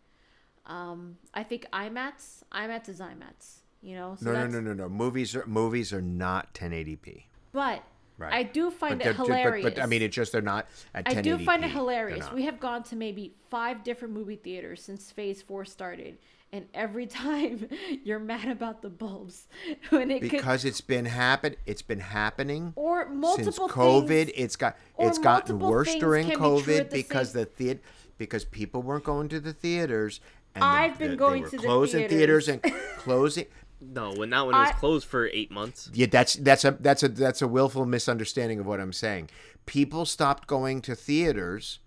Um, 0.66 1.16
I 1.32 1.42
think 1.44 1.66
IMAX, 1.72 2.42
IMAX 2.52 2.88
is 2.88 3.00
IMAX. 3.00 3.60
You 3.84 3.96
know, 3.96 4.16
so 4.18 4.32
No, 4.32 4.46
no, 4.46 4.46
no, 4.46 4.60
no, 4.60 4.72
no. 4.72 4.88
Movies 4.88 5.36
are 5.36 5.44
movies 5.46 5.92
are 5.92 6.00
not 6.02 6.54
1080p. 6.54 7.24
But 7.52 7.82
Right. 8.16 8.32
I 8.32 8.42
do 8.44 8.70
find 8.70 9.00
they're 9.00 9.10
it 9.10 9.16
hilarious. 9.16 9.74
But, 9.74 9.82
I 9.82 9.86
mean, 9.86 10.00
it's 10.00 10.14
just 10.14 10.30
they're 10.30 10.40
not 10.40 10.68
at 10.94 11.04
1080p. 11.04 11.18
I 11.18 11.20
do 11.20 11.38
find 11.44 11.64
it 11.64 11.70
hilarious. 11.72 12.30
We 12.32 12.44
have 12.44 12.60
gone 12.60 12.84
to 12.84 12.96
maybe 12.96 13.34
five 13.50 13.82
different 13.82 14.14
movie 14.14 14.36
theaters 14.36 14.82
since 14.82 15.10
Phase 15.10 15.42
Four 15.42 15.64
started, 15.64 16.18
and 16.52 16.66
every 16.74 17.06
time 17.24 17.68
you're 18.04 18.20
mad 18.20 18.46
about 18.48 18.82
the 18.82 18.88
bulbs 18.88 19.48
when 19.90 20.10
it 20.12 20.20
could, 20.20 20.30
because 20.30 20.64
it's 20.64 20.80
been 20.80 21.04
happen. 21.06 21.56
It's 21.66 21.82
been 21.82 21.98
happening 22.00 22.72
or 22.76 23.08
multiple 23.08 23.52
since 23.52 23.72
COVID. 23.72 24.08
things- 24.26 24.32
It's 24.36 24.56
got 24.56 24.76
it's 24.98 25.18
gotten 25.18 25.58
worse 25.58 25.92
during 25.96 26.28
be 26.28 26.36
COVID 26.36 26.90
the 26.90 26.96
because 26.96 27.32
same- 27.32 27.40
the 27.42 27.46
theater 27.46 27.80
because 28.16 28.44
people 28.44 28.80
weren't 28.80 29.04
going 29.04 29.28
to 29.30 29.40
the 29.40 29.52
theaters. 29.52 30.20
And 30.54 30.62
I've 30.62 30.96
been 31.00 31.10
the- 31.10 31.16
going 31.16 31.42
to 31.46 31.50
the 31.50 31.58
closing 31.58 32.08
theaters. 32.08 32.46
and 32.48 32.62
closing. 32.98 33.46
No, 33.92 34.12
when 34.12 34.30
that 34.30 34.46
one 34.46 34.54
it 34.54 34.58
was 34.58 34.70
closed 34.72 35.06
for 35.06 35.26
eight 35.28 35.50
months. 35.50 35.90
Yeah, 35.92 36.06
that's 36.06 36.34
that's 36.34 36.64
a 36.64 36.72
that's 36.72 37.02
a 37.02 37.08
that's 37.08 37.42
a 37.42 37.48
willful 37.48 37.86
misunderstanding 37.86 38.58
of 38.58 38.66
what 38.66 38.80
I'm 38.80 38.92
saying. 38.92 39.30
People 39.66 40.04
stopped 40.04 40.46
going 40.46 40.82
to 40.82 40.94
theaters, 40.94 41.80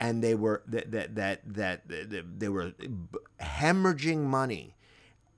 and 0.00 0.22
they 0.22 0.34
were 0.34 0.62
that 0.66 0.90
that 0.90 1.14
that 1.14 1.40
that, 1.46 1.88
that 1.88 2.38
they 2.40 2.48
were 2.48 2.72
hemorrhaging 3.40 4.24
money, 4.24 4.76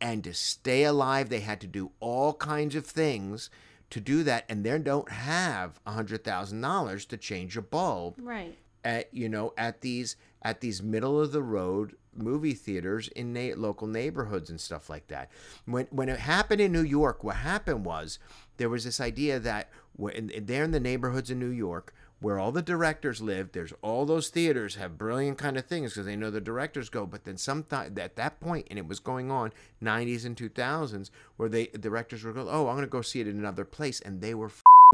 and 0.00 0.24
to 0.24 0.34
stay 0.34 0.84
alive, 0.84 1.28
they 1.28 1.40
had 1.40 1.60
to 1.62 1.66
do 1.66 1.92
all 2.00 2.34
kinds 2.34 2.74
of 2.74 2.86
things 2.86 3.50
to 3.90 4.00
do 4.00 4.22
that, 4.24 4.44
and 4.48 4.64
they 4.64 4.78
don't 4.78 5.10
have 5.10 5.80
a 5.86 5.92
hundred 5.92 6.24
thousand 6.24 6.60
dollars 6.60 7.04
to 7.06 7.16
change 7.16 7.56
a 7.56 7.62
bulb 7.62 8.14
right. 8.18 8.56
at 8.84 9.12
you 9.12 9.28
know 9.28 9.52
at 9.56 9.80
these 9.80 10.16
at 10.42 10.60
these 10.60 10.82
middle 10.82 11.20
of 11.20 11.32
the 11.32 11.42
road 11.42 11.96
movie 12.16 12.54
theaters 12.54 13.08
in 13.08 13.32
na- 13.32 13.54
local 13.56 13.86
neighborhoods 13.86 14.50
and 14.50 14.60
stuff 14.60 14.88
like 14.90 15.08
that. 15.08 15.30
When 15.66 15.86
when 15.90 16.08
it 16.08 16.20
happened 16.20 16.60
in 16.60 16.72
New 16.72 16.82
York, 16.82 17.24
what 17.24 17.36
happened 17.36 17.84
was 17.84 18.18
there 18.56 18.68
was 18.68 18.84
this 18.84 19.00
idea 19.00 19.38
that 19.40 19.70
when 19.96 20.30
there 20.36 20.64
in 20.64 20.72
the 20.72 20.80
neighborhoods 20.80 21.30
in 21.30 21.38
New 21.38 21.46
York 21.50 21.92
where 22.20 22.38
all 22.38 22.52
the 22.52 22.62
directors 22.62 23.20
live, 23.20 23.52
there's 23.52 23.74
all 23.82 24.06
those 24.06 24.28
theaters 24.28 24.76
have 24.76 24.96
brilliant 24.96 25.36
kind 25.36 25.58
of 25.58 25.66
things 25.66 25.92
because 25.92 26.06
they 26.06 26.16
know 26.16 26.30
the 26.30 26.40
directors 26.40 26.88
go. 26.88 27.04
But 27.04 27.24
then 27.24 27.36
sometime 27.36 27.98
at 27.98 28.16
that 28.16 28.40
point, 28.40 28.66
and 28.70 28.78
it 28.78 28.88
was 28.88 28.98
going 28.98 29.30
on 29.30 29.52
90s 29.82 30.24
and 30.24 30.34
2000s, 30.34 31.10
where 31.36 31.50
they 31.50 31.66
directors 31.66 32.24
were 32.24 32.32
go, 32.32 32.48
"Oh, 32.48 32.68
I'm 32.68 32.76
going 32.76 32.86
to 32.86 32.90
go 32.90 33.02
see 33.02 33.20
it 33.20 33.28
in 33.28 33.38
another 33.38 33.64
place," 33.64 34.00
and 34.00 34.20
they 34.20 34.34
were 34.34 34.50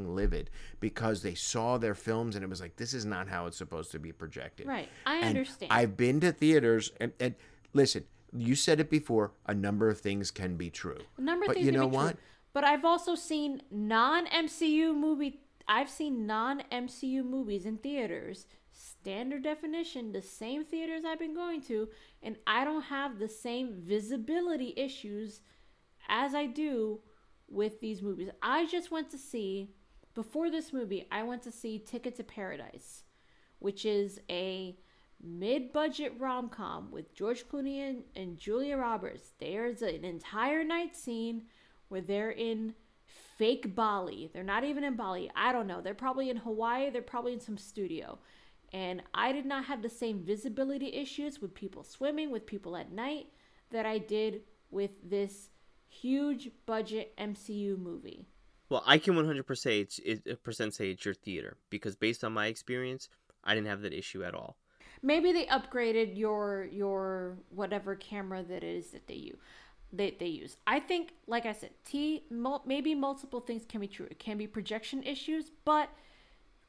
livid 0.08 0.50
because 0.80 1.22
they 1.22 1.34
saw 1.34 1.78
their 1.78 1.94
films 1.94 2.34
and 2.36 2.44
it 2.44 2.48
was 2.48 2.60
like 2.60 2.76
this 2.76 2.92
is 2.94 3.04
not 3.04 3.28
how 3.28 3.46
it's 3.46 3.56
supposed 3.56 3.90
to 3.92 3.98
be 3.98 4.12
projected 4.12 4.66
Right. 4.66 4.88
I 5.06 5.16
And 5.16 5.24
understand. 5.28 5.72
i've 5.72 5.96
been 5.96 6.20
to 6.20 6.32
theaters 6.32 6.90
and, 7.00 7.12
and 7.20 7.34
listen 7.72 8.04
you 8.32 8.54
said 8.54 8.78
it 8.80 8.90
before 8.90 9.32
a 9.46 9.54
number 9.54 9.88
of 9.88 10.00
things 10.00 10.30
can 10.30 10.56
be 10.56 10.70
true 10.70 10.98
A 11.18 11.20
number 11.20 11.44
of 11.44 11.48
but 11.48 11.54
things 11.56 11.66
you 11.66 11.72
can 11.72 11.80
know 11.80 11.88
be 11.88 11.96
true. 11.96 12.04
what 12.04 12.16
But 12.52 12.64
I've 12.64 12.84
also 12.84 13.14
seen 13.14 13.62
non 13.70 14.26
MCU 14.26 14.94
movie 14.94 15.40
I've 15.68 15.88
seen 15.90 16.26
non 16.26 16.62
MCU 16.72 17.24
movies 17.24 17.64
in 17.64 17.76
theaters, 17.78 18.46
standard 18.72 19.44
definition, 19.44 20.10
the 20.12 20.22
same 20.22 20.64
theaters 20.64 21.04
I've 21.06 21.18
been 21.20 21.34
going 21.34 21.60
to, 21.62 21.88
and 22.24 22.36
I 22.46 22.64
don't 22.64 22.82
have 22.82 23.18
the 23.20 23.28
same 23.28 23.74
visibility 23.74 24.74
issues 24.76 25.42
as 26.08 26.34
I 26.34 26.46
do 26.46 27.00
with 27.48 27.78
these 27.80 28.02
movies. 28.02 28.30
I 28.42 28.66
just 28.66 28.90
went 28.90 29.10
to 29.10 29.18
see 29.18 29.70
before 30.14 30.50
this 30.50 30.72
movie, 30.72 31.06
I 31.10 31.22
went 31.22 31.42
to 31.42 31.52
see 31.52 31.78
Ticket 31.78 32.16
to 32.16 32.24
Paradise, 32.24 33.04
which 33.58 33.84
is 33.84 34.20
a 34.28 34.76
mid-budget 35.22 36.14
rom-com 36.18 36.90
with 36.90 37.14
George 37.14 37.46
Clooney 37.48 37.88
and, 37.88 38.02
and 38.16 38.38
Julia 38.38 38.76
Roberts. 38.76 39.32
There's 39.38 39.82
an 39.82 40.04
entire 40.04 40.64
night 40.64 40.96
scene 40.96 41.42
where 41.88 42.00
they're 42.00 42.30
in 42.30 42.74
fake 43.04 43.74
Bali. 43.74 44.30
They're 44.32 44.42
not 44.42 44.64
even 44.64 44.84
in 44.84 44.96
Bali. 44.96 45.30
I 45.34 45.52
don't 45.52 45.66
know. 45.66 45.80
They're 45.80 45.94
probably 45.94 46.30
in 46.30 46.38
Hawaii. 46.38 46.90
They're 46.90 47.02
probably 47.02 47.32
in 47.32 47.40
some 47.40 47.58
studio. 47.58 48.18
And 48.72 49.02
I 49.14 49.32
did 49.32 49.46
not 49.46 49.64
have 49.64 49.82
the 49.82 49.88
same 49.88 50.20
visibility 50.20 50.92
issues 50.92 51.40
with 51.40 51.54
people 51.54 51.82
swimming, 51.82 52.30
with 52.30 52.46
people 52.46 52.76
at 52.76 52.92
night, 52.92 53.26
that 53.70 53.86
I 53.86 53.98
did 53.98 54.42
with 54.70 54.90
this 55.08 55.50
huge 55.88 56.50
budget 56.66 57.16
MCU 57.18 57.78
movie. 57.78 58.26
Well, 58.70 58.84
I 58.86 58.98
can 58.98 59.14
100% 59.14 59.58
say 59.58 59.80
it's, 59.80 59.98
it, 59.98 60.42
percent 60.42 60.74
say 60.74 60.90
it's 60.90 61.04
your 61.04 61.12
theater 61.12 61.56
because 61.68 61.96
based 61.96 62.24
on 62.24 62.32
my 62.32 62.46
experience, 62.46 63.08
I 63.44 63.54
didn't 63.54 63.66
have 63.66 63.82
that 63.82 63.92
issue 63.92 64.22
at 64.24 64.34
all. 64.34 64.56
Maybe 65.02 65.32
they 65.32 65.46
upgraded 65.46 66.16
your 66.16 66.68
your 66.70 67.38
whatever 67.48 67.94
camera 67.94 68.42
that 68.42 68.62
is 68.62 68.90
that 68.90 69.06
they 69.06 69.14
use. 69.14 69.38
They, 69.92 70.14
they 70.20 70.26
use. 70.26 70.56
I 70.66 70.78
think, 70.78 71.14
like 71.26 71.46
I 71.46 71.52
said, 71.52 71.70
T 71.84 72.24
mul- 72.30 72.62
maybe 72.66 72.94
multiple 72.94 73.40
things 73.40 73.64
can 73.66 73.80
be 73.80 73.88
true. 73.88 74.06
It 74.10 74.18
can 74.18 74.36
be 74.36 74.46
projection 74.46 75.02
issues, 75.02 75.50
but 75.64 75.88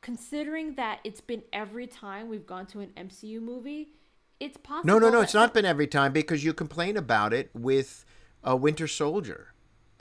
considering 0.01 0.75
that 0.75 0.99
it's 1.03 1.21
been 1.21 1.43
every 1.53 1.87
time 1.87 2.29
we've 2.29 2.47
gone 2.47 2.65
to 2.67 2.79
an 2.79 2.91
MCU 2.97 3.41
movie, 3.41 3.89
it's 4.39 4.57
possible. 4.57 4.87
No, 4.87 4.97
no, 4.97 5.09
no. 5.09 5.19
that 5.19 5.25
It's 5.25 5.33
not 5.33 5.53
been 5.53 5.65
every 5.65 5.87
time 5.87 6.13
because 6.13 6.43
you 6.43 6.53
complain 6.53 6.97
about 6.97 7.33
it 7.33 7.51
with 7.53 8.05
a 8.43 8.55
Winter 8.55 8.87
Soldier, 8.87 9.50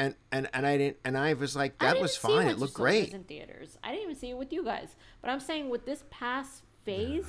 and 0.01 0.15
and 0.33 0.49
and 0.55 0.67
I 0.67 0.77
didn't, 0.79 0.97
and 1.05 1.17
I 1.17 1.35
was 1.35 1.55
like, 1.55 1.79
that 1.79 2.01
was 2.01 2.17
fine. 2.17 2.37
Winter 2.39 2.51
It 2.53 2.59
looked 2.59 2.75
Soldiers 2.77 2.95
great. 3.07 3.15
in 3.15 3.25
theaters. 3.25 3.79
I 3.85 3.91
didn't 3.93 4.05
even 4.05 4.17
see 4.17 4.31
it 4.31 4.37
with 4.39 4.53
you 4.53 4.65
guys, 4.65 4.97
but 5.21 5.31
I'm 5.31 5.41
saying 5.41 5.69
with 5.69 5.85
this 5.87 6.05
past 6.11 6.63
phase, 6.85 7.27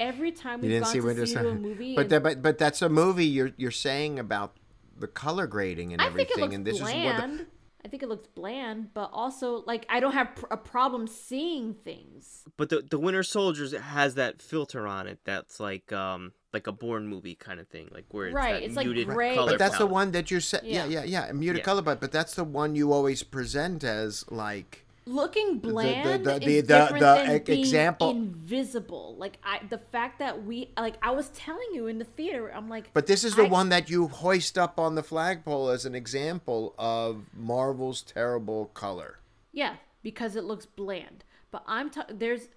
every 0.00 0.32
time 0.32 0.60
You 0.60 0.62
we've 0.62 0.70
didn't 0.72 0.84
gone 0.84 0.92
see 0.92 1.00
to 1.00 1.06
Winter 1.06 1.26
see 1.26 1.34
a 1.36 1.42
Soldier, 1.42 1.58
movie, 1.58 1.94
but 1.94 2.02
and- 2.02 2.10
that, 2.10 2.22
but 2.22 2.42
but 2.42 2.58
that's 2.58 2.82
a 2.82 2.88
movie 2.88 3.26
you're 3.26 3.52
you're 3.56 3.70
saying 3.70 4.18
about 4.18 4.56
the 4.98 5.06
color 5.08 5.46
grading 5.46 5.92
and 5.92 6.00
I 6.02 6.06
think 6.06 6.30
everything, 6.30 6.38
it 6.38 6.40
looks 6.42 6.54
and 6.54 6.66
this 6.66 6.80
bland. 6.80 7.32
is 7.34 7.38
what. 7.38 7.38
The, 7.38 7.46
I 7.84 7.88
think 7.88 8.02
it 8.02 8.08
looks 8.08 8.26
bland, 8.28 8.94
but 8.94 9.10
also 9.12 9.62
like 9.66 9.84
I 9.90 10.00
don't 10.00 10.12
have 10.14 10.34
pr- 10.36 10.46
a 10.50 10.56
problem 10.56 11.06
seeing 11.06 11.74
things. 11.74 12.44
But 12.56 12.70
the 12.70 12.82
the 12.88 12.98
Winter 12.98 13.22
Soldiers 13.22 13.72
has 13.72 14.14
that 14.14 14.40
filter 14.40 14.86
on 14.86 15.06
it 15.06 15.18
that's 15.24 15.60
like 15.60 15.92
um 15.92 16.32
like 16.54 16.66
a 16.68 16.72
Bourne 16.72 17.06
movie 17.06 17.34
kind 17.34 17.60
of 17.60 17.68
thing, 17.68 17.90
like 17.92 18.06
where 18.10 18.28
it's 18.28 18.34
Right, 18.34 18.52
that 18.54 18.62
it's 18.62 18.76
like 18.76 18.86
muted 18.86 19.08
gray. 19.08 19.34
color 19.34 19.52
but 19.52 19.58
that's 19.58 19.76
the 19.76 19.86
one 19.86 20.12
that 20.12 20.30
you 20.30 20.40
said. 20.40 20.62
Yeah, 20.64 20.86
Yeah. 20.86 21.02
yeah, 21.04 21.26
yeah. 21.26 21.32
muted 21.32 21.58
Yeah. 21.58 21.64
color, 21.64 21.82
but 21.82 22.00
but 22.00 22.12
that's 22.12 22.34
the 22.34 22.44
one 22.44 22.74
you 22.76 22.92
always 22.92 23.22
present 23.22 23.84
as 23.84 24.24
like. 24.30 24.80
Looking 25.06 25.58
bland 25.58 26.24
the- 26.24 26.36
is 26.36 26.40
the- 26.40 26.46
the- 26.46 26.62
different 26.62 27.00
the 27.00 27.14
than 27.26 27.36
e- 27.36 27.38
being 27.40 27.58
example- 27.60 28.10
invisible. 28.10 29.16
Like 29.18 29.36
I, 29.44 29.60
the 29.68 29.76
fact 29.76 30.18
that 30.20 30.44
we, 30.46 30.70
like 30.78 30.94
I 31.02 31.10
was 31.10 31.28
telling 31.30 31.68
you 31.74 31.88
in 31.88 31.98
the 31.98 32.06
theater, 32.06 32.50
I'm 32.54 32.70
like, 32.70 32.90
But 32.94 33.06
this 33.06 33.22
is 33.24 33.34
the 33.34 33.44
I- 33.44 33.48
one 33.48 33.68
that 33.68 33.90
you 33.90 34.08
hoist 34.08 34.56
up 34.56 34.78
on 34.78 34.94
the 34.94 35.02
flagpole 35.02 35.68
as 35.68 35.84
an 35.84 35.94
example 35.94 36.74
of 36.78 37.26
Marvel's 37.36 38.00
terrible 38.00 38.66
color. 38.72 39.18
Yeah, 39.52 39.76
because 40.02 40.36
it 40.36 40.44
looks 40.44 40.64
bland. 40.64 41.24
But 41.50 41.64
I'm 41.66 41.90
t- 41.90 42.00
there's 42.08 42.48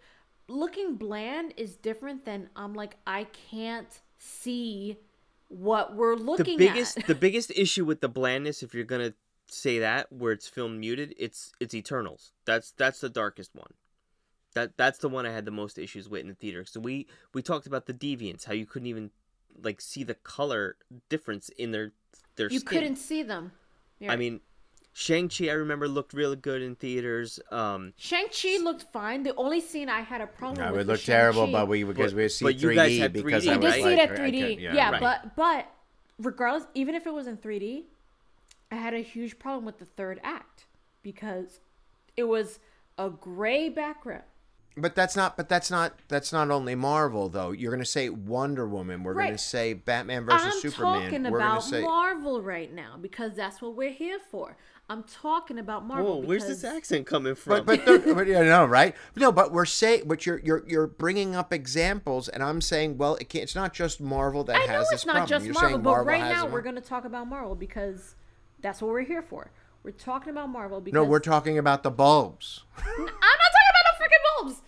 looking 0.47 0.95
bland 0.95 1.53
is 1.57 1.75
different 1.75 2.25
than 2.25 2.49
I'm 2.55 2.73
like 2.73 2.97
I 3.05 3.25
can't 3.51 3.99
see 4.17 4.97
what 5.49 5.95
we're 5.95 6.15
the 6.15 6.23
looking 6.23 6.57
biggest 6.57 6.97
at. 6.99 7.07
the 7.07 7.15
biggest 7.27 7.51
issue 7.55 7.85
with 7.85 8.01
the 8.01 8.09
blandness 8.09 8.63
if 8.63 8.73
you're 8.73 8.83
gonna 8.85 9.13
say 9.49 9.79
that 9.79 10.11
where 10.11 10.31
it's 10.33 10.47
filmed 10.47 10.79
muted 10.79 11.13
it's 11.17 11.51
it's 11.59 11.73
eternals 11.73 12.33
that's 12.45 12.71
that's 12.71 12.99
the 12.99 13.09
darkest 13.09 13.51
one 13.55 13.71
that 14.55 14.75
that's 14.77 14.99
the 14.99 15.07
one 15.09 15.25
i 15.25 15.31
had 15.31 15.45
the 15.45 15.51
most 15.51 15.77
issues 15.77 16.09
with 16.09 16.21
in 16.21 16.27
the 16.27 16.33
theater 16.35 16.65
so 16.65 16.79
we 16.79 17.07
we 17.33 17.41
talked 17.41 17.65
about 17.67 17.85
the 17.85 17.93
deviants 17.93 18.45
how 18.45 18.53
you 18.53 18.65
couldn't 18.65 18.87
even 18.87 19.09
like 19.63 19.79
see 19.79 20.03
the 20.03 20.15
color 20.15 20.75
difference 21.09 21.49
in 21.57 21.71
their 21.71 21.93
their 22.35 22.49
you 22.49 22.59
skin. 22.59 22.79
couldn't 22.79 22.95
see 22.97 23.23
them. 23.23 23.51
i 24.07 24.15
mean 24.15 24.41
shang-chi 24.99 25.45
i 25.47 25.51
remember 25.53 25.87
looked 25.87 26.11
really 26.13 26.35
good 26.35 26.61
in 26.63 26.73
theaters 26.75 27.39
um 27.51 27.93
Shang 27.97 28.25
Chi 28.29 28.57
looked 28.63 28.83
fine. 28.91 29.21
The 29.21 29.35
only 29.35 29.61
scene 29.61 29.89
I 29.89 30.01
had 30.01 30.21
a 30.21 30.27
problem 30.27 30.55
That 30.55 30.71
with 30.71 30.87
would 30.87 30.87
was 30.91 30.99
look 31.01 31.05
terrible, 31.05 31.43
Shang-Chi. 31.45 31.59
but 31.59 31.67
we 31.67 31.83
because 31.83 32.13
But- 32.13 32.17
we 32.17 32.29
see 32.29 32.45
but 32.45 32.55
you 32.55 32.69
3D 32.69 32.75
guys 32.75 32.97
had 32.97 33.13
because 33.13 33.45
3D, 33.45 33.51
I 33.53 33.57
We 33.57 33.65
was 33.65 33.75
did 33.75 33.83
right? 33.83 33.83
see 33.83 33.93
it 33.93 33.99
at 34.09 34.17
3D. 34.17 34.39
can't- 34.39 34.59
yeah, 34.59 34.89
right. 34.91 34.99
but 35.01 35.35
but 35.35 35.71
regardless, 36.17 36.67
even 36.73 36.95
if 36.95 37.05
it 37.05 37.13
was 37.13 37.27
in 37.27 37.37
3D, 37.37 37.83
I 38.71 38.75
had 38.75 38.93
a 38.95 38.99
huge 38.99 39.37
problem 39.37 39.65
with 39.65 39.77
the 39.77 39.85
third 39.85 40.19
act 40.23 40.65
because 41.03 41.59
it 42.17 42.23
was 42.23 42.59
a 42.97 43.09
gray 43.11 43.69
background. 43.69 44.23
But 44.79 44.95
that's 44.95 45.15
not. 45.15 45.35
But 45.37 45.49
that's 45.49 45.71
not. 45.71 45.93
That's 46.07 46.31
not 46.31 46.51
only 46.51 46.75
Marvel 46.75 47.29
though. 47.29 47.51
You're 47.51 47.71
gonna 47.71 47.83
say 47.85 48.09
Wonder 48.09 48.67
Woman. 48.67 49.03
We're 49.03 49.15
gonna 49.15 49.37
say 49.37 49.73
Batman 49.73 50.25
versus 50.25 50.53
I'm 50.55 50.59
Superman. 50.61 51.01
talking 51.03 51.23
We're 51.31 51.39
gonna 51.39 51.51
about 51.51 51.63
say. 51.63 51.81
Marvel 51.81 52.41
right 52.41 52.71
now 52.73 52.95
because 53.01 53.33
that's 53.35 53.61
what 53.61 53.75
we're 53.75 53.91
here 53.91 54.19
for. 54.31 54.55
I'm 54.89 55.03
talking 55.03 55.59
about 55.59 55.85
Marvel. 55.85 56.21
whoa 56.21 56.25
where's 56.27 56.45
this 56.47 56.63
accent 56.63 57.05
coming 57.05 57.35
from 57.35 57.65
But 57.65 57.85
but, 57.85 58.05
the- 58.05 58.13
but 58.13 58.25
you 58.27 58.33
know 58.35 58.65
right? 58.65 58.95
No, 59.17 59.31
but 59.33 59.51
we're 59.51 59.65
saying 59.65 60.03
but 60.05 60.25
you're 60.25 60.39
you're 60.39 60.63
you're 60.67 60.87
bringing 60.87 61.35
up 61.35 61.51
examples, 61.51 62.29
and 62.29 62.41
I'm 62.41 62.61
saying 62.61 62.97
well, 62.97 63.15
it 63.15 63.27
can't, 63.29 63.43
it's 63.43 63.55
not 63.55 63.73
just 63.73 63.99
Marvel 63.99 64.43
that 64.45 64.55
I 64.55 64.59
has 64.59 64.69
know 64.69 64.79
this 64.79 64.91
it's 64.93 65.05
not 65.05 65.13
problem. 65.13 65.29
just 65.29 65.45
You're 65.45 65.53
Marvel, 65.55 65.77
but 65.79 65.89
Marvel 65.89 66.05
right 66.05 66.19
now 66.21 66.45
we're 66.47 66.61
going 66.61 66.75
to 66.75 66.81
talk 66.81 67.03
about 67.03 67.27
Marvel 67.27 67.55
because 67.55 68.15
that's 68.61 68.81
what 68.81 68.91
we're 68.91 69.01
here 69.03 69.21
for. 69.21 69.51
We're 69.83 69.91
talking 69.91 70.29
about 70.29 70.49
Marvel 70.49 70.79
because 70.81 70.93
No, 70.95 71.03
we're 71.03 71.19
talking 71.19 71.57
about 71.57 71.83
the 71.83 71.91
bulbs. 71.91 72.63
I'm 72.77 72.83
not 72.85 72.97
talking 72.97 73.09
about 73.09 73.83
no 73.99 74.05
freaking 74.05 74.43
bulbs. 74.45 74.61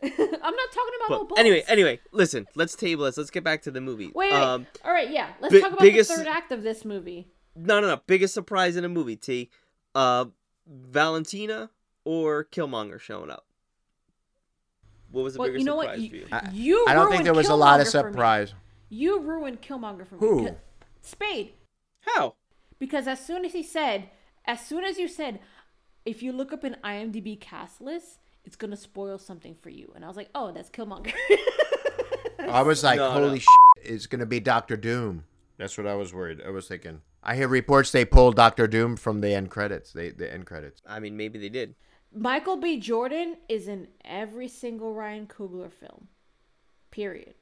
I'm 0.02 0.10
not 0.10 0.32
talking 0.72 0.92
about 1.06 1.10
no 1.10 1.24
But 1.24 1.38
anyway 1.38 1.64
anyway 1.66 2.00
listen 2.12 2.46
let's 2.54 2.74
table 2.76 3.04
this 3.04 3.16
let's 3.18 3.30
get 3.30 3.42
back 3.42 3.62
to 3.62 3.70
the 3.70 3.80
movie 3.80 4.12
Wait, 4.14 4.32
wait. 4.32 4.32
um 4.32 4.66
all 4.84 4.92
right, 4.92 5.10
yeah. 5.10 5.30
Let's 5.40 5.52
bi- 5.54 5.60
talk 5.60 5.68
about 5.72 5.80
biggest- 5.80 6.10
the 6.10 6.16
third 6.16 6.26
act 6.28 6.52
of 6.52 6.62
this 6.62 6.84
movie. 6.84 7.28
No, 7.56 7.80
no, 7.80 7.88
no. 7.88 8.00
Biggest 8.06 8.32
surprise 8.34 8.76
in 8.76 8.84
a 8.84 8.88
movie, 8.88 9.16
T. 9.16 9.50
Uh, 9.94 10.26
Valentina 10.68 11.70
or 12.04 12.44
Killmonger 12.44 13.00
showing 13.00 13.30
up. 13.30 13.46
What 15.10 15.22
was 15.24 15.32
the 15.34 15.40
Well, 15.40 15.48
biggest 15.48 15.60
you 15.60 15.64
know 15.66 15.76
what? 15.76 15.86
surprise 15.86 16.00
You, 16.02 16.10
for 16.10 16.16
you? 16.16 16.26
I- 16.30 16.50
you 16.52 16.84
I 16.86 16.94
don't 16.94 17.10
think 17.10 17.24
there 17.24 17.34
was 17.34 17.48
a 17.48 17.56
lot 17.56 17.80
of 17.80 17.86
Killmonger 17.86 17.90
for 18.00 18.06
me. 18.08 18.12
surprise. 18.12 18.54
You 18.90 19.20
ruined 19.20 19.62
Killmonger 19.62 20.06
for 20.06 20.14
me. 20.14 20.20
Who? 20.20 20.42
because- 20.44 20.58
Spade. 21.00 21.52
How? 22.02 22.34
Because 22.78 23.06
as 23.08 23.24
soon 23.24 23.44
as 23.44 23.52
he 23.52 23.62
said, 23.62 24.10
as 24.44 24.64
soon 24.64 24.84
as 24.84 24.98
you 24.98 25.08
said, 25.08 25.40
if 26.04 26.22
you 26.22 26.32
look 26.32 26.52
up 26.52 26.62
an 26.64 26.76
IMDb 26.84 27.40
cast 27.40 27.80
list, 27.80 28.20
it's 28.44 28.56
gonna 28.56 28.76
spoil 28.76 29.18
something 29.18 29.54
for 29.54 29.70
you. 29.70 29.92
And 29.94 30.04
I 30.04 30.08
was 30.08 30.16
like, 30.16 30.30
oh, 30.34 30.52
that's 30.52 30.70
Killmonger. 30.70 31.12
I 32.38 32.62
was 32.62 32.82
like, 32.82 32.98
No, 32.98 33.10
holy 33.10 33.28
no. 33.30 33.34
shit, 33.36 33.46
it's 33.92 34.06
going 34.06 34.20
to 34.20 34.26
be 34.26 34.40
Doctor 34.40 34.76
Doom. 34.76 35.24
That's 35.56 35.76
what 35.76 35.86
I 35.86 35.94
was 35.94 36.14
worried. 36.14 36.40
I 36.46 36.50
was 36.50 36.68
thinking. 36.68 37.02
I 37.22 37.34
hear 37.34 37.48
reports 37.48 37.90
they 37.90 38.04
pulled 38.04 38.36
Doctor 38.36 38.66
Doom 38.66 38.96
from 38.96 39.20
the 39.20 39.34
end 39.34 39.50
credits. 39.50 39.92
They 39.92 40.10
the 40.10 40.32
end 40.32 40.46
credits. 40.46 40.80
I 40.86 41.00
mean, 41.00 41.16
maybe 41.16 41.38
they 41.38 41.48
did. 41.48 41.74
Michael 42.14 42.56
B. 42.56 42.78
Jordan 42.78 43.36
is 43.48 43.68
in 43.68 43.88
every 44.04 44.48
single 44.48 44.94
Ryan 44.94 45.26
Coogler 45.26 45.70
film. 45.70 46.08
Period. 46.90 47.34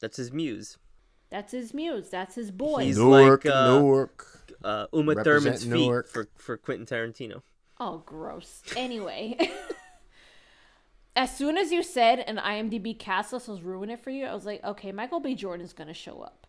That's 0.00 0.16
his 0.16 0.32
muse. 0.32 0.76
That's 1.30 1.52
his 1.52 1.72
muse. 1.72 2.10
That's 2.10 2.34
his 2.34 2.50
boy. 2.50 2.84
He's 2.84 2.98
Newark, 2.98 3.44
like, 3.44 3.54
uh, 3.54 3.78
Newark. 3.78 4.26
Uh, 4.62 4.86
Uma 4.92 5.14
Represent 5.14 5.60
Thurman's 5.60 5.64
feet 5.64 6.08
for 6.12 6.28
for 6.36 6.56
Quentin 6.58 6.84
Tarantino. 6.86 7.42
Oh, 7.78 8.02
gross. 8.04 8.62
Anyway, 8.76 9.38
as 11.16 11.36
soon 11.36 11.56
as 11.58 11.72
you 11.72 11.82
said 11.82 12.20
an 12.20 12.36
IMDb 12.36 12.98
cast 12.98 13.32
list 13.32 13.48
was 13.48 13.62
ruin 13.62 13.90
it 13.90 14.00
for 14.00 14.10
you, 14.10 14.26
I 14.26 14.34
was 14.34 14.46
like, 14.46 14.62
okay, 14.64 14.92
Michael 14.92 15.20
B. 15.20 15.34
Jordan's 15.34 15.72
gonna 15.72 15.94
show 15.94 16.20
up, 16.20 16.46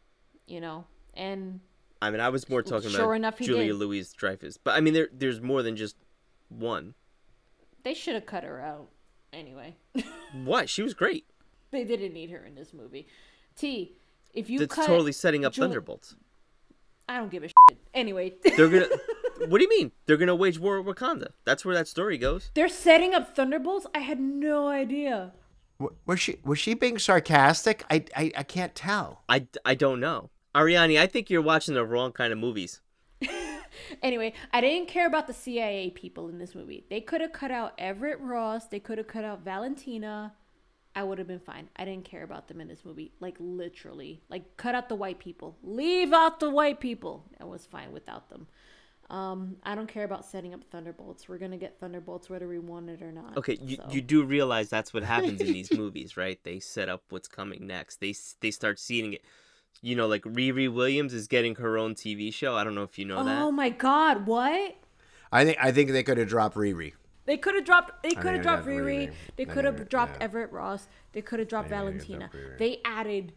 you 0.48 0.62
know, 0.62 0.86
and 1.14 1.60
I 2.02 2.10
mean, 2.12 2.20
I 2.20 2.30
was 2.30 2.50
more 2.50 2.62
talking 2.64 2.90
Sure 2.90 3.06
about 3.06 3.12
enough, 3.16 3.40
Julia. 3.40 3.74
Louise 3.74 4.14
Dreyfus, 4.14 4.58
but 4.58 4.76
I 4.76 4.80
mean, 4.82 4.94
there 4.94 5.10
there's 5.14 5.42
more 5.42 5.62
than 5.64 5.76
just 5.76 5.96
one. 6.50 6.94
they 7.84 7.94
should 7.94 8.16
have 8.16 8.26
cut 8.26 8.44
her 8.44 8.60
out. 8.62 8.90
Anyway, 9.34 9.76
What? 10.44 10.70
She 10.70 10.82
was 10.82 10.94
great. 10.94 11.26
they 11.72 11.84
didn't 11.86 12.14
need 12.14 12.30
her 12.32 12.44
in 12.44 12.54
this 12.56 12.74
movie. 12.74 13.08
T, 13.56 13.96
if 14.34 14.50
you 14.50 14.60
That's 14.60 14.76
totally 14.76 15.12
setting 15.14 15.46
up 15.46 15.54
Jul- 15.54 15.64
Thunderbolts. 15.66 16.16
I 17.08 17.18
don't 17.18 17.30
give 17.32 17.44
a 17.44 17.48
shit. 17.48 17.78
Anyway, 17.94 18.34
They're 18.58 18.68
gonna. 18.70 18.88
what 19.48 19.58
do 19.60 19.64
you 19.64 19.70
mean? 19.70 19.92
They're 20.06 20.18
gonna 20.18 20.36
wage 20.36 20.60
war 20.60 20.82
with 20.82 20.96
Wakanda. 20.98 21.32
That's 21.46 21.64
where 21.66 21.76
that 21.76 21.88
story 21.88 22.18
goes. 22.18 22.52
they're 22.54 22.70
setting 22.70 23.14
up 23.14 23.36
Thunderbolts. 23.36 23.88
I 23.96 24.00
had 24.00 24.20
no 24.20 24.68
idea. 24.68 25.34
W- 25.80 25.96
Was 26.06 26.20
she 26.20 26.38
was 26.44 26.60
she 26.60 26.74
being 26.74 27.00
sarcastic? 27.00 27.84
I, 27.90 28.06
I 28.16 28.32
I 28.38 28.44
can't 28.44 28.76
tell. 28.76 29.24
I, 29.30 29.48
I 29.66 29.76
don't 29.76 30.00
know. 30.00 30.30
Ariani, 30.54 31.00
I 31.00 31.08
think 31.08 31.30
you're 31.30 31.42
watching 31.42 31.76
the 31.76 31.86
wrong 31.86 32.12
kind 32.12 32.34
of 32.34 32.40
movies. 32.40 32.82
anyway, 34.04 34.34
I 34.52 34.62
didn't 34.62 34.88
care 34.90 35.08
about 35.08 35.28
the 35.28 35.34
CIA 35.34 35.90
people 35.92 36.28
in 36.30 36.40
this 36.40 36.56
movie. 36.56 36.86
They 36.90 37.02
could 37.02 37.22
have 37.22 37.32
cut 37.32 37.52
out 37.52 37.74
Everett 37.78 38.20
Ross. 38.20 38.68
They 38.68 38.80
could 38.80 38.98
have 38.98 39.08
cut 39.08 39.24
out 39.24 39.44
Valentina. 39.44 40.34
I 40.94 41.04
would 41.04 41.20
have 41.20 41.28
been 41.28 41.40
fine. 41.40 41.70
I 41.78 41.86
didn't 41.86 42.04
care 42.04 42.24
about 42.24 42.50
them 42.50 42.60
in 42.60 42.68
this 42.68 42.84
movie. 42.84 43.14
Like 43.22 43.38
literally, 43.40 44.22
like 44.30 44.58
cut 44.58 44.76
out 44.76 44.90
the 44.90 44.96
white 44.96 45.20
people. 45.20 45.56
Leave 45.64 46.12
out 46.12 46.42
the 46.42 46.50
white 46.50 46.82
people. 46.82 47.24
I 47.40 47.46
was 47.46 47.66
fine 47.66 47.94
without 47.94 48.30
them. 48.30 48.48
Um, 49.12 49.58
I 49.64 49.76
don't 49.76 49.88
care 49.88 50.06
about 50.06 50.26
setting 50.26 50.54
up 50.54 50.64
Thunderbolts. 50.72 51.28
We're 51.28 51.38
gonna 51.38 51.58
get 51.58 51.78
Thunderbolts 51.82 52.30
whether 52.30 52.48
we 52.48 52.60
want 52.60 52.90
it 52.90 53.02
or 53.02 53.12
not. 53.12 53.36
Okay, 53.36 53.58
you, 53.62 53.76
so. 53.76 53.86
you 53.92 54.02
do 54.02 54.24
realize 54.24 54.70
that's 54.70 54.94
what 54.94 55.04
happens 55.04 55.42
in 55.42 55.48
these 55.52 55.70
movies, 55.74 56.16
right? 56.16 56.40
They 56.44 56.62
set 56.62 56.88
up 56.88 57.04
what's 57.10 57.28
coming 57.28 57.68
next. 57.68 58.00
They 58.00 58.16
they 58.40 58.52
start 58.52 58.80
seeing 58.80 59.14
it. 59.14 59.22
You 59.82 59.98
know, 59.98 60.08
like 60.08 60.24
Riri 60.24 60.74
Williams 60.74 61.14
is 61.14 61.28
getting 61.28 61.56
her 61.56 61.78
own 61.78 61.94
TV 61.94 62.34
show. 62.34 62.56
I 62.56 62.64
don't 62.64 62.74
know 62.74 62.84
if 62.84 62.98
you 62.98 63.04
know 63.04 63.18
Oh 63.18 63.26
that. 63.26 63.42
Oh 63.42 63.52
my 63.52 63.70
God! 63.70 64.26
What? 64.28 64.78
I 65.30 65.44
think 65.44 65.58
I 65.62 65.74
think 65.74 65.92
they 65.92 66.04
could 66.04 66.18
have 66.18 66.30
dropped 66.30 66.56
Riri. 66.56 66.94
They 67.26 67.36
could 67.36 67.56
have 67.56 67.66
dropped. 67.66 68.04
They 68.04 68.12
could 68.12 68.34
have 68.34 68.44
dropped 68.44 68.66
Riri. 68.66 69.08
Riri. 69.08 69.14
They 69.36 69.46
could 69.46 69.66
have 69.66 69.90
dropped 69.90 70.14
yeah. 70.20 70.26
Everett 70.26 70.54
Ross. 70.54 70.88
They 71.12 71.22
could 71.22 71.40
have 71.40 71.50
dropped 71.50 71.68
think 71.68 71.82
I 71.82 71.84
got 71.84 71.92
Valentina. 71.92 72.30
Riri. 72.34 72.58
They 72.58 72.82
added. 72.86 73.34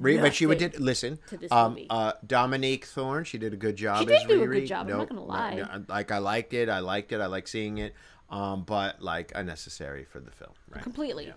Riri, 0.00 0.20
but 0.20 0.34
she 0.34 0.46
would 0.46 0.58
did 0.58 0.78
listen. 0.78 1.18
to 1.28 1.36
this 1.36 1.50
um, 1.50 1.72
movie. 1.72 1.86
uh, 1.88 2.12
Dominique 2.26 2.84
Thorne, 2.84 3.24
she 3.24 3.38
did 3.38 3.52
a 3.52 3.56
good 3.56 3.76
job. 3.76 4.00
She 4.00 4.06
did 4.06 4.16
as 4.16 4.24
do 4.24 4.42
a 4.42 4.46
good 4.46 4.66
job, 4.66 4.88
I'm 4.90 4.98
not 4.98 5.08
gonna 5.08 5.24
lie. 5.24 5.54
no, 5.54 5.84
like 5.88 6.10
I 6.12 6.18
liked 6.18 6.52
it. 6.52 6.68
I 6.68 6.80
liked 6.80 7.12
it. 7.12 7.20
I 7.20 7.26
like 7.26 7.48
seeing 7.48 7.78
it. 7.78 7.94
Um, 8.28 8.64
but 8.64 9.00
like 9.00 9.32
unnecessary 9.34 10.04
for 10.04 10.20
the 10.20 10.30
film. 10.30 10.52
Right. 10.68 10.82
completely. 10.82 11.32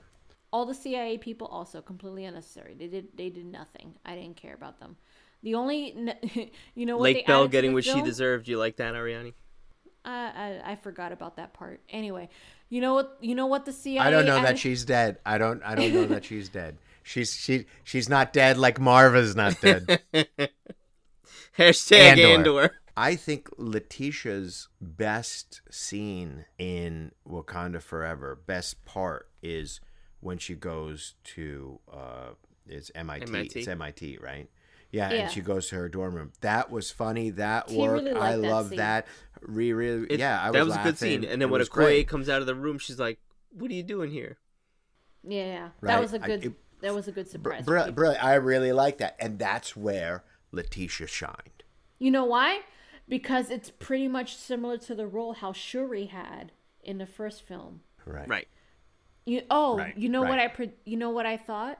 All 0.51 0.65
the 0.65 0.73
CIA 0.73 1.19
people 1.19 1.47
also 1.47 1.81
completely 1.81 2.25
unnecessary. 2.25 2.75
They 2.77 2.87
did 2.87 3.15
they 3.15 3.29
did 3.29 3.45
nothing. 3.45 3.93
I 4.05 4.15
didn't 4.15 4.35
care 4.35 4.55
about 4.55 4.79
them. 4.79 4.97
The 5.43 5.55
only 5.55 5.95
you 6.75 6.85
know 6.85 6.97
what 6.97 7.03
Lake 7.03 7.17
they 7.17 7.23
Bell 7.23 7.41
added 7.41 7.47
to 7.47 7.51
getting 7.51 7.71
the 7.71 7.75
what 7.75 7.85
she 7.85 8.01
deserved. 8.01 8.47
You 8.47 8.57
like 8.57 8.77
that, 8.77 8.93
Ariani? 8.93 9.33
I, 10.03 10.61
I 10.65 10.71
I 10.71 10.75
forgot 10.75 11.11
about 11.11 11.35
that 11.35 11.53
part. 11.53 11.81
Anyway, 11.89 12.29
you 12.69 12.81
know 12.81 12.95
what 12.95 13.17
you 13.21 13.35
know 13.35 13.45
what 13.45 13.65
the 13.65 13.73
CIA 13.73 13.99
I 14.07 14.09
don't 14.09 14.25
know 14.25 14.41
that 14.41 14.57
she's 14.57 14.83
dead. 14.83 15.19
I 15.25 15.37
don't. 15.37 15.61
I 15.63 15.75
don't 15.75 15.93
know 15.93 16.05
that 16.07 16.25
she's 16.25 16.49
dead. 16.49 16.77
She's 17.03 17.33
she 17.35 17.65
she's 17.83 18.07
not 18.09 18.33
dead 18.33 18.57
like 18.57 18.79
Marva's 18.79 19.35
not 19.35 19.59
dead. 19.61 20.01
Hashtag 21.57 21.97
Andor. 22.17 22.27
Andor. 22.27 22.71
I 22.95 23.15
think 23.15 23.49
Letitia's 23.57 24.67
best 24.81 25.61
scene 25.71 26.45
in 26.57 27.11
Wakanda 27.27 27.81
Forever, 27.81 28.35
best 28.45 28.83
part 28.85 29.29
is 29.41 29.79
when 30.19 30.37
she 30.37 30.53
goes 30.55 31.15
to 31.23 31.79
uh 31.91 32.29
it's 32.67 32.91
MIT. 32.93 33.25
MIT. 33.27 33.59
It's 33.59 33.67
MIT, 33.67 34.17
right? 34.21 34.49
Yeah, 34.91 35.11
Yeah. 35.11 35.15
and 35.21 35.31
she 35.31 35.41
goes 35.41 35.69
to 35.69 35.75
her 35.77 35.89
dorm 35.89 36.13
room. 36.15 36.33
That 36.41 36.69
was 36.71 36.91
funny. 36.91 37.29
That 37.31 37.69
He 37.69 37.77
worked. 37.77 38.03
really 38.05 38.11
I 38.19 38.35
liked 38.35 38.41
that 38.43 38.49
love 38.49 38.67
scene. 38.69 38.77
that. 38.77 39.07
Re, 39.41 39.73
re, 39.73 40.05
It- 40.09 40.19
yeah, 40.19 40.41
I 40.41 40.47
was 40.49 40.53
that 40.53 40.65
was 40.65 40.73
a 40.73 40.77
laughing. 40.77 40.91
good 40.91 40.97
scene. 40.99 41.23
And 41.23 41.41
then 41.41 41.43
It 41.43 41.51
when 41.51 41.59
was 41.59 41.69
Okoye 41.69 42.05
comes 42.07 42.27
out 42.29 42.41
of 42.41 42.47
the 42.47 42.55
room, 42.55 42.77
she's 42.79 42.99
like, 42.99 43.19
"What 43.51 43.71
are 43.71 43.73
you 43.73 43.83
doing 43.83 44.11
here?" 44.11 44.37
Yeah, 45.23 45.45
yeah. 45.45 45.61
Right. 45.81 45.93
that 45.93 46.01
was 46.01 46.13
a 46.13 46.19
good 46.19 46.45
it- 46.45 46.53
that 46.81 46.93
was 46.93 47.07
a 47.07 47.11
good 47.11 47.29
surprise. 47.29 47.59
for 47.59 47.71
Brilliant, 47.71 47.95
people. 47.95 48.15
I 48.21 48.35
really 48.35 48.71
like 48.71 48.97
that, 48.99 49.15
and 49.19 49.39
that's 49.39 49.75
where 49.75 50.23
Letitia 50.51 51.07
shined. 51.07 51.63
You 51.97 52.11
know 52.11 52.25
why? 52.25 52.61
Because 53.07 53.49
it's 53.49 53.69
pretty 53.69 54.07
much 54.07 54.35
similar 54.35 54.77
to 54.77 54.95
the 54.95 55.07
role 55.07 55.33
how 55.33 55.51
Shuri 55.51 56.05
had 56.05 56.51
in 56.83 56.97
the 56.97 57.05
first 57.05 57.41
film. 57.41 57.81
Right. 58.05 58.27
Right. 58.27 58.47
You 59.25 59.43
oh, 59.49 59.77
Right, 59.77 59.97
you 59.97 60.09
know 60.09 60.23
what. 60.23 60.39
I 60.39 60.47
pre- 60.47 60.73
you 60.85 60.97
know 60.97 61.11
what 61.11 61.25
I 61.25 61.37
thought 61.37 61.79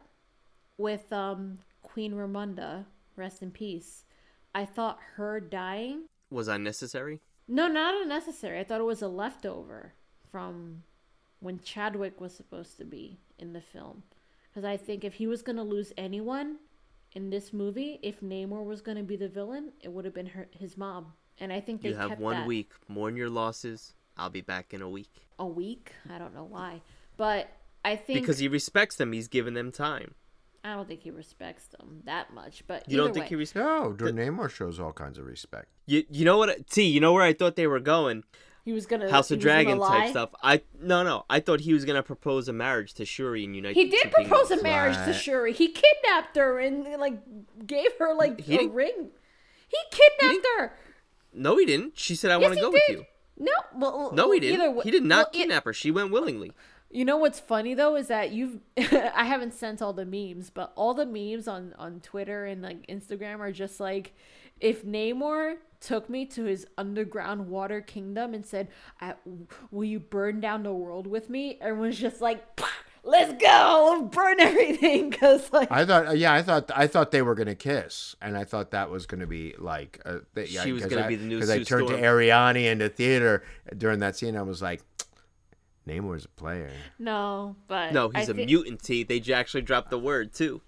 with 0.77 1.11
um 1.11 1.59
Queen 1.81 2.13
Ramonda, 2.13 2.85
rest 3.15 3.41
in 3.41 3.51
peace. 3.51 4.03
I 4.53 4.65
thought 4.65 4.99
her 5.15 5.39
dying. 5.39 6.03
Was 6.29 6.47
unnecessary. 6.47 7.21
No, 7.47 7.67
not 7.67 7.99
unnecessary. 7.99 8.59
I 8.59 8.63
thought 8.63 8.81
it 8.81 8.85
was 8.85 9.01
a 9.01 9.07
leftover 9.07 9.93
from 10.31 10.83
when 11.39 11.59
Chadwick 11.59 12.21
was 12.21 12.35
supposed 12.35 12.77
to 12.77 12.85
be 12.85 13.19
in 13.39 13.53
the 13.53 13.61
film. 13.61 14.03
Because 14.49 14.65
I 14.65 14.77
think 14.77 15.03
if 15.03 15.15
he 15.15 15.27
was 15.27 15.41
gonna 15.41 15.63
lose 15.63 15.93
anyone 15.97 16.57
in 17.13 17.29
this 17.29 17.53
movie, 17.53 17.99
if 18.01 18.21
Namor 18.21 18.63
was 18.65 18.81
gonna 18.81 19.03
be 19.03 19.15
the 19.15 19.27
villain, 19.29 19.71
it 19.81 19.91
would 19.91 20.05
have 20.05 20.13
been 20.13 20.27
her, 20.27 20.47
his 20.51 20.77
mom. 20.77 21.13
And 21.37 21.53
I 21.53 21.59
think 21.61 21.81
they 21.81 21.89
You 21.89 21.95
have 21.95 22.09
kept 22.09 22.21
one 22.21 22.35
that. 22.35 22.47
week. 22.47 22.71
Mourn 22.87 23.15
your 23.15 23.29
losses. 23.29 23.93
I'll 24.17 24.29
be 24.29 24.41
back 24.41 24.73
in 24.73 24.81
a 24.81 24.89
week. 24.89 25.09
a 25.37 25.45
week. 25.47 25.93
I 26.09 26.17
don't 26.17 26.33
know 26.33 26.43
why, 26.43 26.81
but 27.15 27.49
I 27.85 27.95
think 27.95 28.19
Because 28.19 28.39
he 28.39 28.49
respects 28.49 28.97
them. 28.97 29.13
He's 29.13 29.29
given 29.29 29.53
them 29.53 29.71
time. 29.71 30.15
I 30.65 30.75
don't 30.75 30.85
think 30.85 31.01
he 31.01 31.11
respects 31.11 31.67
them 31.67 32.01
that 32.03 32.33
much. 32.33 32.63
But 32.67 32.89
You 32.91 32.97
don't 32.97 33.13
think 33.13 33.25
way, 33.25 33.29
he 33.29 33.35
respects? 33.35 33.63
No, 33.65 33.93
Namor 33.97 34.49
shows 34.49 34.77
all 34.77 34.91
kinds 34.91 35.17
of 35.17 35.25
respect. 35.25 35.67
You, 35.85 36.03
you 36.11 36.25
know 36.25 36.37
what? 36.37 36.67
T, 36.69 36.83
you 36.83 36.99
know 36.99 37.13
where 37.13 37.23
I 37.23 37.31
thought 37.31 37.55
they 37.55 37.67
were 37.67 37.79
going? 37.79 38.25
He 38.65 38.73
was 38.73 38.85
gonna 38.85 39.09
House 39.09 39.31
of 39.31 39.39
Dragon 39.39 39.79
type 39.79 40.09
stuff. 40.11 40.29
I 40.43 40.61
no 40.81 41.03
no. 41.03 41.25
I 41.29 41.39
thought 41.39 41.61
he 41.61 41.73
was 41.73 41.85
gonna 41.85 42.03
propose 42.03 42.47
a 42.47 42.53
marriage 42.53 42.93
to 42.95 43.05
Shuri 43.05 43.43
and 43.45 43.55
unite. 43.55 43.75
He 43.75 43.89
did 43.89 44.03
two 44.03 44.09
propose 44.09 44.45
a 44.51 44.55
kingdoms. 44.55 44.63
marriage 44.63 44.95
to 45.05 45.13
Shuri. 45.13 45.53
He 45.53 45.67
kidnapped 45.69 46.35
her 46.37 46.59
and 46.59 46.85
like 46.99 47.17
gave 47.65 47.91
her 47.99 48.13
like 48.13 48.41
He 48.41 48.55
a 48.55 48.57
didn't- 48.59 48.73
ring. 48.73 49.09
He 49.67 49.77
kidnapped 49.91 50.47
her. 50.57 50.73
No, 51.33 51.57
he 51.57 51.65
didn't. 51.65 51.97
She 51.97 52.15
said, 52.15 52.31
"I 52.31 52.35
Yes, 52.39 52.41
want 52.41 52.53
to 52.53 52.59
he 52.59 52.61
go 52.61 52.71
with 52.71 52.81
you." 52.89 53.05
No, 53.37 53.51
well, 53.75 54.11
No, 54.13 54.31
he 54.31 54.39
didn't. 54.39 54.59
either 54.61 54.71
way- 54.71 54.83
he 54.83 54.91
did 54.91 55.03
not 55.03 55.17
well, 55.27 55.41
kidnap 55.41 55.63
her. 55.65 55.73
She 55.73 55.91
went 55.91 56.11
willingly. 56.11 56.51
You 56.91 57.05
know 57.05 57.17
what's 57.17 57.39
funny 57.39 57.75
though 57.75 57.95
is 57.95 58.07
that 58.07 58.31
you've 58.31 58.59
I 58.77 59.23
haven't 59.25 59.53
sent 59.53 59.79
all 59.81 59.93
the 59.93 60.05
memes, 60.05 60.49
but 60.49 60.73
all 60.75 60.93
the 60.95 61.05
memes 61.05 61.47
on 61.47 61.73
on 61.77 61.99
Twitter 62.01 62.45
and 62.45 62.63
like 62.63 62.85
Instagram 62.87 63.39
are 63.39 63.51
just 63.51 63.79
like 63.79 64.13
if 64.59 64.85
Namor 64.85 65.55
took 65.81 66.09
me 66.09 66.25
to 66.25 66.43
his 66.43 66.67
underground 66.77 67.47
water 67.47 67.79
kingdom 67.81 68.33
and 68.33 68.45
said, 68.45 68.67
I, 68.99 69.13
"Will 69.71 69.85
you 69.85 69.99
burn 69.99 70.39
down 70.41 70.63
the 70.63 70.73
world 70.73 71.07
with 71.07 71.29
me?" 71.29 71.57
Everyone's 71.61 71.97
just 71.99 72.19
like, 72.21 72.43
"Let's 73.03 73.41
go, 73.41 74.09
burn 74.11 74.39
everything!" 74.41 75.09
Because 75.09 75.51
like 75.53 75.71
I 75.71 75.85
thought, 75.85 76.17
yeah, 76.17 76.33
I 76.33 76.41
thought, 76.41 76.69
I 76.75 76.87
thought 76.87 77.11
they 77.11 77.21
were 77.21 77.35
gonna 77.35 77.55
kiss, 77.55 78.15
and 78.21 78.37
I 78.37 78.43
thought 78.43 78.71
that 78.71 78.89
was 78.89 79.05
gonna 79.05 79.27
be 79.27 79.55
like, 79.57 80.01
uh, 80.05 80.17
that, 80.33 80.49
yeah, 80.51 80.63
She 80.63 80.73
was 80.73 80.83
'cause 80.83 80.91
gonna 80.91 81.05
I- 81.05 81.07
be 81.07 81.15
the 81.15 81.25
new 81.25 81.37
Because 81.37 81.49
I 81.49 81.63
turned 81.63 81.87
Storm. 81.87 82.01
to 82.01 82.05
Ariani 82.07 82.65
in 82.65 82.79
the 82.79 82.89
theater 82.89 83.43
during 83.77 83.99
that 83.99 84.17
scene. 84.17 84.35
I 84.35 84.41
was 84.41 84.61
like, 84.61 84.81
Namor's 85.87 86.25
a 86.25 86.29
player. 86.29 86.71
no, 86.99 87.55
but 87.67 87.93
No, 87.93 88.09
he's 88.09 88.27
a 88.29 88.33
a 88.33 88.35
mutant. 88.35 88.83
T. 88.83 89.03
They 89.03 89.21
actually 89.33 89.61
dropped 89.61 89.89
the 89.91 89.97
word 89.99 90.33
too. 90.33 90.61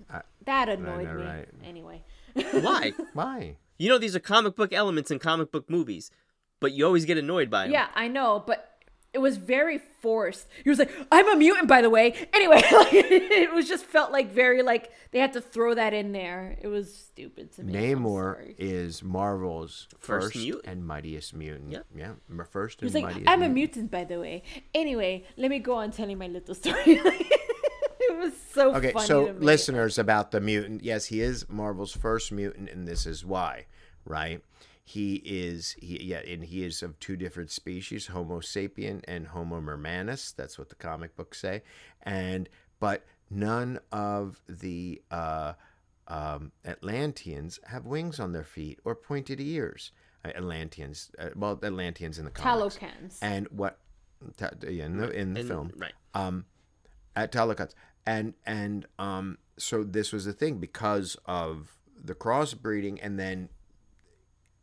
That 0.46 0.70
annoyed 0.70 1.06
know, 1.08 1.14
me. 1.16 1.24
right? 1.24 1.48
Anyway, 1.64 2.02
Why? 2.34 2.94
Why? 3.14 3.58
You 3.82 3.90
know 3.90 3.98
these 3.98 4.16
are 4.16 4.20
comic 4.20 4.56
book 4.56 4.72
elements 4.74 5.10
in 5.12 5.20
comic 5.20 5.52
book 5.52 5.70
movies, 5.70 6.12
but 6.60 6.72
you 6.74 6.86
always 6.86 7.06
get 7.06 7.18
annoyed 7.18 7.50
by 7.50 7.64
them. 7.64 7.72
Yeah, 7.74 7.88
I 7.96 8.08
know, 8.08 8.44
but 8.46 8.68
it 9.14 9.20
was 9.20 9.36
very 9.38 9.78
forced. 10.02 10.48
He 10.64 10.70
was 10.70 10.80
like, 10.80 10.92
"I'm 11.12 11.28
a 11.30 11.36
mutant, 11.36 11.68
by 11.68 11.82
the 11.82 11.90
way." 11.90 12.14
Anyway, 12.34 12.62
like, 12.72 12.94
it 12.94 13.52
was 13.54 13.68
just 13.68 13.84
felt 13.86 14.12
like 14.12 14.32
very 14.32 14.62
like 14.64 14.92
they 15.12 15.20
had 15.20 15.34
to 15.34 15.42
throw 15.42 15.74
that 15.76 15.94
in 15.94 16.12
there. 16.14 16.56
It 16.62 16.68
was 16.68 16.96
stupid 16.96 17.52
to 17.56 17.64
me. 17.64 17.74
Namor 17.74 18.56
is 18.58 19.04
Marvel's 19.04 19.88
First 20.00 20.34
first, 20.34 20.36
mutant. 20.38 20.66
and 20.66 20.86
mightiest 20.88 21.34
mutant. 21.36 21.72
Yep. 21.72 21.86
Yeah, 21.96 22.12
m- 22.30 22.46
first 22.50 22.80
He 22.80 22.86
was 22.86 22.96
and 22.96 23.04
like, 23.04 23.14
mightiest. 23.16 23.30
"I'm 23.32 23.42
a 23.42 23.50
mutant. 23.50 23.56
mutant, 23.56 23.92
by 23.92 24.04
the 24.06 24.20
way." 24.20 24.44
Anyway, 24.74 25.26
let 25.38 25.50
me 25.50 25.60
go 25.60 25.74
on 25.76 25.92
telling 25.92 26.18
my 26.18 26.28
little 26.28 26.56
story. 26.56 27.02
it 28.22 28.26
was 28.26 28.34
so 28.54 28.76
Okay, 28.76 28.92
funny 28.92 29.06
so 29.08 29.28
to 29.28 29.34
me. 29.34 29.46
listeners 29.46 29.98
about 29.98 30.32
the 30.32 30.40
mutant. 30.40 30.84
Yes, 30.84 31.06
he 31.06 31.22
is 31.22 31.48
Marvel's 31.50 31.94
first 31.96 32.32
mutant, 32.32 32.70
and 32.70 32.88
this 32.88 33.06
is 33.06 33.26
why, 33.26 33.66
right? 34.06 34.42
He 34.84 35.16
is 35.26 35.74
he 35.80 36.04
yeah, 36.04 36.20
and 36.20 36.44
he 36.44 36.64
is 36.64 36.84
of 36.84 37.00
two 37.00 37.16
different 37.16 37.50
species, 37.52 38.08
Homo 38.08 38.40
sapien 38.42 39.02
and 39.08 39.28
Homo 39.28 39.62
mermanus. 39.62 40.36
That's 40.36 40.58
what 40.60 40.70
the 40.70 40.76
comic 40.76 41.16
books 41.16 41.40
say. 41.40 41.62
And 42.04 42.50
but 42.80 43.06
none 43.30 43.80
of 43.92 44.42
the 44.50 45.02
uh, 45.12 45.54
um, 46.08 46.52
Atlanteans 46.66 47.60
have 47.68 47.86
wings 47.86 48.20
on 48.20 48.34
their 48.34 48.44
feet 48.44 48.80
or 48.84 48.96
pointed 48.96 49.40
ears. 49.40 49.92
Uh, 50.26 50.30
Atlanteans, 50.36 51.12
uh, 51.18 51.30
well, 51.36 51.58
Atlanteans 51.64 52.20
in 52.20 52.26
the 52.26 52.32
comics. 52.32 52.78
Talokans. 52.78 53.18
And 53.22 53.48
what? 53.50 53.78
Yeah, 54.40 54.86
in 54.86 54.98
the 54.98 55.10
in 55.12 55.34
the 55.34 55.40
And- 55.40 55.50
film, 55.50 55.72
right? 55.78 55.94
um, 56.14 56.46
at 57.16 57.32
Telecuts, 57.32 57.74
and 58.06 58.34
and 58.46 58.86
um, 59.00 59.38
so 59.58 59.84
this 59.84 60.12
was 60.12 60.26
the 60.26 60.34
thing 60.34 60.58
because 60.58 61.18
of 61.26 61.78
the 62.04 62.16
crossbreeding, 62.16 63.00
and 63.02 63.20
then 63.20 63.50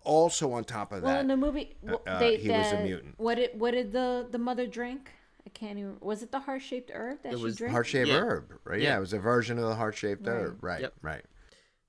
also 0.04 0.52
on 0.52 0.64
top 0.64 0.92
of 0.92 1.02
that, 1.02 1.06
well, 1.06 1.14
that, 1.16 1.20
in 1.22 1.28
the 1.28 1.36
movie, 1.36 1.76
well, 1.82 2.02
uh, 2.06 2.18
they, 2.18 2.36
he 2.36 2.50
was 2.50 2.72
a 2.72 2.78
mutant. 2.78 3.14
What 3.18 3.36
did 3.36 3.58
what 3.58 3.72
did 3.72 3.92
the 3.92 4.26
the 4.30 4.38
mother 4.38 4.66
drink? 4.66 5.10
I 5.46 5.50
can't 5.50 5.78
even. 5.78 5.96
Was 6.00 6.22
it 6.22 6.30
the 6.30 6.40
heart 6.40 6.62
shaped 6.62 6.90
herb 6.92 7.22
that 7.22 7.32
It 7.32 7.38
she 7.38 7.42
was 7.42 7.56
drank? 7.56 7.72
heart 7.72 7.86
shaped 7.86 8.08
Yeah. 8.08 8.16
herb, 8.18 8.52
right? 8.64 8.80
Yeah. 8.80 8.88
Yeah. 8.90 8.96
it 8.98 9.00
was 9.00 9.12
a 9.12 9.18
version 9.18 9.58
of 9.58 9.64
the 9.68 9.74
heart 9.76 9.96
shaped 9.96 10.26
Right. 10.26 10.34
herb, 10.34 10.62
right? 10.62 10.80
Yep. 10.82 10.94
Right. 11.02 11.24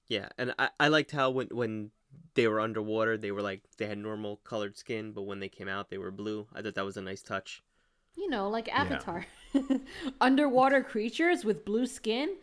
Yeah, 0.07 0.29
and 0.37 0.55
I, 0.57 0.69
I 0.79 0.87
liked 0.87 1.11
how 1.11 1.29
when 1.29 1.47
when 1.51 1.91
they 2.35 2.47
were 2.47 2.59
underwater, 2.59 3.17
they 3.17 3.31
were 3.31 3.41
like 3.41 3.61
they 3.77 3.85
had 3.87 3.97
normal 3.97 4.37
colored 4.37 4.77
skin, 4.77 5.11
but 5.11 5.23
when 5.23 5.39
they 5.39 5.49
came 5.49 5.67
out, 5.67 5.89
they 5.89 5.97
were 5.97 6.11
blue. 6.11 6.47
I 6.53 6.61
thought 6.61 6.75
that 6.75 6.85
was 6.85 6.97
a 6.97 7.01
nice 7.01 7.21
touch. 7.21 7.61
You 8.15 8.29
know, 8.29 8.49
like 8.49 8.67
Avatar. 8.69 9.25
Underwater 10.21 10.83
creatures 10.83 11.43
with 11.45 11.65
blue 11.65 11.85
skin. 11.85 12.35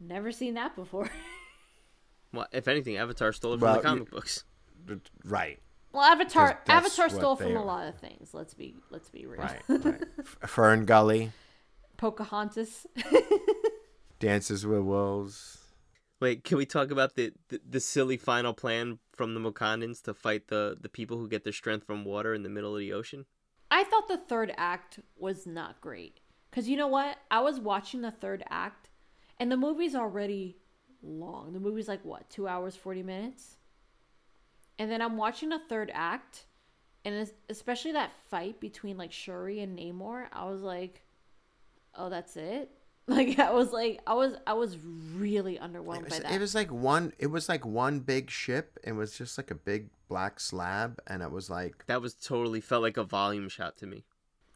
Never 0.00 0.32
seen 0.32 0.54
that 0.54 0.74
before. 0.76 1.10
Well, 2.30 2.46
if 2.52 2.68
anything, 2.68 2.98
Avatar 2.98 3.32
stole 3.32 3.54
it 3.54 3.58
from 3.58 3.62
Well, 3.68 3.72
the 3.76 3.78
you- 3.78 3.84
comic 3.84 4.10
books. 4.10 4.44
Right. 5.24 5.58
Well, 5.92 6.02
Avatar 6.02 6.60
Avatar 6.68 7.08
stole 7.08 7.36
they 7.36 7.46
from 7.46 7.56
a 7.56 7.64
lot 7.64 7.88
of 7.88 7.98
things. 7.98 8.34
Let's 8.34 8.52
be 8.52 8.74
let's 8.90 9.08
be 9.08 9.24
real. 9.24 9.40
Right, 9.40 9.62
right. 9.68 10.04
F- 10.18 10.36
FernGully, 10.42 11.30
Pocahontas. 11.96 12.86
Dances 14.20 14.66
with 14.66 14.80
Wolves. 14.80 15.56
Wait, 16.20 16.44
can 16.44 16.58
we 16.58 16.66
talk 16.66 16.90
about 16.90 17.14
the, 17.14 17.32
the 17.48 17.60
the 17.66 17.80
silly 17.80 18.18
final 18.18 18.52
plan 18.52 18.98
from 19.16 19.32
the 19.34 19.40
Wakandans 19.40 20.02
to 20.02 20.12
fight 20.12 20.48
the 20.48 20.76
the 20.78 20.88
people 20.90 21.16
who 21.16 21.28
get 21.28 21.44
their 21.44 21.52
strength 21.52 21.86
from 21.86 22.04
water 22.04 22.34
in 22.34 22.42
the 22.42 22.48
middle 22.50 22.74
of 22.74 22.80
the 22.80 22.92
ocean? 22.92 23.24
I 23.70 23.84
thought 23.84 24.06
the 24.08 24.18
third 24.18 24.52
act 24.58 25.00
was 25.16 25.46
not 25.46 25.80
great. 25.80 26.20
Cause 26.50 26.66
you 26.68 26.76
know 26.76 26.88
what? 26.88 27.16
I 27.30 27.40
was 27.40 27.60
watching 27.60 28.00
the 28.00 28.10
third 28.10 28.42
act, 28.48 28.88
and 29.38 29.52
the 29.52 29.56
movie's 29.56 29.94
already 29.94 30.56
long. 31.02 31.52
The 31.52 31.60
movie's 31.60 31.88
like 31.88 32.04
what, 32.04 32.28
two 32.30 32.48
hours 32.48 32.74
forty 32.74 33.02
minutes? 33.02 33.56
And 34.78 34.90
then 34.90 35.02
I'm 35.02 35.16
watching 35.16 35.48
the 35.50 35.58
third 35.68 35.90
act, 35.92 36.44
and 37.04 37.30
especially 37.48 37.92
that 37.92 38.12
fight 38.30 38.60
between 38.60 38.96
like 38.96 39.12
Shuri 39.12 39.60
and 39.60 39.78
Namor. 39.78 40.26
I 40.32 40.48
was 40.48 40.62
like, 40.62 41.02
oh, 41.94 42.08
that's 42.08 42.36
it. 42.36 42.70
Like 43.08 43.38
I 43.38 43.52
was 43.52 43.72
like, 43.72 44.02
I 44.06 44.12
was 44.12 44.34
I 44.46 44.52
was 44.52 44.76
really 45.16 45.56
underwhelmed 45.56 46.02
It 46.02 46.10
by 46.10 46.18
that. 46.18 46.30
it 46.32 46.40
was 46.42 46.54
like 46.54 46.70
one. 46.70 47.14
It 47.18 47.28
was 47.28 47.48
like 47.48 47.64
one 47.64 48.00
big 48.00 48.28
ship. 48.30 48.78
It 48.84 48.92
was 48.92 49.16
just 49.16 49.38
like 49.38 49.50
a 49.50 49.54
big 49.54 49.88
black 50.10 50.38
slab, 50.38 51.00
and 51.06 51.22
it 51.22 51.30
was 51.30 51.48
like 51.48 51.86
That 51.86 52.02
was 52.02 52.12
totally 52.12 52.60
felt 52.60 52.82
like 52.82 52.98
a 52.98 53.04
volume 53.04 53.48
shot 53.48 53.78
to 53.78 53.86
me. 53.86 54.04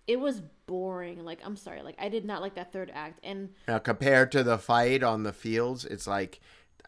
It 0.07 0.19
was 0.21 0.41
boring. 0.67 1.25
Like 1.25 1.41
I'm 1.45 1.57
sorry, 1.57 1.83
like 1.83 1.97
I 1.99 2.09
did 2.09 2.25
not 2.25 2.41
like 2.41 2.55
that 2.57 2.73
third 2.73 2.91
act. 2.95 3.21
And 3.23 3.51
Now, 3.69 3.79
compared 3.79 4.33
to 4.33 4.43
the 4.43 4.59
fight 4.59 5.03
on 5.03 5.23
the 5.23 5.33
fields, 5.33 5.85
it's 5.85 6.07
like, 6.07 6.41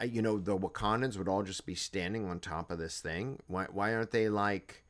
you 0.05 0.21
know, 0.21 0.37
the 0.37 0.57
Wakandans 0.57 1.17
would 1.17 1.27
all 1.29 1.43
just 1.43 1.65
be 1.65 1.75
standing 1.75 2.25
on 2.27 2.39
top 2.39 2.71
of 2.71 2.77
this 2.79 2.99
thing. 2.99 3.39
Why, 3.47 3.65
why 3.71 3.93
aren't 3.93 4.11
they 4.11 4.27
like, 4.29 4.83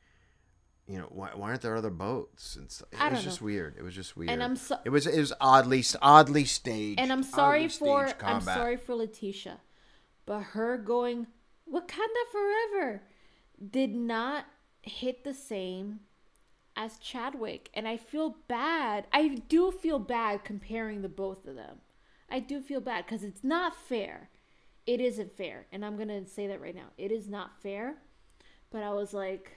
you 0.88 0.98
know, 0.98 1.06
why, 1.10 1.30
why 1.34 1.48
aren't 1.50 1.62
there 1.62 1.76
other 1.76 1.90
boats? 1.90 2.56
And 2.56 2.70
so, 2.70 2.84
it 2.92 3.00
I 3.00 3.10
was 3.10 3.22
just 3.22 3.40
know. 3.40 3.46
weird. 3.46 3.76
It 3.78 3.82
was 3.82 3.94
just 3.94 4.16
weird. 4.16 4.30
And 4.30 4.42
I'm 4.42 4.56
so- 4.56 4.78
it 4.84 4.90
was 4.90 5.06
it 5.06 5.18
was 5.20 5.32
oddly 5.40 5.84
oddly 6.02 6.44
staged. 6.44 7.00
and 7.00 7.12
I'm 7.12 7.22
sorry 7.22 7.68
for 7.68 8.08
I'm 8.22 8.40
sorry 8.40 8.76
for 8.76 8.94
Letitia, 8.94 9.60
but 10.24 10.40
her 10.40 10.76
going 10.78 11.26
Wakanda 11.72 12.24
forever 12.32 13.02
did 13.70 13.94
not 13.94 14.44
hit 14.82 15.24
the 15.24 15.34
same 15.34 16.00
as 16.76 16.98
Chadwick, 16.98 17.70
and 17.74 17.88
I 17.88 17.96
feel 17.96 18.36
bad. 18.48 19.06
I 19.12 19.28
do 19.48 19.72
feel 19.72 19.98
bad 19.98 20.44
comparing 20.44 21.02
the 21.02 21.08
both 21.08 21.46
of 21.46 21.56
them. 21.56 21.78
I 22.30 22.40
do 22.40 22.60
feel 22.60 22.80
bad 22.80 23.06
because 23.06 23.22
it's 23.22 23.44
not 23.44 23.74
fair. 23.74 24.30
It 24.86 25.00
isn't 25.00 25.36
fair, 25.36 25.66
and 25.72 25.84
I'm 25.84 25.96
gonna 25.96 26.26
say 26.26 26.46
that 26.46 26.60
right 26.60 26.74
now. 26.74 26.90
It 26.98 27.10
is 27.10 27.28
not 27.28 27.60
fair. 27.62 27.96
But 28.70 28.82
I 28.82 28.92
was 28.92 29.14
like, 29.14 29.56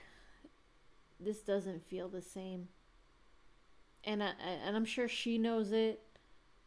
this 1.18 1.40
doesn't 1.42 1.84
feel 1.84 2.08
the 2.08 2.22
same 2.22 2.68
and 4.04 4.22
I, 4.22 4.32
and 4.66 4.76
I'm 4.76 4.84
sure 4.84 5.08
she 5.08 5.38
knows 5.38 5.72
it, 5.72 6.02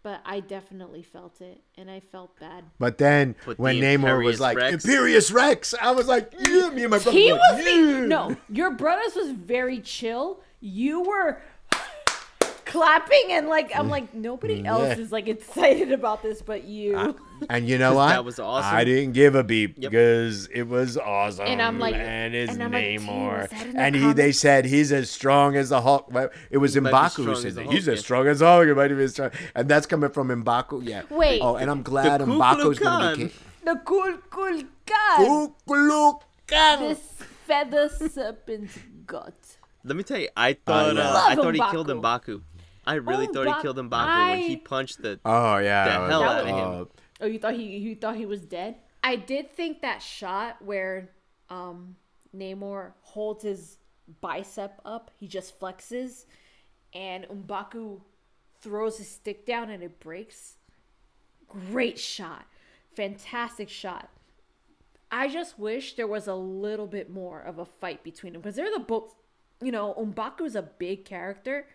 but 0.03 0.21
I 0.25 0.41
definitely 0.41 1.01
felt 1.01 1.39
it, 1.39 1.61
and 1.77 1.89
I 1.89 2.01
felt 2.01 2.37
bad. 2.37 2.65
But 2.77 2.97
then 2.97 3.35
But 3.45 3.57
when 3.57 3.79
the 3.79 3.85
Namor 3.85 4.23
was 4.23 4.39
like 4.39 4.57
Rex- 4.57 4.85
Imperius 4.85 5.33
Rex, 5.33 5.73
I 5.81 5.91
was 5.91 6.07
like, 6.07 6.33
yeah, 6.37 6.69
me 6.69 6.83
and 6.83 6.91
my 6.91 6.99
brother. 6.99 7.11
He 7.11 7.31
were 7.31 7.39
was 7.39 7.53
like, 7.53 7.63
the, 7.65 8.05
no, 8.07 8.35
your 8.49 8.71
brothers 8.71 9.15
was 9.15 9.31
very 9.31 9.79
chill. 9.79 10.41
You 10.59 11.01
were 11.01 11.41
clapping 12.73 13.25
and 13.29 13.47
like 13.47 13.71
I'm 13.75 13.87
like 13.87 14.13
nobody 14.15 14.65
else 14.65 14.81
Mm, 14.83 14.97
Yeah. 14.97 15.03
is 15.03 15.11
like 15.11 15.27
excited 15.27 15.91
about 15.91 16.23
this 16.23 16.41
but 16.41 16.63
you. 16.63 17.15
And 17.49 17.67
you 17.67 17.77
know 17.77 17.93
what? 17.95 18.07
that 18.07 18.23
was 18.23 18.39
awesome. 18.39 18.73
I 18.73 18.85
didn't 18.85 19.11
give 19.13 19.35
a 19.35 19.43
beep 19.43 19.75
Yep. 19.77 19.91
because 19.91 20.47
it 20.47 20.63
was 20.63 20.97
awesome. 20.97 21.45
And 21.45 21.61
I'm 21.61 21.77
like- 21.77 21.93
and 21.93 22.33
his 22.33 22.49
and 22.51 22.63
I'm 22.63 22.71
like, 22.71 22.83
"Gee, 22.83 22.97
Namor. 23.05 23.41
was 23.41 23.49
that 23.49 23.65
in 23.67 23.73
the 23.73 23.79
and 23.81 23.95
he, 23.95 24.13
they 24.13 24.31
said 24.31 24.63
he's 24.65 24.91
as 24.93 25.09
strong 25.11 25.55
as 25.57 25.67
the 25.69 25.81
Hulk. 25.81 26.09
It 26.49 26.57
was 26.57 26.75
might 26.77 26.89
be 26.89 26.95
Mbaku 26.95 27.09
strong 27.11 27.27
who 27.27 27.35
said 27.35 27.55
that. 27.55 27.65
He's 27.67 27.87
as 27.89 27.99
strong 27.99 28.27
as 28.27 28.39
Hulk. 28.39 28.65
He 28.65 28.73
might 28.73 28.87
be 28.87 29.03
as 29.03 29.11
strong. 29.11 29.31
And 29.55 29.67
that's 29.67 29.85
coming 29.85 30.09
from 30.09 30.29
Mbaku. 30.29 30.87
Yeah. 30.87 31.01
Wait. 31.09 31.41
Oh, 31.41 31.55
and 31.57 31.69
I'm 31.69 31.83
glad 31.83 32.21
The 32.21 32.25
Ku 32.25 32.31
Mbaku's 32.31 32.79
Klux 32.79 32.79
going 32.79 33.11
to 33.11 33.17
be 33.17 33.29
king. 33.29 33.39
the 33.65 33.75
cool 33.85 34.13
cool 34.29 34.61
god. 34.85 35.17
Ku 35.17 35.53
Klux 35.67 36.25
Klan. 36.47 36.79
This 36.79 36.99
feather 37.45 37.89
serpent's 37.89 38.79
gut. 39.05 39.35
Let 39.83 39.97
me 39.97 40.03
tell 40.03 40.17
you, 40.19 40.29
I 40.37 40.53
thought 40.53 40.95
yeah. 40.95 41.01
uh, 41.11 41.23
I 41.27 41.35
thought 41.35 41.53
he 41.55 41.63
killed 41.71 41.87
M'Baku. 41.89 42.41
Mbaku. 42.85 42.91
I 42.91 42.93
really 42.95 43.27
thought 43.27 43.45
he 43.47 43.51
M'Bak- 43.53 43.61
killed 43.61 43.77
Mbaku 43.77 44.29
when 44.31 44.39
he 44.39 44.57
punched 44.57 45.01
the. 45.01 45.19
Oh 45.25 45.57
yeah. 45.57 45.85
The 45.85 45.89
that 45.91 45.99
was- 46.01 46.09
hell 46.09 46.23
out 46.23 46.39
of 46.41 46.47
him. 46.47 46.55
oh, 46.55 46.87
Oh, 47.21 47.25
you 47.27 47.39
thought 47.39 47.53
he 47.53 47.77
you 47.77 47.95
thought 47.95 48.15
he 48.15 48.25
was 48.25 48.41
dead? 48.41 48.75
I 49.03 49.15
did 49.15 49.51
think 49.51 49.81
that 49.81 50.01
shot 50.01 50.61
where 50.61 51.09
um 51.49 51.95
Namor 52.35 52.93
holds 53.01 53.43
his 53.43 53.77
bicep 54.21 54.81
up, 54.85 55.11
he 55.19 55.27
just 55.27 55.59
flexes, 55.59 56.25
and 56.93 57.25
M'Baku 57.25 58.01
throws 58.59 58.97
his 58.97 59.07
stick 59.09 59.45
down 59.45 59.69
and 59.69 59.83
it 59.83 59.99
breaks. 59.99 60.57
Great 61.47 61.99
shot. 61.99 62.45
Fantastic 62.95 63.69
shot. 63.69 64.09
I 65.11 65.27
just 65.27 65.59
wish 65.59 65.95
there 65.95 66.07
was 66.07 66.27
a 66.27 66.33
little 66.33 66.87
bit 66.87 67.09
more 67.09 67.39
of 67.39 67.59
a 67.59 67.65
fight 67.65 68.03
between 68.03 68.33
them 68.33 68.41
because 68.41 68.55
they're 68.55 68.71
the 68.71 68.79
both 68.79 69.13
you 69.61 69.71
know, 69.71 69.93
M'Baku's 69.97 70.55
a 70.55 70.61
big 70.63 71.05
character. 71.05 71.67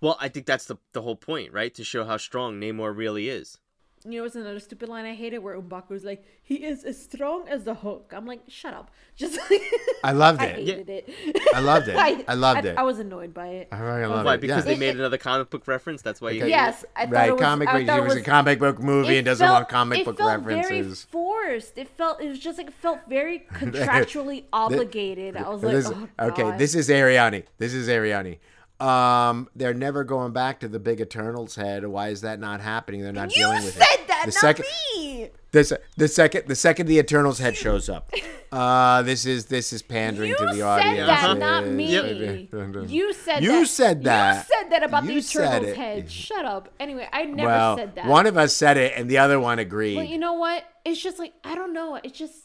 Well, 0.00 0.16
I 0.20 0.28
think 0.28 0.46
that's 0.46 0.66
the 0.66 0.76
the 0.92 1.02
whole 1.02 1.16
point, 1.16 1.52
right? 1.52 1.74
To 1.74 1.84
show 1.84 2.04
how 2.04 2.16
strong 2.16 2.60
Namor 2.60 2.96
really 2.96 3.28
is. 3.28 3.58
You 4.04 4.20
know, 4.20 4.24
it's 4.24 4.36
another 4.36 4.60
stupid 4.60 4.88
line 4.88 5.04
I 5.04 5.14
hated 5.14 5.38
where 5.38 5.60
M'Baku's 5.60 6.04
like, 6.04 6.24
he 6.42 6.64
is 6.64 6.84
as 6.84 7.02
strong 7.02 7.48
as 7.48 7.64
the 7.64 7.74
Hulk. 7.74 8.12
I'm 8.14 8.26
like, 8.26 8.42
shut 8.46 8.72
up. 8.72 8.92
Just 9.16 9.36
like, 9.50 9.60
I 10.04 10.12
loved 10.12 10.40
it. 10.40 10.44
I 10.44 10.48
it. 10.50 10.66
hated 10.66 10.88
it. 10.88 11.10
I 11.52 11.58
loved 11.58 11.88
it. 11.88 11.96
I 12.28 12.34
loved 12.34 12.64
it. 12.64 12.78
I 12.78 12.84
was 12.84 13.00
annoyed 13.00 13.34
by 13.34 13.48
it. 13.48 13.68
I 13.72 13.78
fucking 13.78 14.08
loved 14.08 14.24
Why? 14.24 14.34
it. 14.34 14.40
Because 14.40 14.64
yeah. 14.64 14.72
they 14.72 14.78
made 14.78 14.94
another 14.94 15.18
comic 15.18 15.50
book 15.50 15.66
reference. 15.66 16.02
That's 16.02 16.20
why 16.20 16.30
you. 16.30 16.42
Okay. 16.42 16.50
Yes, 16.50 16.84
I 16.94 17.06
thought 17.06 17.12
right, 17.12 17.28
it 17.28 17.32
was. 17.32 17.40
comic 17.40 17.68
I 17.68 17.78
book. 17.78 17.86
thought 17.88 17.98
It 17.98 18.02
it 18.02 18.04
was 18.04 18.16
a 18.16 18.22
comic 18.22 18.58
book 18.60 18.78
movie 18.78 19.16
and 19.16 19.24
doesn't 19.26 19.44
felt- 19.44 19.56
want 19.56 19.68
comic 19.68 19.98
it 19.98 20.04
book 20.04 20.18
felt 20.18 20.42
Very 20.44 20.82
forced. 20.94 21.76
It 21.76 21.88
felt. 21.88 22.20
It 22.22 22.28
was 22.28 22.38
just 22.38 22.56
like 22.56 22.70
felt 22.70 23.00
very 23.08 23.40
contractually 23.52 24.44
obligated. 24.52 25.36
I 25.36 25.48
was 25.48 25.64
like, 25.64 25.72
This- 25.72 25.90
oh, 25.90 26.08
okay, 26.20 26.42
God. 26.42 26.58
this 26.58 26.76
is 26.76 26.88
Ariani. 26.88 27.44
This 27.58 27.74
is 27.74 27.88
Ariani. 27.88 28.38
Um, 28.80 29.48
they're 29.56 29.74
never 29.74 30.04
going 30.04 30.32
back 30.32 30.60
to 30.60 30.68
the 30.68 30.78
big 30.78 31.00
Eternals 31.00 31.56
head. 31.56 31.84
Why 31.86 32.08
is 32.08 32.20
that 32.20 32.38
not 32.38 32.60
happening? 32.60 33.02
They're 33.02 33.12
not 33.12 33.34
You 33.34 33.42
dealing 33.42 33.64
with 33.64 33.76
it. 33.76 33.80
You 33.80 33.86
said 33.86 34.06
that, 34.06 34.22
the 34.26 34.30
not 34.30 34.34
second, 34.34 34.64
me. 34.96 35.30
This 35.50 35.72
the 35.96 36.06
second 36.08 36.46
the 36.46 36.54
second 36.54 36.86
the 36.86 36.98
Eternals 36.98 37.38
head 37.38 37.56
shows 37.56 37.88
up. 37.88 38.12
Uh, 38.50 39.02
this 39.02 39.26
is 39.26 39.44
this 39.44 39.74
is 39.74 39.82
pandering 39.82 40.30
You 40.30 40.36
to 40.38 40.44
the 40.46 40.52
said 40.54 40.62
audience. 40.62 41.06
that, 41.06 41.36
not 41.36 41.66
me. 41.66 41.92
Yep. 41.92 42.88
You 42.88 43.12
said 43.12 43.42
You 43.44 43.60
that. 43.60 43.66
said 43.68 44.04
that. 44.04 44.46
You 44.48 44.54
said 44.56 44.70
that 44.70 44.82
about 44.84 45.04
You 45.04 45.10
the 45.10 45.16
Eternals 45.18 45.76
head. 45.76 46.10
Shut 46.10 46.46
up. 46.46 46.72
Anyway, 46.80 47.06
I 47.12 47.24
never 47.24 47.46
well, 47.46 47.76
said 47.76 47.94
that. 47.96 48.06
one 48.06 48.24
of 48.26 48.38
us 48.38 48.54
said 48.54 48.78
it 48.78 48.94
and 48.96 49.10
the 49.10 49.18
other 49.18 49.38
one 49.38 49.58
agreed. 49.58 49.96
Well, 49.96 50.06
you 50.06 50.16
know 50.16 50.32
what? 50.32 50.64
It's 50.86 50.98
just 51.02 51.18
like 51.18 51.34
I 51.44 51.54
don't 51.56 51.74
know. 51.74 51.96
It 51.96 52.14
just 52.14 52.36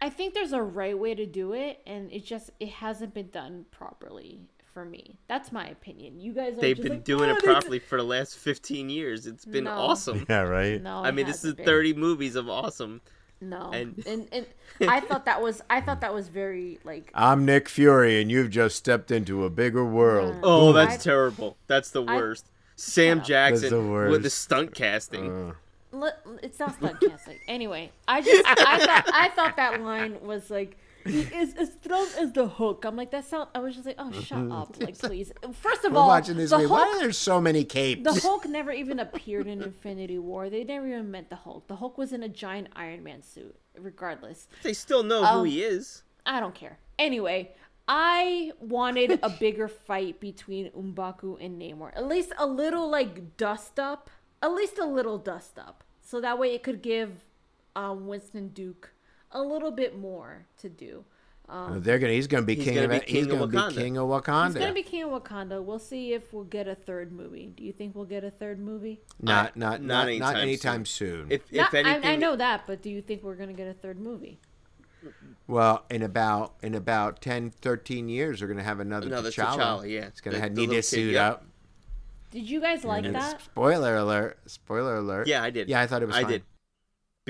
I 0.00 0.08
think 0.10 0.34
there's 0.34 0.52
a 0.52 0.60
right 0.62 0.98
way 0.98 1.14
to 1.14 1.24
do 1.24 1.52
it, 1.52 1.78
and 1.86 2.10
it 2.10 2.24
just 2.24 2.50
it 2.58 2.70
hasn't 2.70 3.14
been 3.14 3.28
done 3.30 3.66
properly 3.70 4.40
for 4.72 4.84
me. 4.84 5.16
That's 5.28 5.52
my 5.52 5.66
opinion. 5.68 6.20
You 6.20 6.32
guys 6.32 6.56
are 6.56 6.60
They've 6.60 6.76
just 6.76 6.82
been 6.84 6.92
like, 6.98 7.04
doing 7.04 7.30
"Ah, 7.30 7.34
it 7.36 7.42
properly 7.42 7.78
for 7.78 7.98
the 7.98 8.04
last 8.04 8.36
15 8.38 8.88
years. 8.90 9.26
It's 9.26 9.44
been 9.44 9.64
No. 9.64 9.72
awesome. 9.72 10.24
yeah, 10.28 10.40
right. 10.42 10.80
No, 10.82 10.98
I 11.04 11.10
mean, 11.10 11.26
this 11.26 11.44
is 11.44 11.54
been. 11.54 11.66
30 11.66 11.94
movies 11.94 12.36
of 12.36 12.48
awesome. 12.48 13.00
No, 13.42 13.70
and- 13.72 14.02
and, 14.06 14.28
and 14.32 14.46
I 14.90 15.00
thought 15.00 15.24
that 15.24 15.40
was 15.40 15.62
I 15.70 15.80
thought 15.80 16.02
that 16.02 16.12
was 16.12 16.28
very 16.28 16.78
like 16.84 17.10
I'm 17.14 17.44
Nick 17.46 17.68
Fury, 17.70 18.20
and 18.20 18.30
you've 18.30 18.50
just 18.50 18.76
stepped 18.76 19.10
into 19.10 19.44
a 19.44 19.50
bigger 19.50 19.84
world. 19.84 20.34
Yeah. 20.34 20.40
Oh, 20.44 20.72
that's 20.74 20.94
I- 20.94 20.98
terrible. 20.98 21.56
That's 21.66 21.90
the 21.90 22.04
I- 22.04 22.16
worst. 22.16 22.46
Sam 22.76 23.20
up. 23.20 23.24
Jackson 23.26 23.60
That's 23.62 23.72
the 23.72 23.80
with 24.10 24.22
the 24.22 24.30
stunt 24.30 24.74
casting. 24.74 25.30
Uh, 25.30 25.52
li- 25.92 26.36
it's 26.42 26.58
not 26.58 26.74
stunt 26.76 26.98
casting. 27.00 27.38
Anyway, 27.48 27.92
I 28.08 28.20
just 28.22 28.42
I 28.46 28.78
thought 28.86 29.10
I 29.12 29.28
thought 29.30 29.56
that 29.56 29.82
line 29.82 30.18
was 30.22 30.50
like 30.50 30.76
he 31.04 31.20
is 31.20 31.54
as 31.54 31.72
strong 31.82 32.06
as 32.18 32.32
the 32.32 32.46
hook. 32.46 32.84
I'm 32.84 32.96
like 32.96 33.10
that 33.12 33.24
sound. 33.24 33.48
I 33.54 33.58
was 33.60 33.74
just 33.74 33.86
like, 33.86 33.96
oh, 33.98 34.12
shut 34.12 34.50
up, 34.50 34.76
like 34.80 34.98
please. 35.06 35.32
First 35.52 35.84
of 35.84 35.92
we're 35.92 35.98
all, 35.98 36.08
watching 36.08 36.36
this 36.36 36.50
the 36.50 36.58
movie. 36.58 36.68
Why 36.70 36.82
are 36.82 36.98
there 36.98 37.12
so 37.12 37.40
many 37.40 37.64
capes? 37.64 38.02
The 38.04 38.20
Hulk 38.20 38.46
never 38.48 38.72
even 38.72 38.98
appeared 39.00 39.46
in 39.46 39.62
Infinity 39.62 40.18
War. 40.18 40.50
They 40.50 40.64
never 40.64 40.86
even 40.86 41.10
met 41.10 41.30
the 41.30 41.36
Hulk. 41.36 41.66
The 41.68 41.76
Hulk 41.76 41.96
was 41.98 42.12
in 42.12 42.22
a 42.22 42.28
giant 42.28 42.68
Iron 42.76 43.02
Man 43.02 43.22
suit. 43.22 43.56
Regardless, 43.78 44.48
They 44.62 44.72
still 44.72 45.02
know 45.02 45.24
Um, 45.24 45.38
who 45.38 45.44
he 45.44 45.62
is. 45.62 46.02
I 46.26 46.40
don't 46.40 46.54
care. 46.54 46.78
Anyway, 46.98 47.52
I 47.88 48.52
wanted 48.60 49.18
a 49.22 49.30
bigger 49.30 49.68
fight 49.68 50.20
between 50.20 50.70
M'Baku 50.72 51.42
and 51.44 51.60
Namor. 51.60 51.90
At 51.96 52.06
least 52.06 52.32
a 52.38 52.46
little 52.46 52.88
like 52.90 53.36
dust 53.36 53.78
up. 53.78 54.10
At 54.42 54.52
least 54.52 54.78
a 54.78 54.84
little 54.86 55.18
dust 55.18 55.58
up. 55.58 55.82
So 56.02 56.20
that 56.20 56.38
way 56.38 56.54
it 56.54 56.62
could 56.62 56.82
give 56.82 57.10
um, 57.76 58.06
Winston 58.06 58.48
Duke 58.48 58.92
a 59.32 59.42
little 59.42 59.70
bit 59.70 59.98
more 59.98 60.46
to 60.58 60.68
do. 60.68 61.04
Um, 61.48 61.82
They're 61.82 61.98
gonna. 61.98 62.12
He's 62.12 62.28
gonna 62.28 62.44
be 62.46 62.54
He's 62.54 62.64
king 62.64 62.74
gonna 62.76 62.94
of. 62.94 63.04
be. 63.04 63.10
He's 63.12 63.24
of 63.26 63.32
gonna 63.32 63.46
be 63.48 63.56
Wakanda. 63.56 63.74
king 63.74 63.96
of 63.98 64.08
Wakanda. 64.08 64.46
He's 64.46 64.54
gonna 64.54 64.72
be 64.72 64.82
King 64.84 65.02
of 65.02 65.10
Wakanda. 65.22 65.64
We'll 65.64 65.80
see 65.80 66.12
if 66.12 66.32
we'll 66.32 66.44
get 66.44 66.68
a 66.68 66.76
third 66.76 67.10
movie. 67.10 67.52
Do 67.56 67.64
you 67.64 67.72
think 67.72 67.96
we'll 67.96 68.04
get 68.04 68.22
a 68.22 68.30
third 68.30 68.60
movie? 68.60 69.00
not, 69.20 69.46
I- 69.56 69.58
not, 69.58 69.82
not 69.82 69.82
not, 69.82 69.88
not 69.96 70.06
anytime 70.06 70.36
anytime 70.36 70.86
soon. 70.86 71.26
If, 71.28 71.52
Not- 71.52 71.68
if 71.68 71.74
anything, 71.74 72.04
I, 72.08 72.12
I 72.12 72.16
know 72.16 72.36
that, 72.36 72.68
but 72.68 72.82
do 72.82 72.88
you 72.90 73.02
think 73.02 73.24
we're 73.24 73.34
gonna 73.34 73.52
get 73.52 73.66
a 73.66 73.74
third 73.74 73.98
movie? 73.98 74.38
Well, 75.48 75.84
in 75.90 76.02
about 76.02 76.54
in 76.62 76.74
about 76.76 77.20
10, 77.20 77.50
13 77.50 78.08
years, 78.08 78.40
we're 78.42 78.46
gonna 78.48 78.62
have 78.62 78.78
another, 78.78 79.08
Another 79.08 79.30
T'Challa. 79.30 79.56
T'Challa, 79.56 79.90
yeah. 79.90 80.06
It's 80.06 80.20
gonna 80.20 80.36
The- 80.36 80.42
have 80.42 80.54
the 80.54 80.60
need 80.60 80.68
little 80.68 80.76
his 80.76 80.90
kid, 80.90 80.94
suit 80.96 81.12
yep. 81.14 81.32
up. 81.32 81.44
Did 82.30 82.48
you 82.48 82.60
guys 82.60 82.84
like 82.84 83.04
and 83.04 83.16
that? 83.16 83.40
Spoiler 83.42 83.96
alert! 83.96 84.38
Spoiler 84.46 84.94
alert! 84.96 85.26
Yeah, 85.26 85.42
I 85.42 85.50
did. 85.50 85.68
Yeah, 85.68 85.80
I 85.80 85.88
thought 85.88 86.02
it 86.02 86.06
was. 86.06 86.14
I 86.14 86.22
fine. 86.22 86.30
did. 86.30 86.42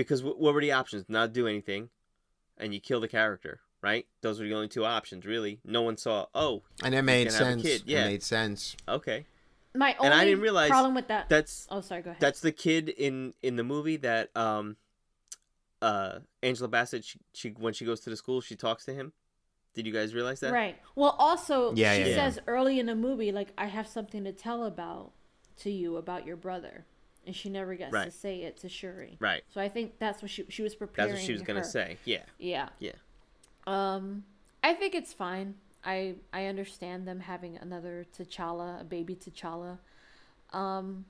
Because 0.00 0.22
what 0.22 0.38
were 0.40 0.60
the 0.60 0.72
options? 0.72 1.04
Not 1.08 1.32
do 1.32 1.46
anything, 1.46 1.90
and 2.58 2.72
you 2.74 2.80
kill 2.80 3.00
the 3.00 3.08
character, 3.08 3.60
right? 3.82 4.06
Those 4.22 4.40
were 4.40 4.46
the 4.46 4.54
only 4.54 4.68
two 4.68 4.84
options, 4.84 5.26
really. 5.26 5.60
No 5.64 5.82
one 5.82 5.96
saw. 5.96 6.26
Oh, 6.34 6.62
and 6.82 6.94
it 6.94 7.02
made 7.02 7.28
gonna 7.28 7.38
have 7.38 7.46
a 7.46 7.50
sense. 7.50 7.62
kid, 7.62 7.82
yeah. 7.86 8.04
It 8.04 8.06
made 8.06 8.22
sense. 8.22 8.76
okay. 8.88 9.26
My 9.74 9.94
only 10.00 10.06
And 10.06 10.14
I 10.14 10.24
didn't 10.24 10.40
realize 10.40 10.68
problem 10.70 10.94
with 10.96 11.08
that. 11.08 11.28
That's 11.28 11.68
oh, 11.70 11.80
sorry. 11.80 12.02
Go 12.02 12.10
ahead. 12.10 12.20
that's 12.20 12.40
the 12.40 12.50
kid 12.50 12.88
in 12.88 13.34
in 13.42 13.54
the 13.56 13.62
movie 13.62 13.98
that 13.98 14.36
um, 14.36 14.76
uh, 15.80 16.18
Angela 16.42 16.68
Bassett. 16.68 17.04
She, 17.04 17.18
she 17.32 17.48
when 17.50 17.72
she 17.72 17.84
goes 17.84 18.00
to 18.00 18.10
the 18.10 18.16
school, 18.16 18.40
she 18.40 18.56
talks 18.56 18.84
to 18.86 18.92
him. 18.94 19.12
Did 19.74 19.86
you 19.86 19.92
guys 19.92 20.14
realize 20.14 20.40
that? 20.40 20.52
Right. 20.52 20.76
Well, 20.96 21.14
also, 21.18 21.72
Yeah, 21.74 21.94
she 21.94 22.00
yeah, 22.00 22.06
yeah. 22.06 22.14
says 22.16 22.40
early 22.48 22.80
in 22.80 22.86
the 22.86 22.96
movie, 22.96 23.30
like, 23.30 23.52
I 23.56 23.66
have 23.66 23.86
something 23.86 24.24
to 24.24 24.32
tell 24.32 24.64
about 24.64 25.12
to 25.58 25.70
you 25.70 25.96
about 25.96 26.26
your 26.26 26.36
brother, 26.36 26.86
and 27.30 27.36
she 27.36 27.48
never 27.48 27.76
gets 27.76 27.92
to 27.92 28.10
say 28.10 28.42
it 28.42 28.56
to 28.56 28.68
Shuri. 28.68 29.16
Right. 29.20 29.42
So 29.54 29.60
I 29.60 29.68
think 29.68 30.00
that's 30.00 30.20
what 30.20 30.32
she 30.32 30.44
she 30.48 30.62
was 30.64 30.74
preparing. 30.74 31.12
That's 31.12 31.20
what 31.22 31.26
she 31.28 31.32
was 31.32 31.42
gonna 31.42 31.62
say. 31.62 31.96
Yeah. 32.04 32.22
Yeah. 32.40 32.70
Yeah. 32.80 32.94
Um, 33.68 34.24
I 34.64 34.74
think 34.74 34.96
it's 34.96 35.12
fine. 35.12 35.54
I 35.84 36.16
I 36.32 36.46
understand 36.46 37.06
them 37.06 37.20
having 37.20 37.56
another 37.56 38.04
T'Challa, 38.18 38.80
a 38.80 38.84
baby 38.84 39.14
T'Challa. 39.14 39.78
Um, 40.52 41.04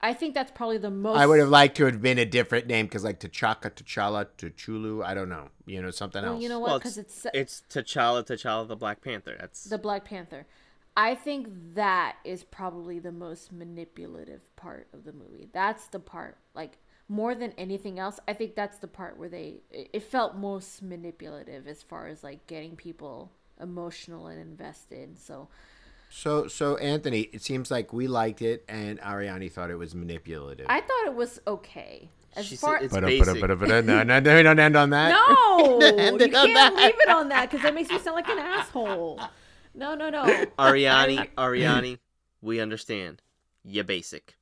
I 0.00 0.14
think 0.14 0.32
that's 0.32 0.50
probably 0.52 0.78
the 0.78 0.90
most. 0.90 1.18
I 1.18 1.26
would 1.26 1.40
have 1.40 1.50
liked 1.50 1.76
to 1.76 1.84
have 1.84 2.00
been 2.00 2.18
a 2.18 2.24
different 2.24 2.66
name 2.66 2.86
because, 2.86 3.04
like 3.04 3.20
T'Chaka, 3.20 3.70
T'Challa, 3.70 4.26
T'Chulu. 4.38 5.04
I 5.04 5.12
don't 5.12 5.28
know. 5.28 5.48
You 5.66 5.82
know, 5.82 5.90
something 5.90 6.22
Well, 6.22 6.32
else. 6.34 6.42
you 6.42 6.48
know 6.48 6.60
what? 6.60 6.78
Because 6.78 6.96
it's 6.96 7.26
It's 7.34 7.62
T'Challa, 7.68 8.24
T'Challa, 8.24 8.66
the 8.66 8.76
Black 8.76 9.02
Panther. 9.02 9.36
That's 9.38 9.64
the 9.64 9.76
Black 9.78 10.06
Panther. 10.06 10.46
I 10.96 11.14
think 11.14 11.48
that 11.74 12.16
is 12.24 12.42
probably 12.42 12.98
the 12.98 13.12
most 13.12 13.52
manipulative 13.52 14.40
part 14.56 14.88
of 14.94 15.04
the 15.04 15.12
movie. 15.12 15.48
That's 15.52 15.88
the 15.88 15.98
part, 16.00 16.38
like 16.54 16.78
more 17.08 17.34
than 17.34 17.52
anything 17.58 17.98
else. 17.98 18.18
I 18.26 18.32
think 18.32 18.54
that's 18.54 18.78
the 18.78 18.88
part 18.88 19.18
where 19.18 19.28
they 19.28 19.60
it 19.70 19.90
it 19.92 20.02
felt 20.02 20.36
most 20.36 20.82
manipulative 20.82 21.66
as 21.68 21.82
far 21.82 22.06
as 22.08 22.24
like 22.24 22.46
getting 22.46 22.76
people 22.76 23.30
emotional 23.60 24.26
and 24.28 24.40
invested. 24.40 25.18
So 25.18 25.48
So, 26.08 26.46
so 26.48 26.76
Anthony, 26.78 27.22
it 27.32 27.42
seems 27.42 27.70
like 27.70 27.92
we 27.92 28.06
liked 28.08 28.40
it, 28.42 28.64
and 28.68 29.00
Ariani 29.00 29.50
thought 29.52 29.70
it 29.70 29.76
was 29.76 29.94
manipulative. 29.94 30.66
I 30.68 30.80
thought 30.80 31.06
it 31.06 31.14
was 31.14 31.40
okay. 31.46 32.10
As 32.34 32.46
She 32.46 32.56
said 32.56 32.66
far 32.66 32.76
it's 32.82 32.92
But 32.92 33.04
uh, 33.04 33.06
uh, 33.06 33.10
basic. 33.10 33.42
Uh, 33.42 33.80
no, 33.80 34.02
no, 34.02 34.20
no, 34.20 34.36
we 34.36 34.42
don't 34.42 34.58
end 34.58 34.76
on 34.76 34.90
that. 34.90 35.08
no, 35.28 35.78
you 36.20 36.28
can't 36.28 36.54
that. 36.54 36.74
leave 36.74 36.94
it 37.00 37.08
on 37.08 37.28
that 37.30 37.50
because 37.50 37.62
that 37.62 37.74
makes 37.74 37.90
you 37.90 37.98
sound 37.98 38.14
like 38.16 38.28
an 38.28 38.38
asshole. 38.38 39.20
No, 39.76 39.94
no, 39.94 40.08
no. 40.10 40.24
Ariani, 40.58 41.28
Ariani, 41.36 41.98
we 42.40 42.60
understand. 42.60 43.22
You 43.62 43.84
basic. 43.84 44.34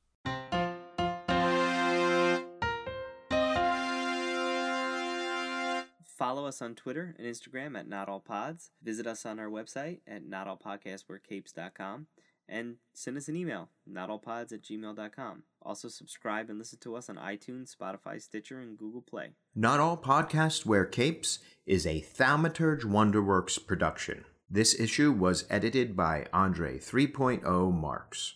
Follow 6.03 6.45
us 6.45 6.61
on 6.61 6.75
Twitter 6.75 7.13
and 7.19 7.27
Instagram 7.27 7.77
at 7.77 7.89
Not 7.89 8.07
All 8.07 8.21
Pods. 8.21 8.71
Visit 8.81 9.05
us 9.05 9.25
on 9.25 9.37
our 9.37 9.49
website 9.49 9.99
at 10.07 10.25
notallpodcastwearcapes.com 10.25 12.07
and 12.47 12.75
send 12.93 13.17
us 13.17 13.27
an 13.27 13.35
email, 13.35 13.69
notallpods 13.89 14.53
at 14.53 14.61
gmail.com. 14.61 15.43
Also, 15.61 15.89
subscribe 15.89 16.49
and 16.49 16.57
listen 16.59 16.79
to 16.79 16.95
us 16.95 17.09
on 17.09 17.17
iTunes, 17.17 17.75
Spotify, 17.75 18.21
Stitcher, 18.21 18.59
and 18.59 18.77
Google 18.77 19.01
Play. 19.01 19.31
Not 19.53 19.79
All 19.79 19.97
Podcasts 19.97 20.65
Wear 20.65 20.85
Capes 20.85 21.39
is 21.65 21.85
a 21.85 22.01
Thaumaturge 22.01 22.83
Wonderworks 22.83 23.65
production. 23.65 24.25
This 24.49 24.79
issue 24.79 25.11
was 25.11 25.45
edited 25.49 25.95
by 25.95 26.27
Andre 26.31 26.77
3.0 26.77 27.73
Marks. 27.73 28.35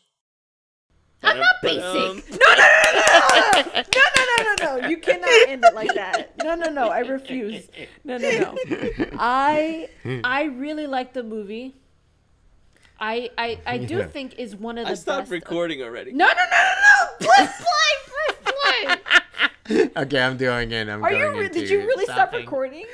I'm 1.21 1.37
not 1.37 1.47
basic. 1.61 1.83
Um, 1.83 2.23
no, 2.31 2.55
no, 2.55 2.67
no, 2.93 3.61
no, 3.65 3.73
no, 3.75 3.83
no, 4.15 4.23
no, 4.37 4.55
no, 4.55 4.77
no. 4.79 4.87
You 4.87 4.97
cannot 4.97 5.29
end 5.49 5.63
it 5.65 5.75
like 5.75 5.93
that. 5.93 6.33
No, 6.43 6.55
no, 6.55 6.69
no. 6.71 6.87
I 6.89 6.99
refuse. 6.99 7.67
No, 8.03 8.17
no, 8.17 8.29
no. 8.39 8.55
I 9.19 9.89
I 10.23 10.43
really 10.43 10.87
like 10.87 11.13
the 11.13 11.23
movie. 11.23 11.75
I 12.99 13.29
I 13.37 13.59
I 13.65 13.77
do 13.79 13.97
Yeah. 13.97 14.07
think 14.07 14.39
is 14.39 14.55
one 14.55 14.77
of 14.77 14.85
the 14.85 14.91
best. 14.91 15.01
I 15.01 15.11
stopped 15.11 15.19
best. 15.29 15.31
recording 15.31 15.83
already. 15.83 16.13
No, 16.13 16.25
no, 16.25 16.33
no, 16.33 16.39
no, 16.41 17.05
no. 17.19 17.27
Press 17.27 17.63
play. 17.65 17.93
Press 18.15 18.53
play. 19.67 19.89
okay, 20.03 20.21
I'm 20.21 20.37
doing 20.37 20.71
it. 20.71 20.87
I'm 20.87 21.03
Are 21.03 21.09
going 21.09 21.21
you? 21.35 21.39
Re- 21.39 21.45
into 21.47 21.59
did 21.59 21.69
you 21.69 21.79
really 21.79 22.05
stop 22.05 22.29
stopping. 22.29 22.39
recording? 22.41 22.85